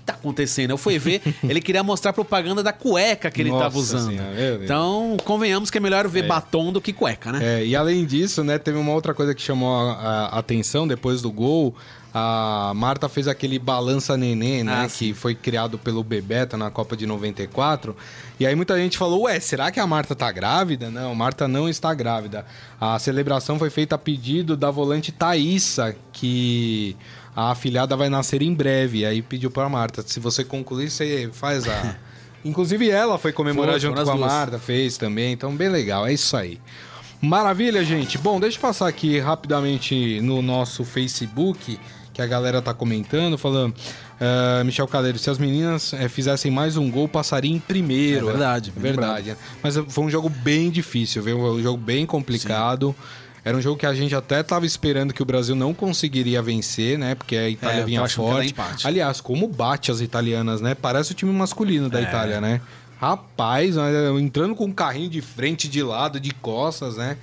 que 0.00 0.06
tá 0.06 0.14
acontecendo? 0.14 0.70
Eu 0.70 0.78
fui 0.78 0.98
ver, 0.98 1.22
ele 1.44 1.60
queria 1.60 1.82
mostrar 1.82 2.12
propaganda 2.12 2.62
da 2.62 2.72
cueca 2.72 3.30
que 3.30 3.40
ele 3.40 3.50
Nossa 3.50 3.64
tava 3.64 3.78
usando. 3.78 4.10
Senhora. 4.10 4.64
Então, 4.64 5.16
convenhamos 5.24 5.70
que 5.70 5.78
é 5.78 5.80
melhor 5.80 6.08
ver 6.08 6.26
batom 6.26 6.72
do 6.72 6.80
que 6.80 6.92
cueca, 6.92 7.30
né? 7.32 7.60
É, 7.60 7.66
e 7.66 7.76
além 7.76 8.04
disso, 8.04 8.42
né, 8.42 8.58
teve 8.58 8.78
uma 8.78 8.92
outra 8.92 9.14
coisa 9.14 9.34
que 9.34 9.42
chamou 9.42 9.90
a, 9.90 10.26
a 10.26 10.38
atenção 10.38 10.88
depois 10.88 11.22
do 11.22 11.30
gol. 11.30 11.74
A 12.12 12.72
Marta 12.74 13.08
fez 13.08 13.28
aquele 13.28 13.56
balança 13.56 14.16
nenê, 14.16 14.64
né? 14.64 14.84
Ah, 14.84 14.88
que 14.88 15.14
foi 15.14 15.32
criado 15.32 15.78
pelo 15.78 16.02
Bebeto 16.02 16.56
na 16.56 16.68
Copa 16.68 16.96
de 16.96 17.06
94. 17.06 17.96
E 18.38 18.44
aí 18.44 18.54
muita 18.56 18.76
gente 18.76 18.98
falou: 18.98 19.22
Ué, 19.22 19.38
será 19.38 19.70
que 19.70 19.78
a 19.78 19.86
Marta 19.86 20.16
tá 20.16 20.30
grávida? 20.32 20.90
Não, 20.90 21.14
Marta 21.14 21.46
não 21.46 21.68
está 21.68 21.94
grávida. 21.94 22.44
A 22.80 22.98
celebração 22.98 23.60
foi 23.60 23.70
feita 23.70 23.94
a 23.94 23.98
pedido 23.98 24.56
da 24.56 24.72
volante 24.72 25.12
Thaísa, 25.12 25.94
que 26.12 26.96
a 27.34 27.50
afilhada 27.50 27.96
vai 27.96 28.08
nascer 28.08 28.42
em 28.42 28.52
breve. 28.54 28.98
E 28.98 29.06
aí 29.06 29.22
pediu 29.22 29.50
pra 29.50 29.68
Marta: 29.68 30.02
se 30.06 30.20
você 30.20 30.44
concluir, 30.44 30.90
você 30.90 31.30
faz 31.32 31.68
a. 31.68 31.96
Inclusive 32.44 32.88
ela 32.88 33.18
foi 33.18 33.32
comemorar 33.32 33.72
Foi, 33.72 33.80
junto 33.80 33.94
com 33.94 33.98
a 34.00 34.12
as 34.12 34.18
duas. 34.18 34.32
Marta, 34.32 34.58
fez 34.58 34.96
também. 34.96 35.32
Então, 35.32 35.54
bem 35.54 35.68
legal. 35.68 36.06
É 36.06 36.12
isso 36.12 36.34
aí. 36.36 36.58
Maravilha, 37.20 37.84
gente. 37.84 38.16
Bom, 38.16 38.40
deixa 38.40 38.56
eu 38.56 38.62
passar 38.62 38.88
aqui 38.88 39.18
rapidamente 39.18 40.20
no 40.22 40.40
nosso 40.40 40.82
Facebook, 40.84 41.78
que 42.14 42.22
a 42.22 42.26
galera 42.26 42.62
tá 42.62 42.72
comentando, 42.72 43.36
falando. 43.36 43.74
ah, 44.18 44.62
Michel 44.64 44.88
Caleiro, 44.88 45.18
se 45.18 45.28
as 45.28 45.36
meninas 45.36 45.92
eh, 45.92 46.08
fizessem 46.08 46.50
mais 46.50 46.78
um 46.78 46.90
gol, 46.90 47.06
passaria 47.06 47.54
em 47.54 47.60
primeiro. 47.60 48.28
É 48.28 48.30
verdade, 48.30 48.72
É 48.74 48.80
verdade. 48.80 49.36
Mas 49.62 49.76
foi 49.76 50.04
um 50.04 50.10
jogo 50.10 50.30
bem 50.30 50.70
difícil, 50.70 51.22
viu? 51.22 51.38
Um 51.38 51.62
jogo 51.62 51.76
bem 51.76 52.06
complicado. 52.06 52.96
Era 53.44 53.56
um 53.56 53.60
jogo 53.60 53.78
que 53.78 53.86
a 53.86 53.94
gente 53.94 54.14
até 54.14 54.42
tava 54.42 54.66
esperando 54.66 55.14
que 55.14 55.22
o 55.22 55.24
Brasil 55.24 55.54
não 55.54 55.72
conseguiria 55.72 56.42
vencer, 56.42 56.98
né? 56.98 57.14
Porque 57.14 57.36
a 57.36 57.48
Itália 57.48 57.80
É, 57.80 57.84
vinha 57.84 58.06
forte. 58.08 58.54
Aliás, 58.84 59.20
como 59.20 59.48
bate 59.48 59.90
as 59.90 60.00
italianas, 60.00 60.60
né? 60.60 60.74
Parece 60.74 61.12
o 61.12 61.14
time 61.14 61.32
masculino 61.32 61.86
É. 61.86 61.90
da 61.90 62.02
Itália, 62.02 62.40
né? 62.40 62.60
Rapaz, 63.00 63.76
olha, 63.78 64.10
entrando 64.20 64.54
com 64.54 64.66
um 64.66 64.72
carrinho 64.72 65.08
de 65.08 65.22
frente, 65.22 65.68
de 65.68 65.82
lado, 65.82 66.20
de 66.20 66.32
costas, 66.34 66.96
né? 66.98 67.16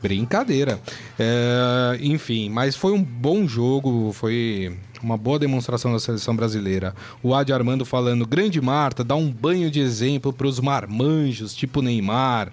Brincadeira. 0.00 0.80
É, 1.18 1.98
enfim, 2.00 2.48
mas 2.48 2.74
foi 2.74 2.92
um 2.92 3.02
bom 3.02 3.46
jogo, 3.46 4.12
foi 4.12 4.78
uma 5.02 5.16
boa 5.16 5.38
demonstração 5.38 5.92
da 5.92 5.98
seleção 5.98 6.34
brasileira. 6.34 6.94
O 7.22 7.34
Adi 7.34 7.52
Armando 7.52 7.84
falando, 7.84 8.26
grande 8.26 8.60
Marta, 8.60 9.02
dá 9.04 9.14
um 9.14 9.30
banho 9.30 9.70
de 9.70 9.80
exemplo 9.80 10.32
para 10.32 10.46
os 10.46 10.58
marmanjos, 10.60 11.54
tipo 11.54 11.82
Neymar. 11.82 12.50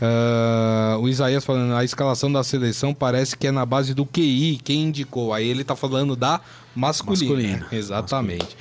Ah, 0.00 0.96
o 1.00 1.08
Isaías 1.08 1.44
falando, 1.44 1.74
a 1.74 1.84
escalação 1.84 2.30
da 2.30 2.44
seleção 2.44 2.92
parece 2.92 3.36
que 3.36 3.46
é 3.46 3.50
na 3.50 3.64
base 3.64 3.94
do 3.94 4.04
QI, 4.04 4.60
quem 4.62 4.84
indicou? 4.84 5.32
Aí 5.32 5.48
ele 5.48 5.64
tá 5.64 5.74
falando 5.74 6.14
da 6.14 6.40
masculina. 6.74 7.34
Masculina. 7.34 7.66
Exatamente. 7.72 8.56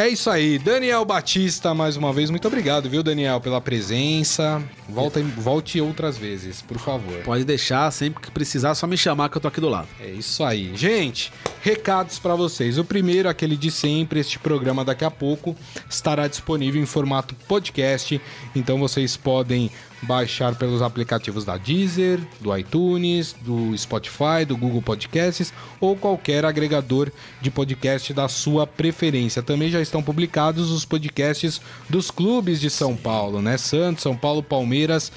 É 0.00 0.06
isso 0.06 0.30
aí, 0.30 0.60
Daniel 0.60 1.04
Batista, 1.04 1.74
mais 1.74 1.96
uma 1.96 2.12
vez, 2.12 2.30
muito 2.30 2.46
obrigado, 2.46 2.88
viu, 2.88 3.02
Daniel, 3.02 3.40
pela 3.40 3.60
presença. 3.60 4.62
Volta, 4.88 5.20
volte 5.20 5.80
outras 5.80 6.16
vezes, 6.16 6.62
por 6.62 6.78
favor. 6.78 7.20
Pode 7.24 7.42
deixar, 7.42 7.90
sempre 7.90 8.22
que 8.22 8.30
precisar, 8.30 8.76
só 8.76 8.86
me 8.86 8.96
chamar 8.96 9.28
que 9.28 9.36
eu 9.36 9.40
tô 9.40 9.48
aqui 9.48 9.60
do 9.60 9.68
lado. 9.68 9.88
É 9.98 10.08
isso 10.08 10.44
aí. 10.44 10.70
Gente, 10.76 11.32
recados 11.62 12.20
para 12.20 12.36
vocês. 12.36 12.78
O 12.78 12.84
primeiro, 12.84 13.28
aquele 13.28 13.56
de 13.56 13.72
sempre, 13.72 14.20
este 14.20 14.38
programa 14.38 14.84
daqui 14.84 15.04
a 15.04 15.10
pouco 15.10 15.56
estará 15.90 16.28
disponível 16.28 16.80
em 16.80 16.86
formato 16.86 17.34
podcast, 17.48 18.20
então 18.54 18.78
vocês 18.78 19.16
podem 19.16 19.68
baixar 20.02 20.54
pelos 20.54 20.82
aplicativos 20.82 21.44
da 21.44 21.56
Deezer, 21.56 22.20
do 22.40 22.56
iTunes, 22.56 23.34
do 23.40 23.76
Spotify, 23.76 24.44
do 24.46 24.56
Google 24.56 24.82
Podcasts 24.82 25.52
ou 25.80 25.96
qualquer 25.96 26.44
agregador 26.44 27.10
de 27.40 27.50
podcast 27.50 28.12
da 28.12 28.28
sua 28.28 28.66
preferência. 28.66 29.42
Também 29.42 29.70
já 29.70 29.80
estão 29.80 30.02
publicados 30.02 30.70
os 30.70 30.84
podcasts 30.84 31.60
dos 31.88 32.10
clubes 32.10 32.60
de 32.60 32.70
São 32.70 32.96
Paulo, 32.96 33.42
né? 33.42 33.56
Santos, 33.56 34.02
São 34.02 34.16
Paulo, 34.16 34.42
Palmeiras 34.42 35.10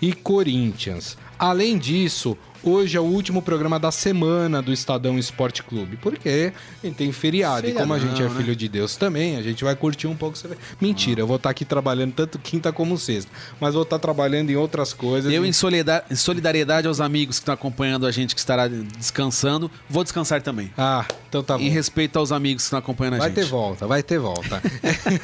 e 0.00 0.12
Corinthians. 0.12 1.16
Além 1.38 1.78
disso, 1.78 2.36
hoje 2.62 2.96
é 2.96 3.00
o 3.00 3.04
último 3.04 3.40
programa 3.42 3.78
da 3.78 3.90
semana 3.90 4.60
do 4.62 4.72
Estadão 4.72 5.18
Esporte 5.18 5.62
Clube, 5.62 5.96
porque 5.96 6.52
tem 6.96 7.12
feriado. 7.12 7.68
e 7.68 7.72
como 7.72 7.92
a 7.92 7.98
gente 7.98 8.20
é 8.22 8.28
né? 8.28 8.34
filho 8.36 8.54
de 8.56 8.68
Deus 8.68 8.96
também, 8.96 9.36
a 9.36 9.42
gente 9.42 9.62
vai 9.64 9.74
curtir 9.76 10.06
um 10.06 10.14
pouco. 10.16 10.38
Mentira, 10.80 11.20
eu 11.20 11.26
vou 11.26 11.36
estar 11.36 11.50
aqui 11.50 11.64
trabalhando 11.64 12.12
tanto 12.12 12.38
quinta 12.38 12.72
como 12.72 12.96
sexta, 12.98 13.30
mas 13.60 13.74
vou 13.74 13.82
estar 13.82 13.98
trabalhando 13.98 14.50
em 14.50 14.56
outras 14.56 14.92
coisas. 14.92 15.32
Eu, 15.32 15.44
em 15.44 15.52
solida- 15.52 16.04
em 16.10 16.14
solidariedade 16.16 16.86
aos 16.86 17.00
amigos 17.00 17.36
que 17.38 17.42
estão 17.42 17.54
acompanhando 17.54 18.06
a 18.06 18.10
gente, 18.10 18.34
que 18.34 18.40
estará 18.40 18.68
descansando, 18.68 19.70
vou 19.88 20.02
descansar 20.02 20.42
também. 20.42 20.70
Ah, 20.76 21.04
então 21.28 21.42
tá 21.42 21.56
bom. 21.56 21.64
Em 21.64 21.68
respeito 21.68 22.18
aos 22.18 22.32
amigos 22.32 22.62
que 22.62 22.66
estão 22.66 22.78
acompanhando 22.78 23.14
a 23.14 23.18
Vai 23.18 23.28
gente. 23.28 23.36
ter 23.36 23.44
volta, 23.46 23.86
vai 23.86 24.02
ter 24.02 24.18
volta. 24.18 24.62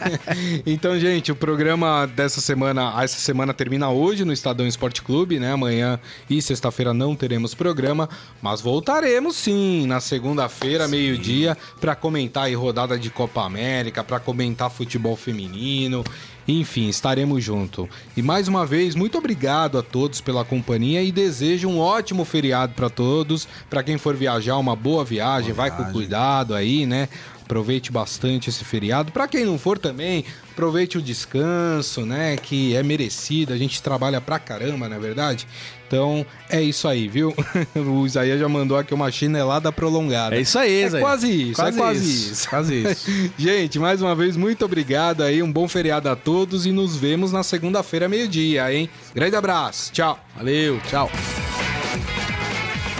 então, 0.66 0.98
gente, 0.98 1.30
o 1.32 1.36
programa 1.36 2.06
dessa 2.06 2.40
semana, 2.40 2.92
essa 3.02 3.18
semana 3.18 3.52
termina 3.54 3.90
hoje 3.90 4.24
no 4.24 4.32
Estadão 4.32 4.66
Esporte 4.66 5.02
Clube, 5.02 5.38
né? 5.38 5.52
Amanhã 5.52 5.98
e 6.28 6.40
sexta-feira 6.40 6.92
não 6.94 7.14
teremos 7.26 7.54
programa, 7.54 8.08
mas 8.40 8.60
voltaremos 8.60 9.34
sim 9.34 9.84
na 9.84 9.98
segunda-feira, 9.98 10.86
meio-dia, 10.86 11.58
para 11.80 11.96
comentar 11.96 12.44
aí 12.44 12.54
rodada 12.54 12.96
de 12.96 13.10
Copa 13.10 13.42
América, 13.42 14.04
para 14.04 14.20
comentar 14.20 14.70
futebol 14.70 15.16
feminino. 15.16 16.04
Enfim, 16.46 16.88
estaremos 16.88 17.42
junto. 17.42 17.88
E 18.16 18.22
mais 18.22 18.46
uma 18.46 18.64
vez, 18.64 18.94
muito 18.94 19.18
obrigado 19.18 19.76
a 19.76 19.82
todos 19.82 20.20
pela 20.20 20.44
companhia 20.44 21.02
e 21.02 21.10
desejo 21.10 21.68
um 21.68 21.80
ótimo 21.80 22.24
feriado 22.24 22.74
para 22.74 22.88
todos. 22.88 23.48
Para 23.68 23.82
quem 23.82 23.98
for 23.98 24.14
viajar, 24.14 24.56
uma 24.56 24.76
boa 24.76 25.04
viagem, 25.04 25.52
vai 25.52 25.76
com 25.76 25.84
cuidado 25.86 26.54
aí, 26.54 26.86
né? 26.86 27.08
Aproveite 27.42 27.90
bastante 27.90 28.50
esse 28.50 28.64
feriado. 28.64 29.10
Para 29.10 29.26
quem 29.26 29.44
não 29.44 29.58
for 29.58 29.78
também, 29.78 30.24
aproveite 30.52 30.98
o 30.98 31.02
descanso, 31.02 32.06
né? 32.06 32.36
Que 32.36 32.76
é 32.76 32.82
merecido. 32.82 33.52
A 33.52 33.56
gente 33.56 33.82
trabalha 33.82 34.20
pra 34.20 34.38
caramba, 34.38 34.88
não 34.88 34.96
é 34.96 35.00
verdade? 35.00 35.46
Então 35.86 36.26
é 36.50 36.60
isso 36.60 36.88
aí, 36.88 37.08
viu? 37.08 37.34
o 37.74 38.04
Isaías 38.06 38.40
já 38.40 38.48
mandou 38.48 38.76
aqui 38.76 38.92
uma 38.92 39.10
chinelada 39.10 39.70
prolongada. 39.72 40.36
É 40.36 40.40
isso 40.40 40.58
aí, 40.58 40.82
É 40.82 40.88
Zé. 40.88 41.00
quase 41.00 41.50
isso, 41.50 41.62
é 41.62 41.72
quase 41.72 42.04
isso. 42.32 42.48
Quase 42.48 42.74
isso. 42.82 43.30
Gente, 43.38 43.78
mais 43.78 44.02
uma 44.02 44.14
vez, 44.14 44.36
muito 44.36 44.64
obrigado 44.64 45.22
aí. 45.22 45.42
Um 45.42 45.52
bom 45.52 45.68
feriado 45.68 46.08
a 46.08 46.16
todos 46.16 46.66
e 46.66 46.72
nos 46.72 46.96
vemos 46.96 47.32
na 47.32 47.42
segunda-feira, 47.42 48.08
meio-dia, 48.08 48.72
hein? 48.72 48.88
Grande 49.14 49.36
abraço. 49.36 49.92
Tchau. 49.92 50.18
Valeu, 50.36 50.80
tchau. 50.88 51.10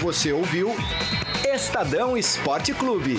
Você 0.00 0.32
ouviu 0.32 0.74
Estadão 1.54 2.16
Esporte 2.16 2.72
Clube. 2.72 3.18